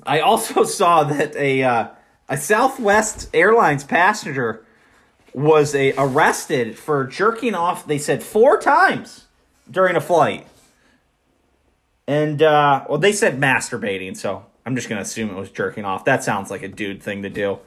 I 0.03 0.19
also 0.21 0.63
saw 0.63 1.03
that 1.03 1.35
a 1.35 1.63
uh, 1.63 1.87
a 2.27 2.37
Southwest 2.37 3.29
Airlines 3.33 3.83
passenger 3.83 4.65
was 5.33 5.75
a 5.75 5.93
arrested 5.97 6.77
for 6.77 7.03
jerking 7.05 7.53
off. 7.53 7.85
They 7.85 7.97
said 7.97 8.23
four 8.23 8.59
times 8.59 9.25
during 9.69 9.95
a 9.95 10.01
flight. 10.01 10.47
And 12.07 12.41
uh, 12.41 12.85
well, 12.87 12.99
they 12.99 13.11
said 13.11 13.39
masturbating, 13.39 14.15
so 14.15 14.45
I'm 14.65 14.75
just 14.75 14.89
gonna 14.89 15.01
assume 15.01 15.29
it 15.29 15.35
was 15.35 15.51
jerking 15.51 15.85
off. 15.85 16.05
That 16.05 16.23
sounds 16.23 16.49
like 16.49 16.63
a 16.63 16.67
dude 16.67 17.01
thing 17.03 17.23
to 17.23 17.29
do. 17.29 17.59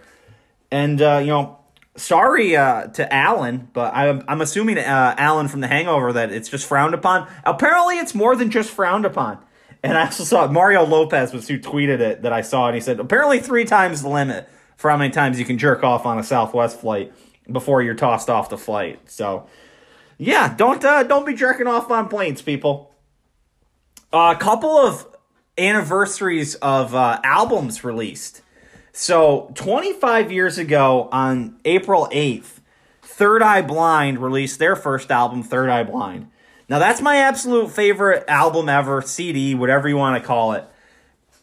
And 0.70 1.00
uh, 1.02 1.18
you 1.20 1.28
know, 1.28 1.59
sorry 1.96 2.56
uh, 2.56 2.86
to 2.88 3.12
Alan, 3.12 3.68
but 3.72 3.94
I'm 3.94 4.24
I'm 4.28 4.40
assuming 4.40 4.78
uh, 4.78 5.14
Alan 5.18 5.48
from 5.48 5.61
The 5.61 5.68
Hangover 5.68 6.12
that 6.12 6.32
it's 6.32 6.48
just 6.48 6.66
frowned 6.66 6.94
upon. 6.94 7.28
Apparently, 7.44 7.98
it's 7.98 8.14
more 8.14 8.36
than 8.36 8.50
just 8.50 8.70
frowned 8.70 9.04
upon. 9.04 9.38
And 9.83 9.97
I 9.97 10.07
also 10.07 10.24
saw 10.24 10.47
Mario 10.49 10.85
Lopez 10.85 11.33
was 11.33 11.49
who 11.49 11.59
tweeted 11.59 12.01
it 12.01 12.22
that 12.22 12.33
I 12.33 12.41
saw, 12.41 12.66
and 12.66 12.74
he 12.74 12.81
said 12.81 12.99
apparently 12.99 13.39
three 13.39 13.64
times 13.64 14.03
the 14.03 14.09
limit 14.09 14.49
for 14.76 14.91
how 14.91 14.97
many 14.97 15.11
times 15.11 15.39
you 15.39 15.45
can 15.45 15.59
jerk 15.59 15.85
off 15.85 16.07
on 16.07 16.18
a 16.18 16.24
Southwest 16.24 16.81
flight 16.81 17.12
before 17.51 17.83
you're 17.83 17.95
tossed 17.95 18.29
off 18.29 18.49
the 18.49 18.59
flight. 18.59 19.11
So, 19.11 19.47
yeah, 20.18 20.55
don't 20.55 20.85
uh, 20.85 21.05
don't 21.05 21.26
be 21.26 21.35
jerking 21.35 21.66
off 21.66 21.91
on 21.91 22.09
planes, 22.09 22.43
people 22.43 22.89
a 24.12 24.37
couple 24.39 24.76
of 24.79 25.07
anniversaries 25.57 26.55
of 26.57 26.95
uh, 26.95 27.20
albums 27.22 27.85
released. 27.85 28.43
So, 28.93 29.53
25 29.55 30.33
years 30.33 30.59
ago, 30.59 31.09
on 31.12 31.61
April 31.64 32.09
8th, 32.12 32.61
Third 33.03 33.43
Eye 33.43 33.62
Blind 33.62 34.18
released 34.18 34.59
their 34.59 34.74
first 34.74 35.11
album, 35.11 35.43
Third 35.43 35.68
Eye 35.68 35.85
Blind. 35.85 36.31
Now, 36.68 36.78
that's 36.78 37.00
my 37.00 37.16
absolute 37.16 37.70
favorite 37.70 38.24
album 38.28 38.68
ever, 38.68 39.00
CD, 39.02 39.54
whatever 39.54 39.88
you 39.88 39.96
want 39.96 40.22
to 40.22 40.26
call 40.26 40.52
it. 40.52 40.64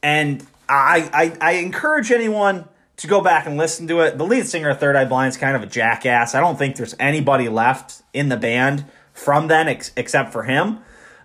And 0.03 0.45
I, 0.69 1.09
I, 1.41 1.49
I 1.49 1.51
encourage 1.53 2.11
anyone 2.11 2.65
to 2.97 3.07
go 3.07 3.21
back 3.21 3.45
and 3.45 3.57
listen 3.57 3.88
to 3.88 4.01
it. 4.01 4.17
The 4.17 4.26
lead 4.26 4.45
singer 4.45 4.69
of 4.69 4.80
Third 4.80 4.95
Eye 4.95 5.05
Blind 5.05 5.30
is 5.30 5.38
kind 5.38 5.55
of 5.55 5.63
a 5.63 5.65
jackass. 5.65 6.36
I 6.36 6.39
don't 6.39 6.57
think 6.57 6.76
there's 6.76 6.95
anybody 6.99 7.49
left 7.49 8.03
in 8.13 8.30
the 8.30 8.38
band 8.38 8.86
from 9.13 9.47
then 9.47 9.67
ex- 9.67 9.91
except 9.97 10.32
for 10.32 10.43
him. 10.43 10.80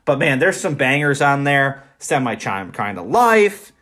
But 0.05 0.19
man, 0.19 0.39
there's 0.39 0.59
some 0.59 0.75
bangers 0.75 1.21
on 1.21 1.45
there. 1.45 1.85
Semi-Charmed 1.99 2.73
kind 2.73 2.99
of 2.99 3.07
life. 3.07 3.73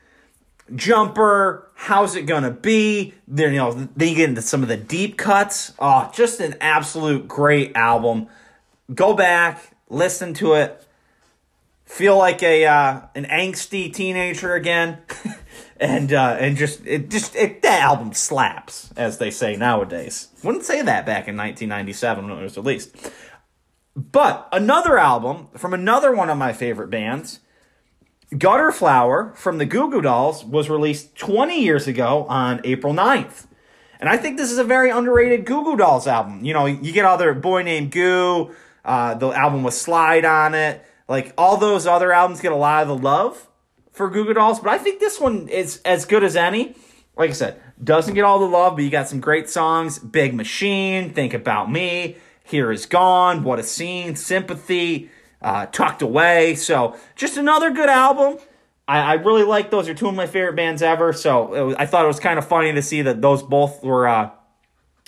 Jumper, 0.74 1.70
how's 1.74 2.16
it 2.16 2.22
gonna 2.22 2.50
be? 2.50 3.14
Then 3.26 3.52
you 3.52 3.58
know, 3.58 3.72
then 3.72 4.08
you 4.08 4.14
get 4.14 4.28
into 4.28 4.42
some 4.42 4.62
of 4.62 4.68
the 4.68 4.76
deep 4.76 5.16
cuts. 5.16 5.72
Oh, 5.78 6.10
just 6.12 6.40
an 6.40 6.56
absolute 6.60 7.26
great 7.26 7.74
album. 7.74 8.26
Go 8.92 9.14
back, 9.14 9.72
listen 9.89 10.34
to 10.34 10.55
it, 10.55 10.84
feel 11.84 12.16
like 12.16 12.43
a 12.43 12.66
uh, 12.66 13.01
an 13.14 13.24
angsty 13.24 13.93
teenager 13.93 14.55
again, 14.55 14.99
and 15.80 16.12
uh, 16.12 16.36
and 16.39 16.57
just 16.57 16.86
it 16.86 17.11
just 17.11 17.34
it, 17.34 17.62
that 17.62 17.82
album 17.82 18.12
slaps, 18.12 18.91
as 18.97 19.18
they 19.18 19.30
say 19.30 19.57
nowadays. 19.57 20.28
Wouldn't 20.45 20.64
say 20.64 20.82
that 20.82 21.07
back 21.07 21.28
in 21.28 21.36
1997 21.36 22.28
when 22.28 22.39
it 22.39 22.43
was 22.43 22.57
released. 22.57 23.11
But 23.97 24.49
another 24.53 24.97
album 24.99 25.49
from 25.57 25.74
another 25.74 26.14
one 26.14 26.30
of 26.30 26.39
my 26.39 26.53
favorite 26.53 26.89
bands, 26.89 27.41
Gutterflower 28.32 29.36
from 29.36 29.59
the 29.59 29.64
Goo 29.64 29.91
Goo 29.91 30.01
Dolls, 30.01 30.45
was 30.45 30.70
released 30.70 31.16
20 31.16 31.61
years 31.61 31.89
ago 31.89 32.24
on 32.28 32.61
April 32.62 32.95
9th. 32.95 33.47
And 33.99 34.09
I 34.09 34.16
think 34.16 34.36
this 34.36 34.53
is 34.53 34.59
a 34.59 34.64
very 34.64 34.91
underrated 34.91 35.45
Goo 35.45 35.64
Goo 35.64 35.76
Dolls 35.76 36.07
album. 36.07 36.45
You 36.45 36.55
know, 36.55 36.66
you 36.66 36.93
get 36.93 37.05
all 37.05 37.18
their 37.18 37.34
Boy 37.34 37.62
Named 37.62 37.91
Goo, 37.91 38.55
uh, 38.89 39.14
the 39.14 39.28
album 39.28 39.62
with 39.62 39.74
Slide 39.74 40.24
on 40.24 40.55
it. 40.55 40.82
Like 41.09 41.34
all 41.36 41.59
those 41.59 41.86
other 41.86 42.11
albums 42.11 42.41
get 42.41 42.53
a 42.53 42.57
lot 42.57 42.82
of 42.82 42.89
the 42.89 42.97
love 42.97 43.47
for 43.93 44.09
Goo 44.09 44.24
Goo 44.24 44.34
Dolls, 44.34 44.61
but 44.61 44.70
I 44.70 44.78
think 44.78 44.99
this 44.99 45.20
one 45.20 45.49
is 45.49 45.80
as 45.84 46.05
good 46.07 46.24
as 46.24 46.36
any. 46.36 46.74
Like 47.16 47.30
I 47.30 47.34
said, 47.34 47.61
doesn't 47.82 48.14
get 48.14 48.24
all 48.24 48.39
the 48.39 48.47
love, 48.47 48.76
but 48.76 48.84
you 48.84 48.91
got 48.91 49.09
some 49.09 49.20
great 49.20 49.51
songs. 49.51 49.99
Big 49.99 50.34
Machine, 50.34 51.12
Think 51.12 51.34
About 51.34 51.70
Me, 51.70 52.16
Here 52.45 52.72
Is 52.72 52.86
Gone, 52.86 53.45
What 53.45 53.59
a 53.59 53.62
Scene, 53.62 54.16
Sympathy, 54.16 55.11
uh, 55.43 55.66
Tucked 55.66 56.03
Away. 56.03 56.55
So 56.55 56.97
just 57.14 57.36
another 57.36 57.70
good 57.70 57.89
album. 57.89 58.39
I, 58.86 59.01
I 59.01 59.12
really 59.14 59.43
like 59.43 59.70
those. 59.70 59.89
Are 59.89 59.95
two 59.95 60.09
of 60.09 60.14
my 60.14 60.26
favorite 60.26 60.57
bands 60.57 60.80
ever. 60.80 61.12
So 61.12 61.66
was, 61.66 61.74
I 61.78 61.86
thought 61.86 62.05
it 62.05 62.09
was 62.09 62.20
kind 62.20 62.39
of 62.39 62.47
funny 62.47 62.72
to 62.72 62.82
see 62.82 63.03
that 63.03 63.20
those 63.20 63.43
both 63.43 63.82
were 63.82 64.09
uh, 64.09 64.30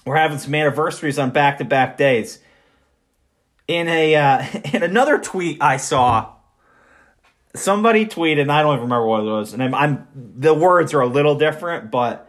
were 0.04 0.16
having 0.16 0.38
some 0.38 0.54
anniversaries 0.54 1.18
on 1.18 1.30
back 1.30 1.58
to 1.58 1.64
back 1.64 1.96
days. 1.96 2.40
In 3.70 3.86
a 3.86 4.16
uh, 4.16 4.44
in 4.72 4.82
another 4.82 5.16
tweet 5.16 5.62
I 5.62 5.76
saw, 5.76 6.32
somebody 7.54 8.04
tweeted, 8.04 8.42
and 8.42 8.50
I 8.50 8.62
don't 8.62 8.72
even 8.72 8.82
remember 8.82 9.06
what 9.06 9.20
it 9.20 9.30
was, 9.30 9.52
and 9.52 9.62
I'm, 9.62 9.74
I'm 9.76 10.08
the 10.14 10.52
words 10.52 10.92
are 10.92 11.00
a 11.00 11.06
little 11.06 11.36
different, 11.36 11.88
but 11.88 12.28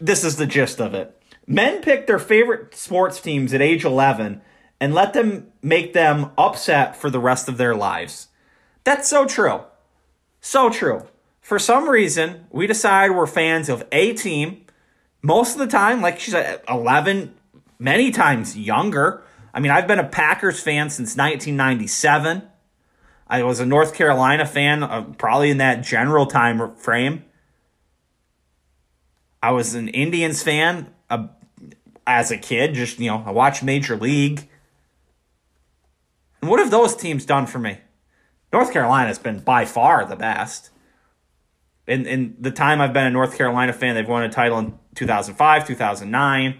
this 0.00 0.22
is 0.22 0.36
the 0.36 0.46
gist 0.46 0.80
of 0.80 0.94
it. 0.94 1.20
Men 1.44 1.82
pick 1.82 2.06
their 2.06 2.20
favorite 2.20 2.72
sports 2.76 3.20
teams 3.20 3.52
at 3.52 3.60
age 3.60 3.84
11 3.84 4.40
and 4.78 4.94
let 4.94 5.12
them 5.12 5.48
make 5.60 5.92
them 5.92 6.30
upset 6.38 6.94
for 6.94 7.10
the 7.10 7.18
rest 7.18 7.48
of 7.48 7.56
their 7.56 7.74
lives. 7.74 8.28
That's 8.84 9.08
so 9.08 9.26
true. 9.26 9.62
So 10.40 10.70
true. 10.70 11.08
For 11.40 11.58
some 11.58 11.88
reason, 11.88 12.46
we 12.50 12.68
decide 12.68 13.10
we're 13.10 13.26
fans 13.26 13.68
of 13.68 13.82
a 13.90 14.14
team. 14.14 14.64
Most 15.20 15.54
of 15.54 15.58
the 15.58 15.66
time, 15.66 16.00
like 16.00 16.20
she 16.20 16.30
said, 16.30 16.62
11, 16.68 17.34
many 17.80 18.12
times 18.12 18.56
younger. 18.56 19.24
I 19.52 19.60
mean, 19.60 19.70
I've 19.70 19.86
been 19.86 19.98
a 19.98 20.08
Packers 20.08 20.60
fan 20.60 20.90
since 20.90 21.16
1997. 21.16 22.42
I 23.26 23.42
was 23.42 23.60
a 23.60 23.66
North 23.66 23.94
Carolina 23.94 24.44
fan, 24.44 24.82
uh, 24.82 25.02
probably 25.16 25.50
in 25.50 25.58
that 25.58 25.82
general 25.82 26.26
time 26.26 26.74
frame. 26.76 27.24
I 29.42 29.52
was 29.52 29.74
an 29.74 29.88
Indians 29.88 30.42
fan 30.42 30.92
uh, 31.08 31.28
as 32.06 32.30
a 32.30 32.36
kid. 32.36 32.74
Just 32.74 32.98
you 32.98 33.10
know, 33.10 33.22
I 33.24 33.30
watched 33.30 33.62
Major 33.62 33.96
League. 33.96 34.48
And 36.40 36.50
what 36.50 36.58
have 36.58 36.70
those 36.70 36.96
teams 36.96 37.24
done 37.24 37.46
for 37.46 37.58
me? 37.58 37.78
North 38.52 38.72
Carolina's 38.72 39.18
been 39.18 39.38
by 39.40 39.64
far 39.64 40.04
the 40.04 40.16
best. 40.16 40.70
In 41.86 42.06
in 42.06 42.36
the 42.38 42.50
time 42.50 42.80
I've 42.80 42.92
been 42.92 43.06
a 43.06 43.10
North 43.10 43.36
Carolina 43.36 43.72
fan, 43.72 43.94
they've 43.94 44.08
won 44.08 44.22
a 44.22 44.28
title 44.28 44.58
in 44.58 44.78
2005, 44.94 45.66
2009, 45.66 46.52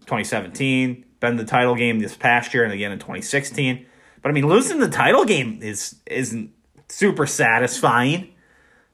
2017. 0.00 1.04
Been 1.20 1.36
the 1.36 1.44
title 1.44 1.74
game 1.74 1.98
this 1.98 2.16
past 2.16 2.54
year 2.54 2.64
and 2.64 2.72
again 2.72 2.92
in 2.92 2.98
2016. 2.98 3.86
But 4.22 4.28
I 4.28 4.32
mean, 4.32 4.46
losing 4.46 4.78
the 4.78 4.88
title 4.88 5.24
game 5.24 5.60
is 5.62 5.96
isn't 6.06 6.52
super 6.88 7.26
satisfying. 7.26 8.34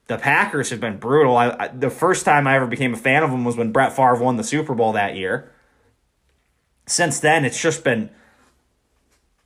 The 0.06 0.18
Packers 0.18 0.70
have 0.70 0.80
been 0.80 0.98
brutal. 0.98 1.36
I, 1.36 1.50
I, 1.58 1.68
the 1.68 1.90
first 1.90 2.24
time 2.24 2.46
I 2.46 2.56
ever 2.56 2.66
became 2.66 2.92
a 2.92 2.96
fan 2.96 3.22
of 3.22 3.30
them 3.30 3.44
was 3.44 3.56
when 3.56 3.72
Brett 3.72 3.96
Favre 3.96 4.16
won 4.16 4.36
the 4.36 4.44
Super 4.44 4.74
Bowl 4.74 4.92
that 4.92 5.16
year. 5.16 5.50
Since 6.86 7.20
then, 7.20 7.46
it's 7.46 7.60
just 7.60 7.84
been 7.84 8.10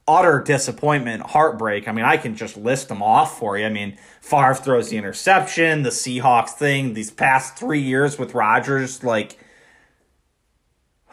utter 0.09 0.43
disappointment, 0.45 1.22
heartbreak. 1.22 1.87
I 1.87 1.93
mean, 1.93 2.05
I 2.05 2.16
can 2.16 2.35
just 2.35 2.57
list 2.57 2.89
them 2.89 3.03
off 3.03 3.39
for 3.39 3.57
you. 3.59 3.66
I 3.66 3.68
mean, 3.68 3.99
Favre 4.20 4.55
throws 4.55 4.89
the 4.89 4.97
interception, 4.97 5.83
the 5.83 5.91
Seahawks 5.91 6.51
thing, 6.51 6.95
these 6.95 7.11
past 7.11 7.57
three 7.57 7.81
years 7.81 8.18
with 8.18 8.35
Rodgers, 8.35 9.05
like 9.05 9.39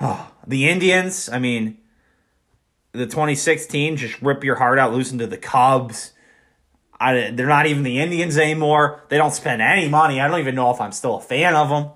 oh, 0.02 0.32
the 0.48 0.68
Indians. 0.68 1.30
I 1.30 1.40
mean, 1.40 1.78
the 2.92 3.06
2016, 3.06 3.98
just 3.98 4.22
rip 4.22 4.44
your 4.44 4.56
heart 4.56 4.80
out 4.80 4.94
losing 4.94 5.20
to 5.20 5.28
the 5.28 5.38
Cubs. 5.38 6.14
I, 7.00 7.32
they're 7.32 7.48
not 7.48 7.66
even 7.66 7.84
the 7.84 8.00
Indians 8.00 8.38
anymore. 8.38 9.04
They 9.10 9.18
don't 9.18 9.34
spend 9.34 9.62
any 9.62 9.90
money. 9.90 10.22
I 10.22 10.28
don't 10.28 10.40
even 10.40 10.56
know 10.56 10.72
if 10.72 10.80
I'm 10.80 10.94
still 10.94 11.18
a 11.18 11.22
fan 11.22 11.54
of 11.54 11.70
them. 11.70 11.90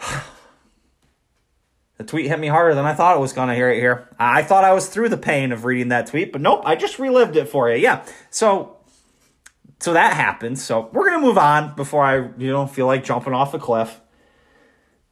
the 1.98 2.04
tweet 2.04 2.26
hit 2.26 2.40
me 2.40 2.48
harder 2.48 2.74
than 2.74 2.84
I 2.84 2.94
thought 2.94 3.16
it 3.16 3.20
was 3.20 3.32
going 3.32 3.48
to 3.48 3.54
hear 3.54 3.70
it 3.70 3.78
here. 3.78 4.08
I 4.18 4.42
thought 4.42 4.64
I 4.64 4.72
was 4.72 4.88
through 4.88 5.10
the 5.10 5.16
pain 5.16 5.52
of 5.52 5.64
reading 5.64 5.88
that 5.88 6.08
tweet, 6.08 6.32
but 6.32 6.40
nope, 6.40 6.62
I 6.64 6.74
just 6.74 6.98
relived 6.98 7.36
it 7.36 7.48
for 7.48 7.70
you. 7.70 7.76
Yeah. 7.76 8.04
So 8.30 8.74
so 9.84 9.92
that 9.92 10.14
happened. 10.14 10.58
So 10.58 10.88
we're 10.92 11.08
going 11.08 11.20
to 11.20 11.26
move 11.26 11.36
on 11.36 11.74
before 11.74 12.02
I, 12.02 12.16
you 12.38 12.50
know, 12.50 12.66
feel 12.66 12.86
like 12.86 13.04
jumping 13.04 13.34
off 13.34 13.52
a 13.52 13.58
cliff. 13.58 14.00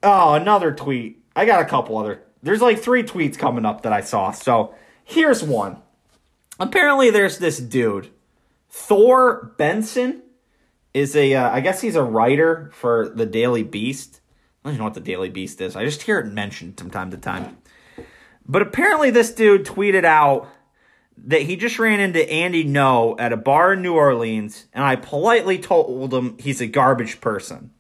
Oh, 0.03 0.33
another 0.33 0.73
tweet. 0.73 1.22
I 1.35 1.45
got 1.47 1.63
a 1.63 1.67
couple 1.67 1.99
other. 1.99 2.23
There's 2.43 2.61
like 2.61 2.81
three 2.81 3.03
tweets 3.03 3.39
coming 3.39 3.65
up 3.65 3.83
that 3.83 3.93
I 3.93 4.01
saw. 4.01 4.33
So 4.33 4.75
here's 5.05 5.43
one. 5.43 5.79
Apparently 6.59 7.11
there's 7.11 7.39
this 7.39 7.59
dude 7.59 8.11
Thor 8.69 9.53
Benson 9.59 10.23
is 10.95 11.15
a, 11.15 11.35
uh, 11.35 11.51
I 11.51 11.61
guess 11.61 11.81
he's 11.81 11.97
a 11.97 12.03
writer 12.03 12.71
for 12.75 13.09
the 13.09 13.27
Daily 13.27 13.63
Beast. 13.63 14.21
I 14.65 14.71
don't 14.71 14.79
know 14.79 14.85
what 14.85 14.95
the 14.95 15.01
Daily 15.01 15.29
Beast 15.29 15.61
is. 15.61 15.77
I 15.77 15.85
just 15.85 16.03
hear 16.03 16.19
it 16.19 16.27
mentioned 16.27 16.79
from 16.79 16.91
time 16.91 17.11
to 17.11 17.17
time. 17.17 17.59
But 18.47 18.63
apparently, 18.63 19.11
this 19.11 19.33
dude 19.33 19.67
tweeted 19.67 20.05
out 20.05 20.49
that 21.17 21.43
he 21.43 21.57
just 21.57 21.79
ran 21.79 22.01
into 22.01 22.29
Andy 22.31 22.65
Ngo 22.65 23.17
at 23.19 23.33
a 23.33 23.37
bar 23.37 23.75
in 23.75 23.83
New 23.83 23.95
Orleans, 23.95 24.67
and 24.73 24.85
I 24.85 24.97
politely 24.97 25.59
told 25.59 26.13
him 26.13 26.37
he's 26.39 26.61
a 26.61 26.67
garbage 26.67 27.21
person. 27.21 27.71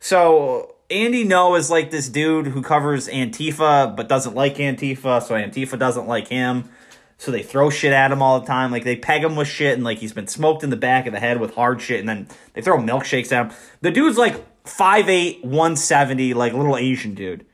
So 0.00 0.76
Andy 0.90 1.26
Ngo 1.26 1.58
is 1.58 1.70
like 1.70 1.90
this 1.90 2.08
dude 2.08 2.46
who 2.46 2.62
covers 2.62 3.08
Antifa 3.08 3.94
but 3.94 4.08
doesn't 4.08 4.34
like 4.34 4.56
Antifa, 4.56 5.22
so 5.22 5.34
Antifa 5.34 5.78
doesn't 5.78 6.06
like 6.06 6.28
him. 6.28 6.70
So 7.18 7.30
they 7.30 7.42
throw 7.42 7.68
shit 7.68 7.92
at 7.92 8.12
him 8.12 8.22
all 8.22 8.40
the 8.40 8.46
time. 8.46 8.70
Like 8.70 8.84
they 8.84 8.96
peg 8.96 9.22
him 9.22 9.36
with 9.36 9.48
shit 9.48 9.74
and 9.74 9.84
like 9.84 9.98
he's 9.98 10.12
been 10.12 10.28
smoked 10.28 10.62
in 10.62 10.70
the 10.70 10.76
back 10.76 11.06
of 11.06 11.12
the 11.12 11.20
head 11.20 11.40
with 11.40 11.54
hard 11.54 11.82
shit 11.82 12.00
and 12.00 12.08
then 12.08 12.28
they 12.54 12.62
throw 12.62 12.78
milkshakes 12.78 13.32
at 13.32 13.46
him. 13.46 13.56
The 13.80 13.90
dude's 13.90 14.16
like 14.16 14.64
5'8, 14.64 15.42
170, 15.42 16.34
like 16.34 16.52
little 16.54 16.76
Asian 16.76 17.14
dude. 17.14 17.44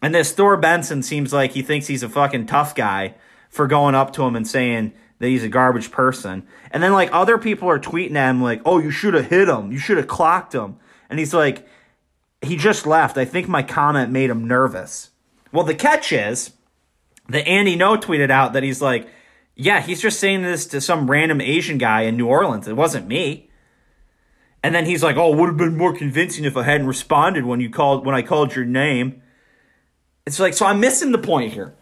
And 0.00 0.14
this 0.14 0.32
Thor 0.32 0.56
Benson 0.56 1.02
seems 1.02 1.32
like 1.32 1.52
he 1.52 1.62
thinks 1.62 1.86
he's 1.86 2.02
a 2.02 2.08
fucking 2.08 2.46
tough 2.46 2.74
guy 2.74 3.14
for 3.48 3.66
going 3.66 3.94
up 3.94 4.12
to 4.14 4.22
him 4.24 4.36
and 4.36 4.46
saying 4.46 4.92
that 5.18 5.28
he's 5.28 5.44
a 5.44 5.48
garbage 5.48 5.90
person. 5.90 6.46
And 6.70 6.82
then 6.82 6.92
like 6.92 7.08
other 7.12 7.38
people 7.38 7.68
are 7.68 7.78
tweeting 7.78 8.16
at 8.16 8.30
him 8.30 8.42
like, 8.42 8.60
"Oh, 8.64 8.78
you 8.78 8.90
should 8.90 9.14
have 9.14 9.26
hit 9.26 9.48
him. 9.48 9.70
You 9.72 9.78
should 9.78 9.96
have 9.96 10.08
clocked 10.08 10.54
him." 10.54 10.76
And 11.08 11.18
he's 11.18 11.32
like, 11.32 11.66
"He 12.42 12.56
just 12.56 12.86
left. 12.86 13.16
I 13.16 13.24
think 13.24 13.48
my 13.48 13.62
comment 13.62 14.10
made 14.10 14.30
him 14.30 14.46
nervous." 14.46 15.10
Well, 15.52 15.64
the 15.64 15.74
catch 15.74 16.12
is 16.12 16.52
that 17.28 17.46
Andy 17.46 17.76
Ngo 17.76 18.00
tweeted 18.00 18.30
out 18.30 18.52
that 18.52 18.62
he's 18.62 18.82
like, 18.82 19.08
"Yeah, 19.54 19.80
he's 19.80 20.00
just 20.00 20.18
saying 20.18 20.42
this 20.42 20.66
to 20.66 20.80
some 20.80 21.10
random 21.10 21.40
Asian 21.40 21.78
guy 21.78 22.02
in 22.02 22.16
New 22.16 22.26
Orleans. 22.26 22.68
It 22.68 22.76
wasn't 22.76 23.06
me." 23.06 23.50
And 24.62 24.74
then 24.74 24.86
he's 24.86 25.02
like, 25.02 25.16
"Oh, 25.16 25.34
would 25.34 25.48
have 25.48 25.56
been 25.56 25.76
more 25.76 25.92
convincing 25.92 26.44
if 26.44 26.56
I 26.56 26.62
hadn't 26.62 26.86
responded 26.86 27.44
when 27.44 27.60
you 27.60 27.70
called 27.70 28.06
when 28.06 28.14
I 28.14 28.22
called 28.22 28.54
your 28.54 28.64
name." 28.64 29.22
It's 30.26 30.38
like, 30.38 30.54
so 30.54 30.66
I'm 30.66 30.80
missing 30.80 31.12
the 31.12 31.18
point 31.18 31.52
here. 31.52 31.74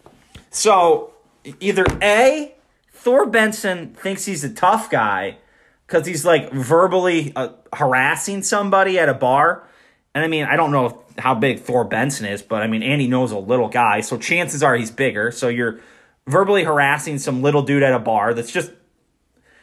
So 0.49 1.13
either 1.59 1.85
A, 2.01 2.55
Thor 2.91 3.27
Benson 3.27 3.93
thinks 3.93 4.25
he's 4.25 4.43
a 4.43 4.53
tough 4.53 4.89
guy 4.89 5.37
because 5.85 6.07
he's 6.07 6.25
like 6.25 6.51
verbally 6.51 7.33
uh, 7.35 7.49
harassing 7.73 8.43
somebody 8.43 8.97
at 8.97 9.09
a 9.09 9.13
bar. 9.13 9.67
And 10.13 10.23
I 10.23 10.27
mean, 10.27 10.45
I 10.45 10.55
don't 10.55 10.71
know 10.71 11.03
how 11.17 11.35
big 11.35 11.61
Thor 11.61 11.85
Benson 11.85 12.25
is, 12.25 12.41
but 12.41 12.61
I 12.61 12.67
mean, 12.67 12.83
Andy 12.83 13.07
Ngo's 13.07 13.31
a 13.31 13.37
little 13.37 13.69
guy, 13.69 14.01
so 14.01 14.17
chances 14.17 14.61
are 14.61 14.75
he's 14.75 14.91
bigger. 14.91 15.31
So 15.31 15.47
you're 15.47 15.79
verbally 16.27 16.63
harassing 16.63 17.17
some 17.17 17.41
little 17.41 17.61
dude 17.61 17.83
at 17.83 17.93
a 17.93 17.99
bar 17.99 18.33
that's 18.33 18.51
just, 18.51 18.71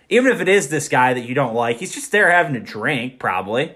even 0.09 0.33
if 0.33 0.41
it 0.41 0.49
is 0.49 0.69
this 0.69 0.89
guy 0.89 1.13
that 1.15 1.27
you 1.27 1.35
don't 1.35 1.55
like, 1.55 1.79
he's 1.79 1.93
just 1.93 2.13
there 2.13 2.31
having 2.31 2.57
a 2.57 2.61
drink, 2.61 3.19
probably 3.19 3.75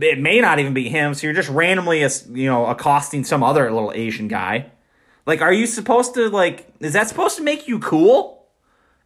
it 0.00 0.18
may 0.18 0.40
not 0.40 0.58
even 0.58 0.74
be 0.74 0.88
him. 0.88 1.14
So 1.14 1.26
you're 1.26 1.34
just 1.34 1.48
randomly, 1.48 2.00
you 2.00 2.46
know, 2.46 2.66
accosting 2.66 3.24
some 3.24 3.42
other 3.42 3.70
little 3.72 3.92
Asian 3.94 4.28
guy. 4.28 4.70
Like, 5.24 5.40
are 5.40 5.52
you 5.52 5.66
supposed 5.66 6.14
to 6.14 6.28
like? 6.28 6.68
Is 6.80 6.92
that 6.92 7.08
supposed 7.08 7.36
to 7.36 7.42
make 7.42 7.66
you 7.66 7.78
cool? 7.78 8.46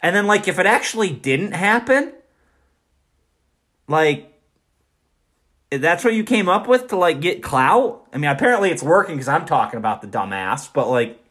And 0.02 0.14
then, 0.16 0.26
like, 0.26 0.48
if 0.48 0.58
it 0.58 0.66
actually 0.66 1.10
didn't 1.10 1.52
happen, 1.52 2.12
like, 3.86 4.29
that's 5.70 6.04
what 6.04 6.14
you 6.14 6.24
came 6.24 6.48
up 6.48 6.66
with 6.66 6.88
to 6.88 6.96
like 6.96 7.20
get 7.20 7.42
clout. 7.42 8.06
I 8.12 8.18
mean, 8.18 8.30
apparently 8.30 8.70
it's 8.70 8.82
working 8.82 9.16
because 9.16 9.28
I'm 9.28 9.46
talking 9.46 9.78
about 9.78 10.02
the 10.02 10.08
dumbass. 10.08 10.72
But 10.72 10.88
like, 10.88 11.22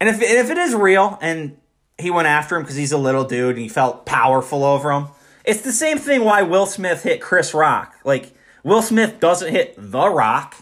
and 0.00 0.08
if 0.08 0.20
if 0.20 0.50
it 0.50 0.58
is 0.58 0.74
real, 0.74 1.18
and 1.20 1.56
he 1.98 2.10
went 2.10 2.28
after 2.28 2.56
him 2.56 2.62
because 2.62 2.76
he's 2.76 2.92
a 2.92 2.98
little 2.98 3.24
dude 3.24 3.56
and 3.56 3.62
he 3.62 3.68
felt 3.68 4.06
powerful 4.06 4.64
over 4.64 4.92
him. 4.92 5.08
It's 5.44 5.62
the 5.62 5.72
same 5.72 5.98
thing 5.98 6.24
why 6.24 6.42
Will 6.42 6.66
Smith 6.66 7.02
hit 7.02 7.20
Chris 7.20 7.54
Rock. 7.54 7.96
Like, 8.04 8.32
Will 8.62 8.82
Smith 8.82 9.18
doesn't 9.18 9.50
hit 9.50 9.74
The 9.76 10.08
Rock. 10.08 10.56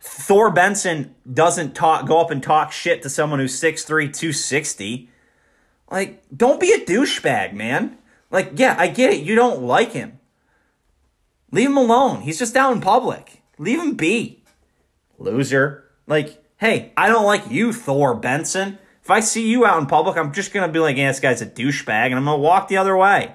Thor 0.00 0.50
Benson 0.50 1.14
doesn't 1.32 1.74
talk 1.74 2.06
go 2.06 2.20
up 2.20 2.30
and 2.30 2.42
talk 2.42 2.72
shit 2.72 3.02
to 3.02 3.10
someone 3.10 3.38
who's 3.38 3.58
6'3, 3.60 3.86
260. 3.86 5.08
Like, 5.90 6.22
don't 6.34 6.60
be 6.60 6.72
a 6.72 6.84
douchebag, 6.84 7.52
man. 7.52 7.96
Like, 8.30 8.52
yeah, 8.56 8.74
I 8.78 8.88
get 8.88 9.12
it. 9.12 9.22
You 9.22 9.34
don't 9.34 9.62
like 9.62 9.92
him. 9.92 10.17
Leave 11.50 11.70
him 11.70 11.76
alone. 11.76 12.22
He's 12.22 12.38
just 12.38 12.56
out 12.56 12.72
in 12.72 12.80
public. 12.80 13.42
Leave 13.58 13.80
him 13.80 13.94
be. 13.94 14.44
Loser. 15.18 15.84
Like, 16.06 16.42
hey, 16.58 16.92
I 16.96 17.08
don't 17.08 17.24
like 17.24 17.50
you, 17.50 17.72
Thor 17.72 18.14
Benson. 18.14 18.78
If 19.02 19.10
I 19.10 19.20
see 19.20 19.48
you 19.48 19.64
out 19.64 19.80
in 19.80 19.86
public, 19.86 20.16
I'm 20.16 20.32
just 20.32 20.52
gonna 20.52 20.70
be 20.70 20.78
like, 20.78 20.96
yeah, 20.96 21.08
this 21.08 21.20
guy's 21.20 21.40
a 21.40 21.46
douchebag, 21.46 22.06
and 22.06 22.16
I'm 22.16 22.24
gonna 22.24 22.36
walk 22.36 22.68
the 22.68 22.76
other 22.76 22.96
way. 22.96 23.34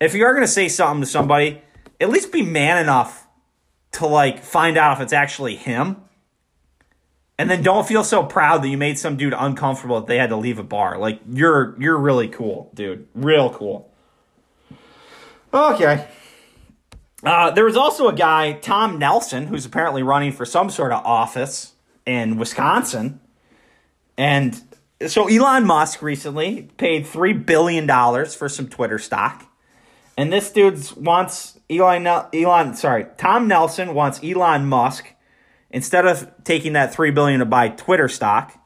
If 0.00 0.14
you 0.14 0.24
are 0.24 0.34
gonna 0.34 0.46
say 0.46 0.68
something 0.68 1.00
to 1.00 1.06
somebody, 1.06 1.62
at 2.00 2.10
least 2.10 2.30
be 2.30 2.42
man 2.42 2.76
enough 2.76 3.26
to 3.92 4.06
like 4.06 4.42
find 4.42 4.76
out 4.76 4.98
if 4.98 5.02
it's 5.02 5.12
actually 5.12 5.56
him. 5.56 5.96
And 7.38 7.50
then 7.50 7.62
don't 7.62 7.86
feel 7.86 8.04
so 8.04 8.22
proud 8.22 8.62
that 8.62 8.68
you 8.68 8.76
made 8.76 8.98
some 8.98 9.16
dude 9.16 9.34
uncomfortable 9.36 10.00
that 10.00 10.06
they 10.06 10.18
had 10.18 10.28
to 10.28 10.36
leave 10.36 10.58
a 10.58 10.62
bar. 10.62 10.98
Like 10.98 11.20
you're 11.28 11.74
you're 11.80 11.96
really 11.96 12.28
cool, 12.28 12.70
dude. 12.74 13.08
Real 13.14 13.50
cool. 13.50 13.93
Okay. 15.54 16.08
Uh, 17.22 17.52
there 17.52 17.64
was 17.64 17.76
also 17.76 18.08
a 18.08 18.12
guy, 18.12 18.52
Tom 18.54 18.98
Nelson, 18.98 19.46
who's 19.46 19.64
apparently 19.64 20.02
running 20.02 20.32
for 20.32 20.44
some 20.44 20.68
sort 20.68 20.92
of 20.92 21.06
office 21.06 21.74
in 22.04 22.36
Wisconsin. 22.36 23.20
And 24.18 24.60
so 25.06 25.28
Elon 25.28 25.64
Musk 25.64 26.02
recently 26.02 26.70
paid 26.76 27.06
$3 27.06 27.46
billion 27.46 27.86
for 28.26 28.48
some 28.48 28.68
Twitter 28.68 28.98
stock. 28.98 29.46
And 30.16 30.32
this 30.32 30.50
dude 30.50 30.92
wants 30.96 31.58
Elon, 31.70 32.06
Elon, 32.06 32.74
sorry, 32.74 33.06
Tom 33.16 33.48
Nelson 33.48 33.94
wants 33.94 34.22
Elon 34.22 34.66
Musk, 34.66 35.06
instead 35.70 36.06
of 36.06 36.30
taking 36.44 36.72
that 36.74 36.92
3 36.92 37.10
billion 37.12 37.40
to 37.40 37.46
buy 37.46 37.68
Twitter 37.68 38.08
stock, 38.08 38.60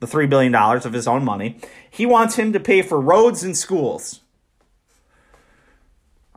the 0.00 0.06
$3 0.06 0.30
billion 0.30 0.54
of 0.54 0.92
his 0.92 1.08
own 1.08 1.24
money, 1.24 1.60
he 1.90 2.06
wants 2.06 2.36
him 2.36 2.52
to 2.52 2.60
pay 2.60 2.82
for 2.82 3.00
roads 3.00 3.42
and 3.42 3.56
schools. 3.56 4.20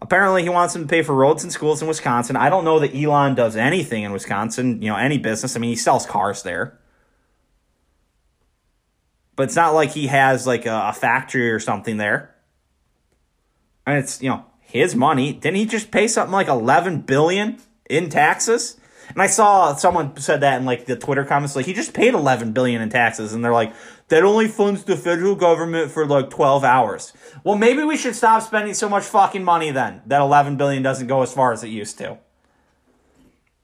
Apparently, 0.01 0.41
he 0.41 0.49
wants 0.49 0.75
him 0.75 0.81
to 0.81 0.87
pay 0.87 1.03
for 1.03 1.13
roads 1.13 1.43
and 1.43 1.51
schools 1.51 1.81
in 1.81 1.87
Wisconsin. 1.87 2.35
I 2.35 2.49
don't 2.49 2.65
know 2.65 2.79
that 2.79 2.95
Elon 2.95 3.35
does 3.35 3.55
anything 3.55 4.03
in 4.03 4.11
Wisconsin, 4.11 4.81
you 4.81 4.89
know, 4.89 4.95
any 4.95 5.19
business. 5.19 5.55
I 5.55 5.59
mean, 5.59 5.69
he 5.69 5.75
sells 5.75 6.07
cars 6.07 6.41
there. 6.41 6.79
But 9.35 9.43
it's 9.43 9.55
not 9.55 9.73
like 9.73 9.91
he 9.91 10.07
has 10.07 10.47
like 10.47 10.65
a, 10.65 10.87
a 10.89 10.93
factory 10.93 11.51
or 11.51 11.59
something 11.59 11.97
there. 11.97 12.35
And 13.85 13.97
it's, 13.97 14.21
you 14.21 14.29
know, 14.29 14.45
his 14.59 14.95
money. 14.95 15.33
Didn't 15.33 15.57
he 15.57 15.65
just 15.65 15.91
pay 15.91 16.07
something 16.07 16.33
like 16.33 16.47
11 16.47 17.01
billion 17.01 17.59
in 17.89 18.09
taxes? 18.09 18.77
And 19.09 19.21
I 19.21 19.27
saw 19.27 19.75
someone 19.75 20.17
said 20.17 20.41
that 20.41 20.59
in 20.59 20.65
like 20.65 20.85
the 20.85 20.95
Twitter 20.95 21.25
comments, 21.25 21.55
like 21.55 21.65
he 21.65 21.73
just 21.73 21.93
paid 21.93 22.13
11 22.13 22.53
billion 22.53 22.81
in 22.81 22.89
taxes, 22.89 23.33
and 23.33 23.43
they're 23.43 23.51
like, 23.51 23.73
that 24.11 24.25
only 24.25 24.49
funds 24.49 24.83
the 24.83 24.97
federal 24.97 25.35
government 25.35 25.89
for 25.89 26.05
like 26.05 26.29
12 26.29 26.65
hours. 26.65 27.13
Well, 27.45 27.55
maybe 27.55 27.81
we 27.85 27.95
should 27.95 28.13
stop 28.13 28.43
spending 28.43 28.73
so 28.73 28.89
much 28.89 29.05
fucking 29.05 29.41
money 29.41 29.71
then. 29.71 30.01
That 30.05 30.19
11 30.19 30.57
billion 30.57 30.83
doesn't 30.83 31.07
go 31.07 31.21
as 31.21 31.33
far 31.33 31.53
as 31.53 31.63
it 31.63 31.69
used 31.69 31.97
to. 31.99 32.17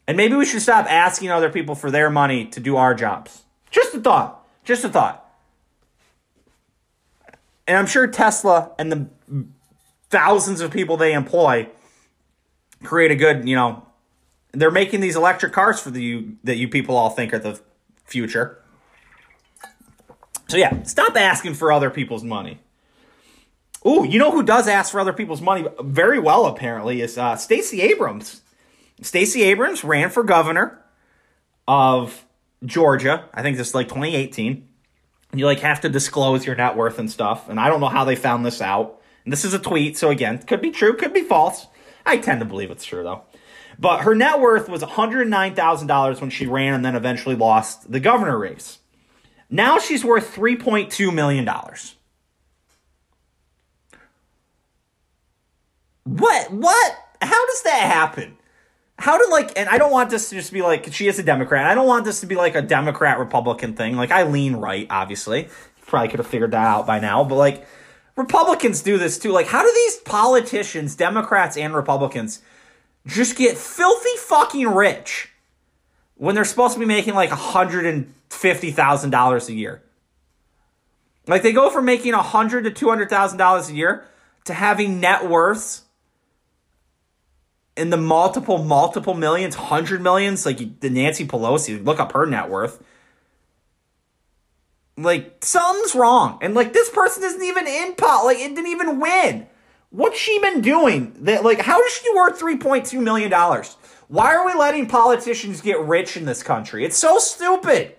And 0.07 0.15
maybe 0.15 0.37
we 0.37 0.45
should 0.45 0.61
stop 0.61 0.85
asking 0.89 1.31
other 1.31 1.49
people 1.49 1.75
for 1.75 1.91
their 1.91 2.09
money 2.09 2.45
to 2.45 2.61
do 2.61 2.77
our 2.77 2.95
jobs. 2.95 3.43
Just 3.71 3.93
a 3.93 3.99
thought. 3.99 4.47
Just 4.63 4.85
a 4.85 4.89
thought. 4.89 5.29
And 7.67 7.75
I'm 7.75 7.85
sure 7.85 8.07
Tesla 8.07 8.71
and 8.79 8.89
the 8.89 9.45
thousands 10.09 10.61
of 10.61 10.71
people 10.71 10.95
they 10.95 11.11
employ 11.11 11.67
create 12.83 13.11
a 13.11 13.17
good, 13.17 13.45
you 13.49 13.57
know, 13.57 13.85
they're 14.53 14.71
making 14.71 15.01
these 15.01 15.17
electric 15.17 15.51
cars 15.51 15.81
for 15.81 15.89
the 15.89 16.01
you 16.01 16.37
that 16.45 16.55
you 16.55 16.69
people 16.69 16.95
all 16.95 17.09
think 17.09 17.33
are 17.33 17.39
the 17.39 17.59
future. 18.05 18.63
So 20.47 20.57
yeah, 20.57 20.83
stop 20.83 21.15
asking 21.15 21.55
for 21.55 21.71
other 21.71 21.89
people's 21.89 22.23
money. 22.23 22.59
Ooh, 23.85 24.05
you 24.05 24.19
know 24.19 24.31
who 24.31 24.43
does 24.43 24.67
ask 24.67 24.91
for 24.91 24.99
other 24.99 25.13
people's 25.13 25.41
money 25.41 25.67
very 25.81 26.19
well 26.19 26.45
apparently 26.45 27.01
is 27.01 27.17
uh, 27.17 27.35
Stacey 27.35 27.81
Abrams. 27.81 28.41
Stacey 29.01 29.43
Abrams 29.43 29.83
ran 29.83 30.09
for 30.09 30.23
governor 30.23 30.83
of 31.67 32.25
Georgia. 32.65 33.25
I 33.33 33.41
think 33.43 33.57
this 33.57 33.69
is 33.69 33.75
like 33.75 33.87
2018. 33.87 34.67
You 35.33 35.45
like 35.45 35.59
have 35.59 35.81
to 35.81 35.89
disclose 35.89 36.45
your 36.45 36.55
net 36.55 36.75
worth 36.75 36.97
and 36.97 37.11
stuff, 37.11 37.49
and 37.49 37.59
I 37.59 37.67
don't 37.67 37.81
know 37.81 37.89
how 37.89 38.05
they 38.05 38.15
found 38.15 38.45
this 38.45 38.61
out. 38.61 38.99
And 39.23 39.31
this 39.31 39.45
is 39.45 39.53
a 39.53 39.59
tweet, 39.59 39.97
so 39.97 40.09
again, 40.09 40.39
could 40.39 40.61
be 40.61 40.71
true, 40.71 40.95
could 40.95 41.13
be 41.13 41.23
false. 41.23 41.67
I 42.05 42.17
tend 42.17 42.39
to 42.39 42.45
believe 42.45 42.71
it's 42.71 42.85
true 42.85 43.03
though. 43.03 43.23
But 43.77 44.01
her 44.01 44.15
net 44.15 44.39
worth 44.39 44.69
was 44.69 44.81
$109,000 44.81 46.21
when 46.21 46.29
she 46.29 46.47
ran 46.47 46.73
and 46.73 46.83
then 46.83 46.95
eventually 46.95 47.35
lost 47.35 47.91
the 47.91 47.99
governor 47.99 48.39
race. 48.39 48.79
Now 49.49 49.79
she's 49.79 50.03
worth 50.03 50.35
$3.2 50.35 51.13
million. 51.13 51.49
What? 56.03 56.51
What? 56.51 56.97
How 57.21 57.45
does 57.47 57.63
that 57.63 57.91
happen? 57.91 58.37
How 58.99 59.17
did 59.17 59.29
like, 59.29 59.57
and 59.57 59.69
I 59.69 59.77
don't 59.77 59.91
want 59.91 60.09
this 60.09 60.29
to 60.29 60.35
just 60.35 60.51
be 60.51 60.61
like, 60.61 60.91
she 60.91 61.07
is 61.07 61.19
a 61.19 61.23
Democrat. 61.23 61.65
I 61.65 61.75
don't 61.75 61.87
want 61.87 62.05
this 62.05 62.21
to 62.21 62.25
be 62.25 62.35
like 62.35 62.55
a 62.55 62.61
Democrat 62.61 63.19
Republican 63.19 63.73
thing. 63.73 63.95
Like, 63.95 64.11
I 64.11 64.23
lean 64.23 64.55
right, 64.55 64.87
obviously. 64.89 65.49
Probably 65.85 66.09
could 66.09 66.19
have 66.19 66.27
figured 66.27 66.51
that 66.51 66.65
out 66.65 66.87
by 66.87 66.99
now, 66.99 67.23
but 67.23 67.35
like, 67.35 67.65
Republicans 68.17 68.81
do 68.81 68.97
this 68.97 69.19
too. 69.19 69.31
Like, 69.31 69.45
how 69.47 69.61
do 69.61 69.71
these 69.73 69.97
politicians, 69.97 70.95
Democrats 70.95 71.55
and 71.55 71.73
Republicans, 71.75 72.41
just 73.05 73.37
get 73.37 73.57
filthy 73.57 74.17
fucking 74.17 74.67
rich 74.67 75.29
when 76.15 76.35
they're 76.35 76.43
supposed 76.43 76.73
to 76.73 76.79
be 76.79 76.85
making 76.85 77.13
like 77.13 77.29
$150,000 78.29 79.49
a 79.49 79.53
year. 79.53 79.83
Like 81.27 81.43
they 81.43 81.51
go 81.51 81.69
from 81.69 81.85
making 81.85 82.13
a 82.13 82.21
hundred 82.21 82.63
to 82.63 82.71
two 82.71 82.89
hundred 82.89 83.09
thousand 83.09 83.37
dollars 83.37 83.69
a 83.69 83.75
year 83.75 84.05
to 84.45 84.53
having 84.53 85.01
net 85.01 85.29
worths 85.29 85.83
in 87.75 87.89
the 87.89 87.97
multiple, 87.97 88.63
multiple 88.63 89.13
millions, 89.13 89.55
hundred 89.55 90.01
millions. 90.01 90.45
Like 90.45 90.79
the 90.79 90.89
Nancy 90.89 91.27
Pelosi, 91.27 91.83
look 91.83 91.99
up 91.99 92.13
her 92.13 92.25
net 92.25 92.49
worth. 92.49 92.81
Like 94.97 95.43
something's 95.43 95.93
wrong, 95.93 96.39
and 96.41 96.55
like 96.55 96.73
this 96.73 96.89
person 96.89 97.23
isn't 97.23 97.43
even 97.43 97.67
in 97.67 97.95
pot. 97.95 98.23
Like 98.23 98.37
it 98.37 98.55
didn't 98.55 98.71
even 98.71 98.99
win. 98.99 99.47
What's 99.89 100.17
she 100.17 100.39
been 100.39 100.61
doing? 100.61 101.13
That 101.19 101.43
like 101.43 101.59
how 101.59 101.81
is 101.83 101.91
she 101.91 102.15
worth 102.15 102.39
three 102.39 102.57
point 102.57 102.85
two 102.85 103.01
million 103.01 103.29
dollars? 103.29 103.75
Why 104.07 104.33
are 104.33 104.45
we 104.45 104.53
letting 104.53 104.87
politicians 104.87 105.59
get 105.59 105.79
rich 105.81 106.15
in 106.15 106.23
this 106.23 106.41
country? 106.41 106.85
It's 106.85 106.97
so 106.97 107.19
stupid. 107.19 107.96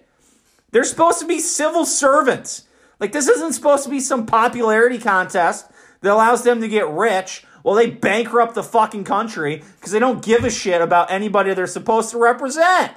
They're 0.71 0.85
supposed 0.85 1.19
to 1.21 1.27
be 1.27 1.41
civil 1.41 1.85
servants. 1.85 2.65
Like 3.01 3.13
this 3.13 3.29
isn't 3.29 3.53
supposed 3.53 3.85
to 3.85 3.91
be 3.91 4.01
some 4.01 4.27
popularity 4.27 4.99
contest 4.99 5.71
that 6.01 6.13
allows 6.13 6.43
them 6.43 6.61
to 6.61 6.69
get 6.69 6.89
rich 6.89 7.45
while 7.63 7.75
they 7.75 7.91
bankrupt 7.91 8.55
the 8.55 8.63
fucking 8.63 9.05
country 9.05 9.63
because 9.77 9.93
they 9.93 9.99
don't 9.99 10.25
give 10.25 10.45
a 10.45 10.51
shit 10.51 10.81
about 10.81 11.11
anybody 11.11 11.55
they're 11.55 11.67
supposed 11.67 12.11
to 12.11 12.19
represent. 12.19 12.93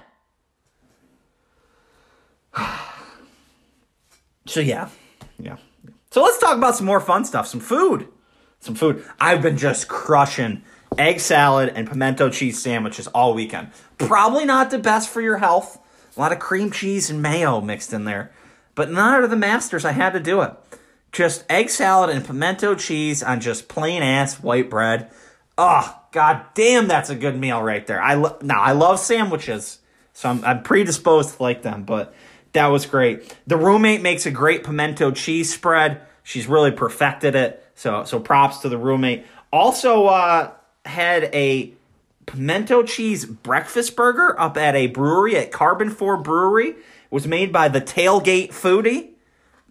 so 4.46 4.60
yeah. 4.60 4.90
Yeah. 5.40 5.58
So 6.12 6.24
let's 6.24 6.40
talk 6.40 6.58
about 6.58 6.76
some 6.76 6.86
more 6.86 7.00
fun 7.00 7.26
stuff, 7.26 7.48
some 7.48 7.60
food 7.60 8.08
some 8.62 8.76
food. 8.76 9.04
I've 9.20 9.42
been 9.42 9.58
just 9.58 9.88
crushing 9.88 10.64
egg 10.98 11.20
salad 11.20 11.74
and 11.76 11.88
pimento 11.88 12.30
cheese 12.30 12.62
sandwiches 12.62 13.08
all 13.08 13.34
weekend. 13.34 13.72
Probably 13.98 14.46
not 14.46 14.70
the 14.70 14.80
best 14.80 15.10
for 15.10 15.22
your 15.22 15.38
health. 15.38 15.80
A 16.16 16.20
lot 16.20 16.32
of 16.32 16.39
cream 16.39 16.72
cheese 16.72 17.09
and 17.09 17.22
mayo 17.22 17.62
mixed 17.62 17.93
in 17.93 18.05
there. 18.05 18.32
But 18.76 18.91
none 18.91 19.24
of 19.24 19.30
the 19.30 19.36
masters, 19.36 19.86
I 19.86 19.91
had 19.91 20.14
to 20.14 20.20
do 20.20 20.41
it. 20.41 20.53
Just 21.12 21.45
egg 21.49 21.70
salad 21.70 22.09
and 22.09 22.26
pimento 22.26 22.76
cheese 22.76 23.22
on 23.22 23.41
just 23.41 23.68
plain 23.68 24.01
ass 24.01 24.41
white 24.41 24.70
bread. 24.70 25.12
Oh, 25.57 26.01
god 26.12 26.45
damn, 26.53 26.88
that's 26.88 27.09
a 27.09 27.16
good 27.16 27.38
meal 27.38 27.62
right 27.62 27.86
there. 27.86 28.01
I 28.01 28.14
lo- 28.14 28.38
now 28.41 28.62
I 28.62 28.72
love 28.72 28.99
sandwiches, 28.99 29.80
so 30.14 30.30
I'm, 30.30 30.43
I'm 30.45 30.64
predisposed 30.64 31.36
to 31.36 31.43
like 31.43 31.62
them, 31.64 31.84
but 31.84 32.14
that 32.53 32.68
was 32.68 32.86
great. 32.86 33.36
The 33.47 33.57
roommate 33.57 34.01
makes 34.01 34.26
a 34.26 34.32
great 34.32 34.64
pimento 34.64 35.12
cheese 35.12 35.53
spread. 35.53 36.01
She's 36.24 36.47
really 36.47 36.72
perfected 36.72 37.36
it. 37.36 37.66
So 37.76 38.03
so 38.05 38.20
props 38.20 38.59
to 38.59 38.70
the 38.70 38.78
roommate. 38.78 39.26
Also 39.51 40.05
uh, 40.05 40.51
had 40.86 41.24
a 41.36 41.74
pimento 42.26 42.84
cheese 42.84 43.26
breakfast 43.26 43.96
burger 43.96 44.40
up 44.40 44.58
at 44.58 44.76
a 44.76 44.88
brewery 44.88 45.36
at 45.36 45.52
Carbon 45.52 45.90
4 45.90 46.18
Brewery. 46.18 46.70
It 46.70 46.78
was 47.10 47.28
made 47.28 47.52
by 47.52 47.68
the 47.68 47.82
Tailgate 47.82 48.50
Foodie. 48.50 49.10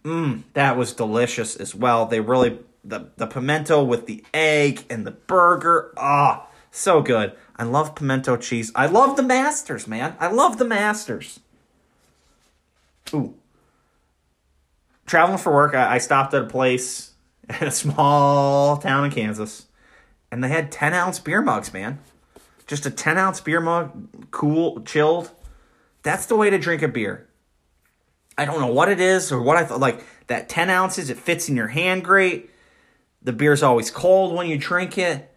Mmm, 0.05 0.43
that 0.55 0.77
was 0.77 0.93
delicious 0.93 1.57
as 1.57 1.75
well. 1.75 2.07
They 2.07 2.21
really 2.21 2.59
the 2.85 3.11
the 3.17 3.27
pimento 3.27 3.83
with 3.83 4.07
the 4.07 4.25
egg 4.33 4.85
and 4.89 5.07
the 5.07 5.11
burger. 5.11 5.93
Ah, 5.97 6.47
oh, 6.47 6.55
so 6.71 7.03
good. 7.03 7.33
I 7.57 7.65
love 7.65 7.95
pimento 7.95 8.37
cheese. 8.37 8.73
I 8.75 8.87
love 8.87 9.17
the 9.17 9.23
Masters, 9.23 9.87
man. 9.87 10.17
I 10.19 10.29
love 10.29 10.57
the 10.57 10.65
Masters. 10.65 11.41
Ooh. 13.13 13.35
traveling 15.05 15.39
for 15.39 15.53
work, 15.53 15.75
I, 15.75 15.97
I 15.97 15.99
stopped 15.99 16.33
at 16.33 16.43
a 16.43 16.47
place 16.47 17.13
in 17.61 17.67
a 17.67 17.71
small 17.71 18.77
town 18.77 19.05
in 19.05 19.11
Kansas, 19.11 19.67
and 20.31 20.43
they 20.43 20.49
had 20.49 20.71
10 20.71 20.95
ounce 20.95 21.19
beer 21.19 21.43
mugs, 21.43 21.73
man. 21.73 21.99
Just 22.71 22.87
a 22.87 22.91
10 22.93 23.19
ounce 23.19 23.41
beer 23.41 23.61
mug, 23.61 24.31
cool, 24.31 24.81
chilled. 24.83 25.33
That's 26.05 26.27
the 26.27 26.37
way 26.37 26.51
to 26.51 26.57
drink 26.57 26.83
a 26.83 26.89
beer. 26.89 27.27
I 28.39 28.45
don't 28.45 28.61
know 28.61 28.73
what 28.73 28.89
it 28.89 29.01
is 29.01 29.33
or 29.33 29.43
what 29.43 29.57
I 29.57 29.65
thought. 29.65 29.81
Like 29.81 30.05
that 30.29 30.49
10 30.49 30.71
ounces, 30.71 31.11
it 31.11 31.17
fits 31.17 31.49
in 31.49 31.57
your 31.57 31.67
hand 31.67 32.05
great. 32.05 32.49
The 33.23 33.33
beer's 33.33 33.65
always 33.65 33.91
cold 33.91 34.37
when 34.37 34.47
you 34.47 34.57
drink 34.57 34.99
it. 34.99 35.35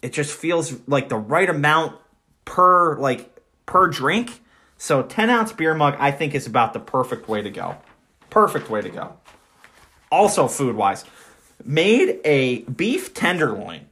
It 0.00 0.14
just 0.14 0.34
feels 0.34 0.74
like 0.88 1.10
the 1.10 1.18
right 1.18 1.50
amount 1.50 1.98
per 2.46 2.96
like 2.98 3.42
per 3.66 3.86
drink. 3.88 4.40
So 4.78 5.02
10 5.02 5.28
ounce 5.28 5.52
beer 5.52 5.74
mug, 5.74 5.96
I 5.98 6.10
think 6.10 6.34
is 6.34 6.46
about 6.46 6.72
the 6.72 6.80
perfect 6.80 7.28
way 7.28 7.42
to 7.42 7.50
go. 7.50 7.76
Perfect 8.30 8.70
way 8.70 8.80
to 8.80 8.88
go. 8.88 9.16
Also, 10.10 10.48
food 10.48 10.76
wise, 10.76 11.04
made 11.62 12.20
a 12.24 12.62
beef 12.62 13.12
tenderloin. 13.12 13.89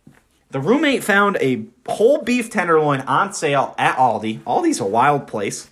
The 0.50 0.60
roommate 0.60 1.04
found 1.04 1.36
a 1.40 1.66
whole 1.86 2.22
beef 2.22 2.50
tenderloin 2.50 3.00
on 3.02 3.34
sale 3.34 3.74
at 3.76 3.96
Aldi. 3.96 4.40
Aldi's 4.44 4.80
a 4.80 4.86
wild 4.86 5.26
place. 5.26 5.70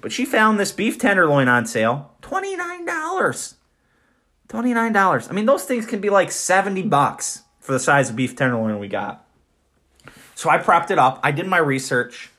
But 0.00 0.12
she 0.12 0.24
found 0.24 0.60
this 0.60 0.70
beef 0.70 0.98
tenderloin 0.98 1.48
on 1.48 1.66
sale, 1.66 2.12
$29. 2.22 3.54
$29. 4.48 5.30
I 5.30 5.32
mean, 5.32 5.46
those 5.46 5.64
things 5.64 5.84
can 5.86 6.00
be 6.00 6.10
like 6.10 6.30
70 6.30 6.82
bucks 6.82 7.42
for 7.58 7.72
the 7.72 7.80
size 7.80 8.10
of 8.10 8.16
beef 8.16 8.36
tenderloin 8.36 8.78
we 8.78 8.88
got. 8.88 9.26
So 10.36 10.48
I 10.48 10.58
prepped 10.58 10.92
it 10.92 10.98
up. 10.98 11.18
I 11.24 11.32
did 11.32 11.46
my 11.46 11.58
research. 11.58 12.30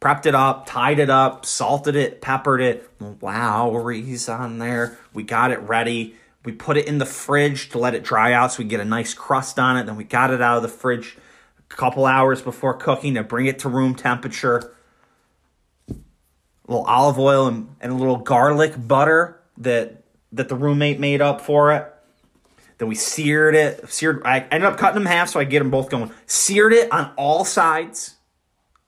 Prepped 0.00 0.26
it 0.26 0.34
up, 0.34 0.66
tied 0.66 1.00
it 1.00 1.10
up, 1.10 1.44
salted 1.44 1.96
it, 1.96 2.20
peppered 2.20 2.60
it. 2.60 2.88
Lawry's 3.20 4.28
on 4.28 4.58
there. 4.58 4.96
We 5.12 5.24
got 5.24 5.50
it 5.50 5.58
ready. 5.60 6.14
We 6.48 6.52
put 6.52 6.78
it 6.78 6.86
in 6.86 6.96
the 6.96 7.04
fridge 7.04 7.68
to 7.72 7.78
let 7.78 7.94
it 7.94 8.02
dry 8.02 8.32
out 8.32 8.52
so 8.52 8.62
we 8.62 8.64
get 8.64 8.80
a 8.80 8.84
nice 8.86 9.12
crust 9.12 9.58
on 9.58 9.76
it. 9.76 9.84
Then 9.84 9.96
we 9.96 10.04
got 10.04 10.30
it 10.30 10.40
out 10.40 10.56
of 10.56 10.62
the 10.62 10.68
fridge 10.70 11.18
a 11.58 11.74
couple 11.74 12.06
hours 12.06 12.40
before 12.40 12.72
cooking 12.72 13.16
to 13.16 13.22
bring 13.22 13.44
it 13.44 13.58
to 13.58 13.68
room 13.68 13.94
temperature 13.94 14.74
A 15.90 15.92
little 16.66 16.86
olive 16.86 17.18
oil 17.18 17.48
and, 17.48 17.76
and 17.82 17.92
a 17.92 17.94
little 17.94 18.16
garlic 18.16 18.72
butter 18.88 19.42
that 19.58 20.04
that 20.32 20.48
the 20.48 20.54
roommate 20.54 20.98
made 20.98 21.20
up 21.20 21.42
for 21.42 21.74
it. 21.74 21.92
Then 22.78 22.88
we 22.88 22.94
seared 22.94 23.54
it. 23.54 23.86
Seared. 23.92 24.22
I 24.24 24.40
ended 24.50 24.64
up 24.64 24.78
cutting 24.78 24.94
them 24.94 25.04
half 25.04 25.28
so 25.28 25.40
I 25.40 25.44
get 25.44 25.58
them 25.58 25.70
both 25.70 25.90
going. 25.90 26.10
Seared 26.24 26.72
it 26.72 26.90
on 26.90 27.12
all 27.18 27.44
sides. 27.44 28.16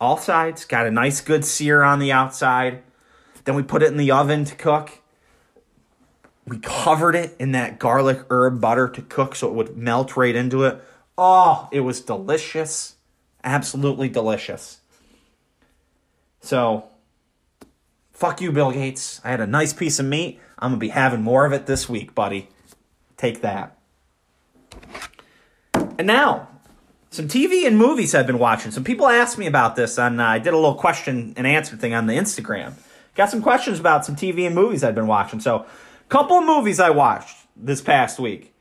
All 0.00 0.16
sides. 0.16 0.64
Got 0.64 0.86
a 0.86 0.90
nice 0.90 1.20
good 1.20 1.44
sear 1.44 1.82
on 1.82 1.98
the 1.98 2.10
outside. 2.10 2.84
Then 3.44 3.54
we 3.54 3.62
put 3.62 3.82
it 3.82 3.88
in 3.90 3.98
the 3.98 4.12
oven 4.12 4.46
to 4.46 4.54
cook. 4.54 4.99
We 6.50 6.58
covered 6.58 7.14
it 7.14 7.34
in 7.38 7.52
that 7.52 7.78
garlic 7.78 8.26
herb 8.28 8.60
butter 8.60 8.88
to 8.88 9.00
cook 9.00 9.34
so 9.34 9.48
it 9.48 9.54
would 9.54 9.76
melt 9.76 10.16
right 10.16 10.34
into 10.34 10.64
it. 10.64 10.82
Oh, 11.16 11.68
it 11.72 11.80
was 11.80 12.00
delicious. 12.02 12.96
Absolutely 13.42 14.10
delicious. 14.10 14.80
So 16.40 16.90
Fuck 18.20 18.42
you, 18.42 18.52
Bill 18.52 18.70
Gates. 18.70 19.18
I 19.24 19.30
had 19.30 19.40
a 19.40 19.46
nice 19.46 19.72
piece 19.72 19.98
of 19.98 20.04
meat. 20.04 20.38
I'm 20.58 20.72
going 20.72 20.78
to 20.78 20.84
be 20.84 20.90
having 20.90 21.22
more 21.22 21.46
of 21.46 21.54
it 21.54 21.64
this 21.64 21.88
week, 21.88 22.14
buddy. 22.14 22.50
Take 23.16 23.40
that. 23.40 23.78
And 25.72 26.06
now, 26.06 26.48
some 27.08 27.28
TV 27.28 27.66
and 27.66 27.78
movies 27.78 28.14
I've 28.14 28.26
been 28.26 28.38
watching. 28.38 28.72
Some 28.72 28.84
people 28.84 29.08
asked 29.08 29.38
me 29.38 29.46
about 29.46 29.74
this, 29.74 29.98
and 29.98 30.20
uh, 30.20 30.24
I 30.24 30.38
did 30.38 30.52
a 30.52 30.56
little 30.56 30.74
question 30.74 31.32
and 31.38 31.46
answer 31.46 31.78
thing 31.78 31.94
on 31.94 32.08
the 32.08 32.12
Instagram. 32.12 32.74
Got 33.14 33.30
some 33.30 33.40
questions 33.40 33.80
about 33.80 34.04
some 34.04 34.16
TV 34.16 34.44
and 34.44 34.54
movies 34.54 34.84
I've 34.84 34.94
been 34.94 35.06
watching. 35.06 35.40
So, 35.40 35.64
couple 36.10 36.36
of 36.38 36.44
movies 36.44 36.78
I 36.78 36.90
watched 36.90 37.36
this 37.56 37.80
past 37.80 38.18
week. 38.18 38.52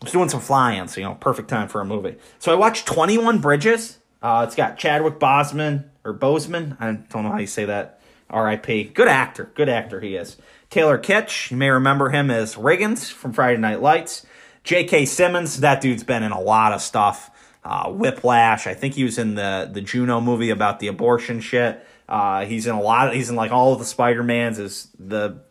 I 0.00 0.06
was 0.06 0.12
doing 0.12 0.28
some 0.28 0.40
flying, 0.40 0.88
so, 0.88 1.00
you 1.00 1.06
know, 1.06 1.14
perfect 1.14 1.48
time 1.48 1.68
for 1.68 1.80
a 1.80 1.84
movie. 1.84 2.16
So, 2.40 2.50
I 2.52 2.56
watched 2.56 2.86
21 2.86 3.38
Bridges. 3.38 3.98
Uh, 4.20 4.44
it's 4.46 4.56
got 4.56 4.76
Chadwick 4.76 5.20
Bosman, 5.20 5.90
or 6.04 6.12
Boseman. 6.12 6.76
I 6.80 6.92
don't 6.92 7.22
know 7.22 7.30
how 7.30 7.38
you 7.38 7.46
say 7.46 7.64
that 7.66 8.00
R.I.P. 8.30 8.84
Good 8.94 9.08
actor. 9.08 9.52
Good 9.54 9.68
actor 9.68 10.00
he 10.00 10.16
is. 10.16 10.36
Taylor 10.70 10.98
Kitsch, 10.98 11.50
you 11.50 11.56
may 11.56 11.70
remember 11.70 12.08
him 12.08 12.30
as 12.30 12.54
Riggins 12.54 13.12
from 13.12 13.32
Friday 13.32 13.60
Night 13.60 13.82
Lights. 13.82 14.26
J.K. 14.64 15.04
Simmons, 15.04 15.60
that 15.60 15.80
dude's 15.80 16.04
been 16.04 16.22
in 16.22 16.32
a 16.32 16.40
lot 16.40 16.72
of 16.72 16.80
stuff. 16.80 17.30
Uh, 17.64 17.90
Whiplash, 17.90 18.66
I 18.66 18.74
think 18.74 18.94
he 18.94 19.04
was 19.04 19.18
in 19.18 19.34
the 19.34 19.70
the 19.72 19.80
Juno 19.80 20.20
movie 20.20 20.50
about 20.50 20.80
the 20.80 20.88
abortion 20.88 21.40
shit. 21.40 21.86
Uh, 22.08 22.44
he's 22.44 22.66
in 22.66 22.74
a 22.74 22.80
lot. 22.80 23.08
Of, 23.08 23.14
he's 23.14 23.30
in 23.30 23.36
like 23.36 23.52
all 23.52 23.72
of 23.72 23.78
the 23.78 23.84
Spider 23.84 24.22
Mans 24.22 24.58
Is 24.58 24.88
the 24.98 25.42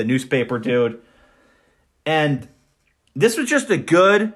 the 0.00 0.06
newspaper 0.06 0.58
dude. 0.58 1.00
And 2.06 2.48
this 3.14 3.36
was 3.36 3.48
just 3.48 3.68
a 3.68 3.76
good 3.76 4.32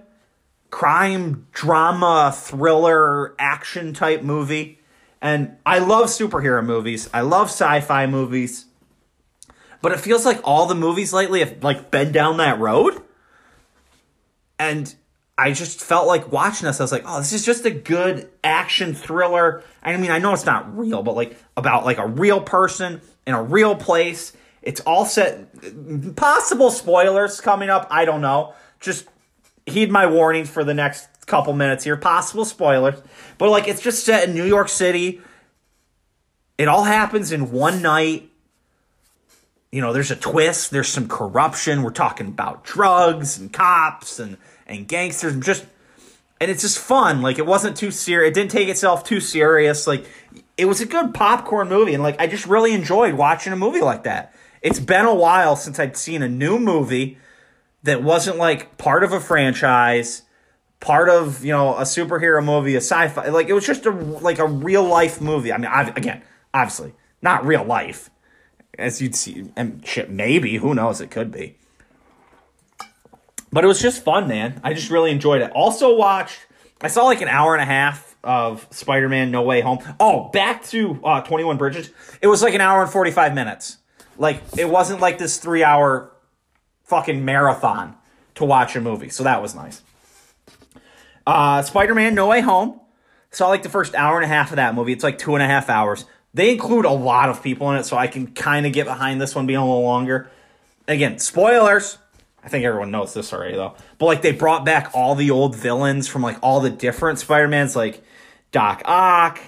crime 0.70 1.46
drama 1.52 2.34
thriller 2.36 3.34
action 3.38 3.94
type 3.94 4.22
movie. 4.22 4.78
And 5.22 5.56
I 5.64 5.78
love 5.78 6.06
superhero 6.06 6.64
movies. 6.64 7.08
I 7.14 7.22
love 7.22 7.48
sci-fi 7.48 8.06
movies. 8.06 8.66
But 9.80 9.92
it 9.92 10.00
feels 10.00 10.26
like 10.26 10.40
all 10.44 10.66
the 10.66 10.74
movies 10.74 11.14
lately 11.14 11.40
have 11.40 11.64
like 11.64 11.90
been 11.90 12.12
down 12.12 12.36
that 12.36 12.58
road. 12.58 13.00
And 14.58 14.94
I 15.38 15.52
just 15.52 15.80
felt 15.80 16.06
like 16.06 16.30
watching 16.30 16.66
this. 16.66 16.78
I 16.78 16.84
was 16.84 16.92
like, 16.92 17.04
oh, 17.06 17.18
this 17.18 17.32
is 17.32 17.44
just 17.44 17.64
a 17.64 17.70
good 17.70 18.28
action 18.42 18.94
thriller. 18.94 19.62
I 19.82 19.96
mean, 19.96 20.10
I 20.10 20.18
know 20.18 20.34
it's 20.34 20.44
not 20.44 20.76
real, 20.76 21.02
but 21.02 21.16
like 21.16 21.38
about 21.56 21.86
like 21.86 21.98
a 21.98 22.06
real 22.06 22.40
person 22.40 23.00
in 23.26 23.34
a 23.34 23.42
real 23.42 23.74
place. 23.74 24.34
It's 24.64 24.80
all 24.80 25.04
set. 25.04 26.16
Possible 26.16 26.70
spoilers 26.70 27.40
coming 27.40 27.68
up. 27.68 27.86
I 27.90 28.06
don't 28.06 28.22
know. 28.22 28.54
Just 28.80 29.06
heed 29.66 29.90
my 29.90 30.06
warnings 30.06 30.48
for 30.48 30.64
the 30.64 30.74
next 30.74 31.26
couple 31.26 31.52
minutes 31.52 31.84
here. 31.84 31.96
Possible 31.96 32.44
spoilers. 32.44 33.00
But 33.38 33.50
like 33.50 33.68
it's 33.68 33.82
just 33.82 34.04
set 34.04 34.28
in 34.28 34.34
New 34.34 34.44
York 34.44 34.68
City. 34.68 35.20
It 36.56 36.68
all 36.68 36.84
happens 36.84 37.30
in 37.30 37.52
one 37.52 37.82
night. 37.82 38.30
You 39.70 39.80
know, 39.80 39.92
there's 39.92 40.10
a 40.10 40.16
twist, 40.16 40.70
there's 40.70 40.88
some 40.88 41.08
corruption. 41.08 41.82
We're 41.82 41.90
talking 41.90 42.28
about 42.28 42.64
drugs 42.64 43.38
and 43.38 43.52
cops 43.52 44.18
and 44.18 44.38
and 44.66 44.88
gangsters 44.88 45.34
and 45.34 45.42
just 45.42 45.66
and 46.40 46.50
it's 46.50 46.62
just 46.62 46.78
fun. 46.78 47.20
Like 47.20 47.38
it 47.38 47.46
wasn't 47.46 47.76
too 47.76 47.90
serious. 47.90 48.30
It 48.30 48.34
didn't 48.34 48.50
take 48.50 48.68
itself 48.68 49.04
too 49.04 49.20
serious. 49.20 49.86
Like 49.86 50.06
it 50.56 50.64
was 50.64 50.80
a 50.80 50.86
good 50.86 51.12
popcorn 51.12 51.68
movie 51.68 51.92
and 51.92 52.02
like 52.02 52.18
I 52.18 52.28
just 52.28 52.46
really 52.46 52.72
enjoyed 52.72 53.14
watching 53.14 53.52
a 53.52 53.56
movie 53.56 53.82
like 53.82 54.04
that. 54.04 54.33
It's 54.64 54.80
been 54.80 55.04
a 55.04 55.14
while 55.14 55.54
since 55.54 55.78
I'd 55.78 55.96
seen 55.96 56.22
a 56.22 56.28
new 56.28 56.58
movie 56.58 57.18
that 57.84 58.02
wasn't 58.02 58.38
like 58.38 58.78
part 58.78 59.04
of 59.04 59.12
a 59.12 59.20
franchise 59.20 60.22
part 60.84 61.08
of 61.08 61.44
you 61.44 61.52
know 61.52 61.76
a 61.76 61.82
superhero 61.82 62.44
movie, 62.44 62.74
a 62.74 62.78
sci-fi. 62.78 63.28
Like 63.28 63.48
it 63.48 63.52
was 63.52 63.66
just 63.66 63.86
a 63.86 63.90
like 63.90 64.38
a 64.38 64.46
real 64.46 64.84
life 64.84 65.20
movie. 65.20 65.52
I 65.52 65.56
mean, 65.56 65.66
I've, 65.66 65.96
again, 65.96 66.22
obviously 66.52 66.94
not 67.22 67.44
real 67.44 67.64
life, 67.64 68.10
as 68.78 69.00
you'd 69.00 69.14
see. 69.14 69.50
And 69.56 69.84
shit, 69.86 70.10
maybe 70.10 70.56
who 70.56 70.74
knows? 70.74 71.00
It 71.00 71.10
could 71.10 71.32
be. 71.32 71.56
But 73.52 73.64
it 73.64 73.66
was 73.66 73.80
just 73.80 74.02
fun, 74.02 74.28
man. 74.28 74.60
I 74.64 74.74
just 74.74 74.90
really 74.90 75.10
enjoyed 75.10 75.40
it. 75.40 75.50
Also 75.52 75.96
watched. 75.96 76.38
I 76.80 76.88
saw 76.88 77.04
like 77.04 77.22
an 77.22 77.28
hour 77.28 77.54
and 77.54 77.62
a 77.62 77.66
half 77.66 78.16
of 78.22 78.66
Spider-Man: 78.70 79.30
No 79.30 79.42
Way 79.42 79.60
Home. 79.62 79.78
Oh, 79.98 80.28
back 80.30 80.64
to 80.66 81.00
uh, 81.02 81.22
Twenty 81.22 81.44
One 81.44 81.56
Bridges. 81.56 81.90
It 82.20 82.26
was 82.26 82.42
like 82.42 82.54
an 82.54 82.60
hour 82.60 82.82
and 82.82 82.90
forty 82.90 83.10
five 83.10 83.34
minutes. 83.34 83.78
Like 84.18 84.42
it 84.56 84.68
wasn't 84.68 85.00
like 85.00 85.18
this 85.18 85.38
three 85.38 85.64
hour 85.64 86.10
fucking 86.84 87.24
marathon 87.24 87.96
to 88.36 88.44
watch 88.44 88.76
a 88.76 88.80
movie. 88.80 89.08
So 89.08 89.24
that 89.24 89.42
was 89.42 89.54
nice. 89.54 89.82
Uh, 91.26 91.62
Spider 91.62 91.94
Man 91.94 92.14
No 92.14 92.28
Way 92.28 92.40
Home. 92.40 92.80
Saw 93.30 93.48
like 93.48 93.62
the 93.62 93.68
first 93.68 93.94
hour 93.94 94.16
and 94.16 94.24
a 94.24 94.28
half 94.28 94.50
of 94.50 94.56
that 94.56 94.74
movie. 94.74 94.92
It's 94.92 95.02
like 95.02 95.18
two 95.18 95.34
and 95.34 95.42
a 95.42 95.46
half 95.46 95.68
hours. 95.68 96.04
They 96.34 96.50
include 96.52 96.84
a 96.84 96.90
lot 96.90 97.28
of 97.28 97.42
people 97.42 97.70
in 97.70 97.76
it, 97.76 97.84
so 97.84 97.96
I 97.96 98.06
can 98.06 98.28
kind 98.28 98.66
of 98.66 98.72
get 98.72 98.86
behind 98.86 99.20
this 99.20 99.34
one 99.34 99.46
being 99.46 99.58
a 99.58 99.64
little 99.64 99.82
longer. 99.82 100.30
Again, 100.86 101.18
spoilers. 101.18 101.98
I 102.44 102.48
think 102.48 102.64
everyone 102.64 102.90
knows 102.90 103.14
this 103.14 103.32
already 103.32 103.56
though. 103.56 103.74
But 103.98 104.06
like 104.06 104.22
they 104.22 104.32
brought 104.32 104.64
back 104.64 104.90
all 104.94 105.14
the 105.14 105.30
old 105.30 105.56
villains 105.56 106.06
from 106.06 106.22
like 106.22 106.36
all 106.42 106.60
the 106.60 106.70
different 106.70 107.18
Spider-Mans, 107.18 107.74
like 107.74 108.04
Doc 108.52 108.82
Ock. 108.84 109.40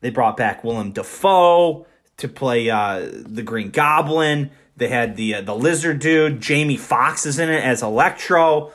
They 0.00 0.10
brought 0.10 0.36
back 0.36 0.64
Willem 0.64 0.92
Dafoe 0.92 1.86
to 2.20 2.28
play 2.28 2.70
uh, 2.70 3.08
the 3.12 3.42
Green 3.42 3.70
Goblin. 3.70 4.50
They 4.76 4.88
had 4.88 5.16
the 5.16 5.36
uh, 5.36 5.40
the 5.42 5.54
lizard 5.54 5.98
dude. 5.98 6.40
Jamie 6.40 6.76
Foxx 6.76 7.26
is 7.26 7.38
in 7.38 7.50
it 7.50 7.62
as 7.62 7.82
Electro 7.82 8.72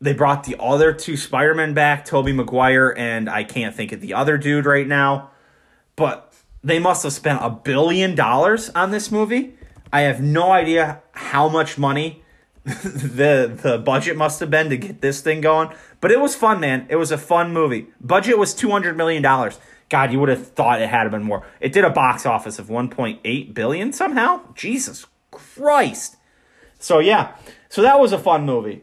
they 0.00 0.12
brought 0.12 0.44
the 0.44 0.56
other 0.60 0.92
two 0.92 1.16
Spider-Men 1.16 1.74
back, 1.74 2.04
Tobey 2.04 2.32
Maguire, 2.32 2.94
and 2.96 3.30
I 3.30 3.44
can't 3.44 3.74
think 3.74 3.92
of 3.92 4.00
the 4.00 4.14
other 4.14 4.36
dude 4.36 4.66
right 4.66 4.86
now. 4.86 5.30
But 5.96 6.34
they 6.62 6.78
must 6.78 7.02
have 7.04 7.12
spent 7.12 7.40
a 7.42 7.48
billion 7.48 8.14
dollars 8.14 8.68
on 8.70 8.90
this 8.90 9.10
movie. 9.10 9.54
I 9.92 10.02
have 10.02 10.20
no 10.20 10.50
idea 10.52 11.02
how 11.12 11.48
much 11.48 11.78
money 11.78 12.22
the 12.64 13.58
the 13.62 13.78
budget 13.78 14.16
must 14.16 14.40
have 14.40 14.50
been 14.50 14.68
to 14.70 14.76
get 14.76 15.00
this 15.00 15.20
thing 15.20 15.40
going. 15.40 15.70
But 16.00 16.10
it 16.10 16.20
was 16.20 16.34
fun, 16.34 16.60
man. 16.60 16.86
It 16.90 16.96
was 16.96 17.10
a 17.10 17.18
fun 17.18 17.52
movie. 17.52 17.86
Budget 18.00 18.36
was 18.36 18.52
two 18.52 18.70
hundred 18.70 18.96
million 18.96 19.22
dollars. 19.22 19.58
God, 19.88 20.12
you 20.12 20.20
would 20.20 20.28
have 20.28 20.48
thought 20.48 20.82
it 20.82 20.88
had 20.88 21.10
been 21.10 21.22
more. 21.22 21.46
It 21.60 21.72
did 21.72 21.84
a 21.84 21.90
box 21.90 22.26
office 22.26 22.58
of 22.58 22.68
one 22.68 22.88
point 22.88 23.20
eight 23.24 23.54
billion 23.54 23.92
somehow. 23.92 24.40
Jesus 24.54 25.06
Christ. 25.30 26.16
So 26.78 26.98
yeah, 26.98 27.36
so 27.68 27.82
that 27.82 28.00
was 28.00 28.12
a 28.12 28.18
fun 28.18 28.44
movie. 28.44 28.82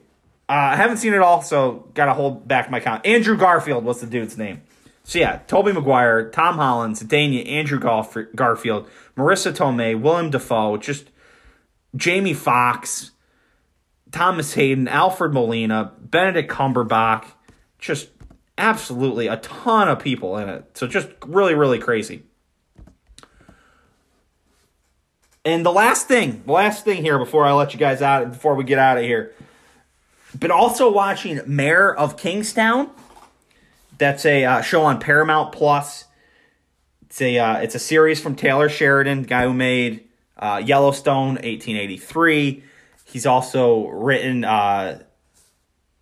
Uh, 0.50 0.54
I 0.54 0.76
haven't 0.76 0.98
seen 0.98 1.14
it 1.14 1.22
all, 1.22 1.42
so 1.42 1.88
gotta 1.94 2.14
hold 2.14 2.48
back 2.48 2.70
my 2.70 2.80
count. 2.80 3.06
Andrew 3.06 3.38
Garfield 3.38 3.84
was 3.84 4.02
the 4.02 4.08
dude's 4.08 4.38
name. 4.38 4.62
So 5.04 5.20
yeah, 5.20 5.40
Tobey 5.48 5.74
Maguire, 5.74 6.30
Tom 6.30 6.56
Holland, 6.56 6.96
Zendaya, 6.96 7.48
Andrew 7.50 7.80
Garf- 7.80 8.34
Garfield, 8.36 8.88
Marisa 9.18 9.52
Tomei, 9.52 10.00
Willem 10.00 10.30
Dafoe, 10.30 10.78
just 10.78 11.10
Jamie 11.96 12.34
Foxx, 12.34 13.12
Thomas 14.12 14.54
Haden, 14.54 14.88
Alfred 14.88 15.34
Molina, 15.34 15.92
Benedict 16.00 16.50
Cumberbatch, 16.50 17.26
just 17.80 18.13
absolutely 18.58 19.28
a 19.28 19.38
ton 19.38 19.88
of 19.88 20.00
people 20.00 20.38
in 20.38 20.50
it. 20.50 20.78
So 20.78 20.88
just 20.88 21.10
really, 21.26 21.54
really 21.54 21.80
crazy. 21.80 22.24
And 25.46 25.66
the 25.66 25.72
last 25.72 26.08
thing, 26.08 26.44
the 26.46 26.54
last 26.54 26.86
thing 26.86 27.02
here 27.02 27.20
before 27.20 27.46
I 27.46 27.52
let 27.52 27.74
you 27.74 27.80
guys 27.80 28.02
out, 28.02 28.32
before 28.32 28.56
we 28.56 28.64
get 28.64 28.80
out 28.80 28.98
of 28.98 29.04
here, 29.04 29.34
been 30.38 30.52
also 30.52 30.92
watching 30.92 31.42
Mayor 31.46 31.94
of 31.94 32.18
Kingstown. 32.18 32.90
That's 33.98 34.26
a 34.26 34.46
uh, 34.46 34.62
show 34.62 34.84
on 34.84 35.00
Paramount 35.00 35.52
Plus. 35.52 36.06
It's 37.04 37.22
a 37.22 37.38
uh, 37.38 37.58
it's 37.58 37.76
a 37.76 37.80
series 37.80 38.20
from 38.22 38.36
Taylor 38.36 38.70
Sheridan, 38.70 39.24
guy 39.24 39.44
who 39.44 39.54
made 39.54 40.08
uh, 40.38 40.62
Yellowstone, 40.66 41.36
1883. 41.36 42.64
He's 43.06 43.26
also 43.26 43.88
written 43.88 44.44
uh, 44.46 45.04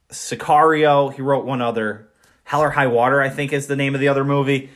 Sicario. 0.10 1.12
He 1.14 1.22
wrote 1.22 1.46
one 1.46 1.62
other, 1.62 2.11
Hell 2.52 2.64
or 2.64 2.70
High 2.72 2.88
Water, 2.88 3.22
I 3.22 3.30
think 3.30 3.54
is 3.54 3.68
the 3.68 3.78
name 3.78 3.96
of 3.96 4.02
the 4.02 4.10
other 4.10 4.26
movie. 4.26 4.72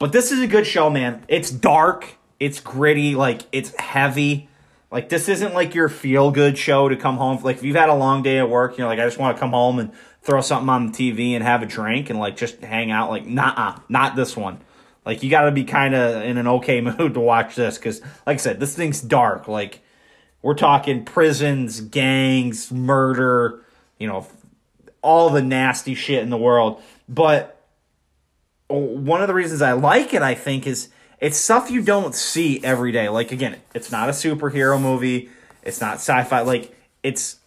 But 0.00 0.10
this 0.10 0.32
is 0.32 0.40
a 0.40 0.48
good 0.48 0.66
show, 0.66 0.90
man. 0.90 1.24
It's 1.28 1.52
dark, 1.52 2.16
it's 2.40 2.58
gritty, 2.58 3.14
like 3.14 3.42
it's 3.52 3.72
heavy. 3.78 4.48
Like 4.90 5.08
this 5.08 5.28
isn't 5.28 5.54
like 5.54 5.72
your 5.72 5.88
feel 5.88 6.32
good 6.32 6.58
show 6.58 6.88
to 6.88 6.96
come 6.96 7.18
home. 7.18 7.40
Like 7.44 7.58
if 7.58 7.62
you've 7.62 7.76
had 7.76 7.90
a 7.90 7.94
long 7.94 8.24
day 8.24 8.40
at 8.40 8.50
work, 8.50 8.76
you're 8.76 8.88
like, 8.88 8.98
I 8.98 9.04
just 9.04 9.18
want 9.18 9.36
to 9.36 9.40
come 9.40 9.50
home 9.50 9.78
and 9.78 9.92
throw 10.22 10.40
something 10.40 10.68
on 10.68 10.90
the 10.90 10.92
TV 10.92 11.34
and 11.34 11.44
have 11.44 11.62
a 11.62 11.66
drink 11.66 12.10
and 12.10 12.18
like 12.18 12.36
just 12.36 12.60
hang 12.60 12.90
out. 12.90 13.08
Like, 13.08 13.24
nah, 13.24 13.78
not 13.88 14.16
this 14.16 14.36
one. 14.36 14.58
Like 15.06 15.22
you 15.22 15.30
got 15.30 15.42
to 15.42 15.52
be 15.52 15.62
kind 15.62 15.94
of 15.94 16.24
in 16.24 16.38
an 16.38 16.48
okay 16.48 16.80
mood 16.98 17.14
to 17.14 17.20
watch 17.20 17.54
this 17.54 17.78
because, 17.78 18.00
like 18.26 18.34
I 18.34 18.36
said, 18.38 18.58
this 18.58 18.74
thing's 18.74 19.00
dark. 19.00 19.46
Like 19.46 19.80
we're 20.42 20.54
talking 20.54 21.04
prisons, 21.04 21.82
gangs, 21.82 22.72
murder, 22.72 23.64
you 23.96 24.08
know, 24.08 24.26
all 25.02 25.30
the 25.30 25.42
nasty 25.42 25.94
shit 25.94 26.22
in 26.22 26.30
the 26.30 26.36
world. 26.36 26.82
But 27.08 27.60
uh, 28.70 28.74
one 28.74 29.20
of 29.20 29.28
the 29.28 29.34
reasons 29.34 29.62
I 29.62 29.72
like 29.72 30.14
it, 30.14 30.22
I 30.22 30.34
think, 30.34 30.66
is 30.66 30.88
it's 31.20 31.38
stuff 31.38 31.70
you 31.70 31.82
don't 31.82 32.14
see 32.14 32.62
every 32.64 32.92
day. 32.92 33.08
Like 33.08 33.32
again, 33.32 33.56
it's 33.74 33.92
not 33.92 34.08
a 34.08 34.12
superhero 34.12 34.80
movie. 34.80 35.30
It's 35.62 35.80
not 35.80 35.94
sci-fi. 35.94 36.40
Like 36.40 36.74
it's 37.02 37.38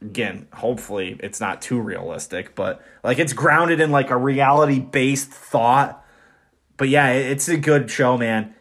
again, 0.00 0.46
hopefully 0.52 1.18
it's 1.20 1.40
not 1.40 1.60
too 1.60 1.80
realistic, 1.80 2.54
but 2.54 2.82
like 3.02 3.18
it's 3.18 3.32
grounded 3.32 3.80
in 3.80 3.90
like 3.90 4.10
a 4.10 4.16
reality-based 4.16 5.30
thought. 5.30 6.04
But 6.76 6.88
yeah, 6.88 7.08
it's 7.10 7.48
a 7.48 7.56
good 7.56 7.90
show, 7.90 8.16
man. 8.16 8.54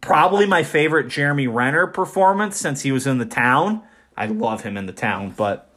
Probably 0.00 0.46
my 0.46 0.62
favorite 0.62 1.08
Jeremy 1.08 1.48
Renner 1.48 1.86
performance 1.86 2.56
since 2.58 2.82
he 2.82 2.92
was 2.92 3.06
in 3.06 3.18
the 3.18 3.26
town. 3.26 3.82
I 4.16 4.26
love 4.26 4.62
him 4.62 4.76
in 4.76 4.86
the 4.86 4.92
town, 4.92 5.32
but 5.36 5.70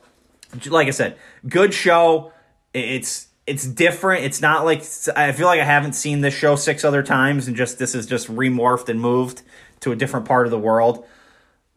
like 0.67 0.87
I 0.87 0.91
said, 0.91 1.17
good 1.47 1.73
show. 1.73 2.33
It's 2.73 3.27
it's 3.51 3.67
different. 3.67 4.23
It's 4.23 4.39
not 4.39 4.63
like 4.63 4.81
I 5.13 5.33
feel 5.33 5.45
like 5.45 5.59
I 5.59 5.65
haven't 5.65 5.91
seen 5.91 6.21
this 6.21 6.33
show 6.33 6.55
six 6.55 6.85
other 6.85 7.03
times 7.03 7.49
and 7.49 7.57
just 7.57 7.79
this 7.79 7.93
is 7.93 8.05
just 8.05 8.29
remorphed 8.29 8.87
and 8.87 9.01
moved 9.01 9.41
to 9.81 9.91
a 9.91 9.95
different 9.95 10.25
part 10.25 10.47
of 10.47 10.51
the 10.51 10.57
world. 10.57 11.05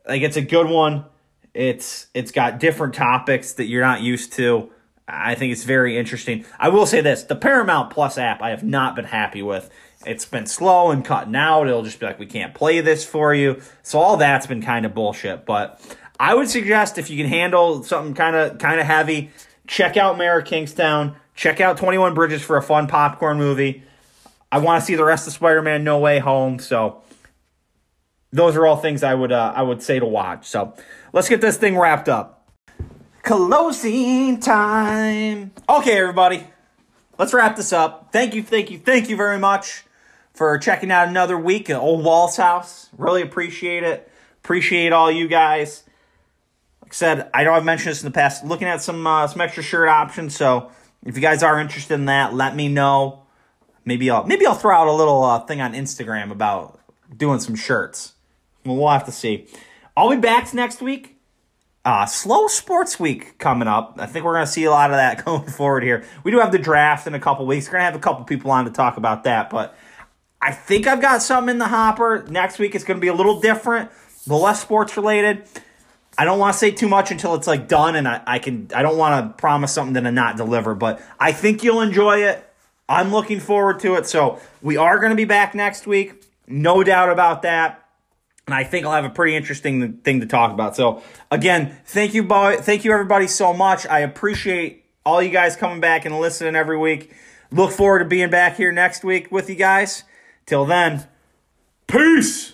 Like 0.07 0.23
it's 0.23 0.37
a 0.37 0.43
good 0.43 0.69
one. 0.69 1.05
It's 1.53 2.07
it's 2.15 2.31
got 2.31 2.61
different 2.61 2.95
topics 2.95 3.55
that 3.55 3.65
you're 3.65 3.83
not 3.83 4.03
used 4.03 4.35
to. 4.35 4.71
I 5.09 5.35
think 5.35 5.51
it's 5.51 5.65
very 5.65 5.99
interesting. 5.99 6.45
I 6.61 6.69
will 6.69 6.87
say 6.87 7.01
this, 7.01 7.25
the 7.25 7.35
Paramount 7.35 7.91
Plus 7.91 8.19
app 8.19 8.41
I 8.41 8.51
have 8.51 8.63
not 8.63 8.95
been 8.95 9.07
happy 9.07 9.43
with. 9.43 9.69
It's 10.07 10.27
been 10.27 10.47
slow 10.47 10.93
and 10.93 11.05
cutting 11.05 11.35
out. 11.35 11.67
It'll 11.67 11.83
just 11.83 11.99
be 11.99 12.07
like 12.07 12.21
we 12.21 12.27
can't 12.27 12.55
play 12.55 12.83
this 12.83 13.05
for 13.05 13.35
you. 13.35 13.61
So 13.83 13.99
all 13.99 14.17
that's 14.17 14.47
been 14.47 14.63
kind 14.63 14.87
of 14.87 14.95
bullshit, 14.95 15.45
but 15.45 15.81
I 16.21 16.37
would 16.37 16.49
suggest 16.49 16.99
if 16.99 17.11
you 17.11 17.17
can 17.17 17.27
handle 17.27 17.83
something 17.83 18.15
kind 18.15 18.37
of 18.37 18.59
kind 18.59 18.79
of 18.79 18.87
heavy, 18.87 19.33
check 19.67 19.97
out 19.97 20.17
Mayor 20.17 20.41
Kingstown 20.41 21.17
Check 21.35 21.61
out 21.61 21.77
21 21.77 22.15
Bridges 22.15 22.43
for 22.43 22.57
a 22.57 22.63
fun 22.63 22.87
popcorn 22.87 23.39
movie. 23.39 23.83
I 24.53 24.59
want 24.59 24.81
to 24.81 24.87
see 24.87 24.95
the 24.95 25.05
rest 25.05 25.27
of 25.27 25.33
Spider-Man 25.33 25.83
No 25.83 25.99
Way 25.99 26.21
Home, 26.21 26.61
so 26.61 27.03
those 28.33 28.57
are 28.57 28.67
all 28.67 28.77
things 28.77 29.03
I 29.03 29.15
would 29.15 29.33
uh, 29.33 29.53
I 29.55 29.63
would 29.63 29.83
say 29.83 29.99
to 29.99 30.07
watch. 30.07 30.47
So 30.47 30.75
let's 31.13 31.29
get 31.29 31.41
this 31.41 31.57
thing 31.57 31.77
wrapped 31.77 32.09
up. 32.09 32.49
Closing 33.23 34.39
time. 34.39 35.53
Okay, 35.69 35.99
everybody, 35.99 36.47
let's 37.19 37.33
wrap 37.35 37.57
this 37.57 37.73
up. 37.73 38.11
Thank 38.13 38.35
you, 38.35 38.43
thank 38.43 38.71
you, 38.71 38.79
thank 38.79 39.09
you 39.09 39.17
very 39.17 39.39
much 39.39 39.85
for 40.35 40.59
checking 40.59 40.91
out 40.91 41.09
another 41.09 41.39
week 41.39 41.71
at 41.71 41.77
Ole 41.77 42.03
Walls 42.03 42.37
House. 42.37 42.91
Really 42.97 43.23
appreciate 43.23 43.83
it. 43.83 44.11
Appreciate 44.45 44.93
all 44.93 45.11
you 45.11 45.27
guys. 45.27 45.85
Like 46.83 46.93
I 46.93 46.95
said, 46.95 47.31
I 47.33 47.45
know 47.45 47.55
I've 47.55 47.65
mentioned 47.65 47.93
this 47.93 48.03
in 48.03 48.07
the 48.07 48.15
past. 48.15 48.45
Looking 48.45 48.69
at 48.69 48.83
some 48.83 49.07
uh, 49.07 49.27
some 49.27 49.41
extra 49.41 49.63
shirt 49.63 49.89
options, 49.89 50.37
so 50.37 50.71
if 51.05 51.17
you 51.17 51.23
guys 51.23 51.43
are 51.43 51.61
interested 51.61 51.95
in 51.95 52.07
that, 52.07 52.35
let 52.35 52.57
me 52.57 52.69
know. 52.69 53.25
Maybe 53.85 54.11
I'll 54.11 54.25
maybe 54.25 54.47
I'll 54.47 54.55
throw 54.55 54.75
out 54.75 54.87
a 54.87 54.93
little 54.93 55.23
uh, 55.23 55.41
thing 55.41 55.61
on 55.61 55.75
Instagram 55.75 56.31
about 56.31 56.81
doing 57.15 57.41
some 57.41 57.55
shirts. 57.55 58.15
Well, 58.65 58.89
have 58.89 59.05
to 59.05 59.13
see. 59.13 59.47
I'll 59.97 60.11
be 60.11 60.17
back 60.17 60.53
next 60.55 60.81
week. 60.81 61.19
Uh, 61.85 62.07
slow 62.07 62.47
sports 62.47 62.99
week 62.99 63.37
coming 63.39 63.69
up. 63.69 63.97
I 63.99 64.07
think 64.07 64.25
we're 64.25 64.33
going 64.33 64.47
to 64.47 64.51
see 64.51 64.65
a 64.65 64.71
lot 64.71 64.91
of 64.91 64.97
that 64.97 65.23
going 65.25 65.47
forward 65.47 65.83
here. 65.83 66.05
We 66.25 66.31
do 66.31 66.39
have 66.39 66.51
the 66.51 66.59
draft 66.59 67.07
in 67.07 67.15
a 67.15 67.21
couple 67.21 67.45
weeks. 67.45 67.67
We're 67.67 67.73
going 67.73 67.83
to 67.83 67.85
have 67.85 67.95
a 67.95 67.99
couple 67.99 68.25
people 68.25 68.51
on 68.51 68.65
to 68.65 68.71
talk 68.71 68.97
about 68.97 69.25
that, 69.25 69.51
but 69.51 69.77
I 70.41 70.53
think 70.53 70.87
I've 70.87 71.03
got 71.03 71.23
something 71.23 71.51
in 71.51 71.59
the 71.59 71.69
hopper. 71.69 72.25
Next 72.29 72.59
week 72.59 72.75
it's 72.75 72.85
going 72.85 72.97
to 72.97 73.03
be 73.03 73.09
a 73.09 73.15
little 73.15 73.41
different, 73.41 73.91
little 74.27 74.43
less 74.43 74.63
sports 74.63 74.97
related. 74.97 75.45
I 76.17 76.25
don't 76.25 76.39
want 76.39 76.55
to 76.55 76.59
say 76.59 76.71
too 76.71 76.89
much 76.89 77.11
until 77.11 77.35
it's 77.35 77.47
like 77.47 77.69
done, 77.69 77.97
and 77.97 78.07
I, 78.07 78.23
I 78.27 78.39
can. 78.39 78.69
I 78.75 78.83
don't 78.83 78.97
want 78.97 79.27
to 79.27 79.41
promise 79.41 79.73
something 79.73 80.07
I 80.07 80.11
not 80.11 80.37
deliver, 80.37 80.75
but 80.75 81.03
I 81.19 81.33
think 81.33 81.65
you'll 81.65 81.81
enjoy 81.81 82.25
it. 82.25 82.45
I'm 82.89 83.13
looking 83.13 83.41
forward 83.41 83.81
to 83.81 83.95
it. 83.95 84.07
So 84.07 84.39
we 84.63 84.77
are 84.77 84.99
going 84.99 85.11
to 85.11 85.17
be 85.17 85.25
back 85.25 85.55
next 85.55 85.87
week, 85.87 86.25
no 86.47 86.85
doubt 86.85 87.11
about 87.11 87.43
that. 87.43 87.81
And 88.47 88.55
I 88.55 88.63
think 88.63 88.85
I'll 88.85 88.93
have 88.93 89.07
a 89.07 89.11
pretty 89.11 89.35
interesting 89.35 89.95
thing 89.99 90.21
to 90.21 90.27
talk 90.27 90.53
about. 90.53 90.77
So 90.77 91.03
again, 91.31 91.79
thank 91.87 92.13
you, 92.13 92.23
boy. 92.23 92.57
Thank 92.59 92.85
you, 92.85 92.93
everybody, 92.93 93.27
so 93.27 93.55
much. 93.55 93.87
I 93.87 94.01
appreciate 94.01 94.85
all 95.05 95.23
you 95.23 95.31
guys 95.31 95.57
coming 95.57 95.81
back 95.81 96.05
and 96.05 96.19
listening 96.21 96.55
every 96.55 96.77
week. 96.77 97.15
Look 97.51 97.71
forward 97.71 98.01
to 98.01 98.05
being 98.05 98.31
back 98.31 98.57
here 98.57 98.73
next 98.73 99.03
week 99.03 99.33
with 99.33 99.49
you 99.49 99.57
guys. 99.57 100.05
Till 100.45 100.67
then, 100.67 101.07
peace. 101.87 102.54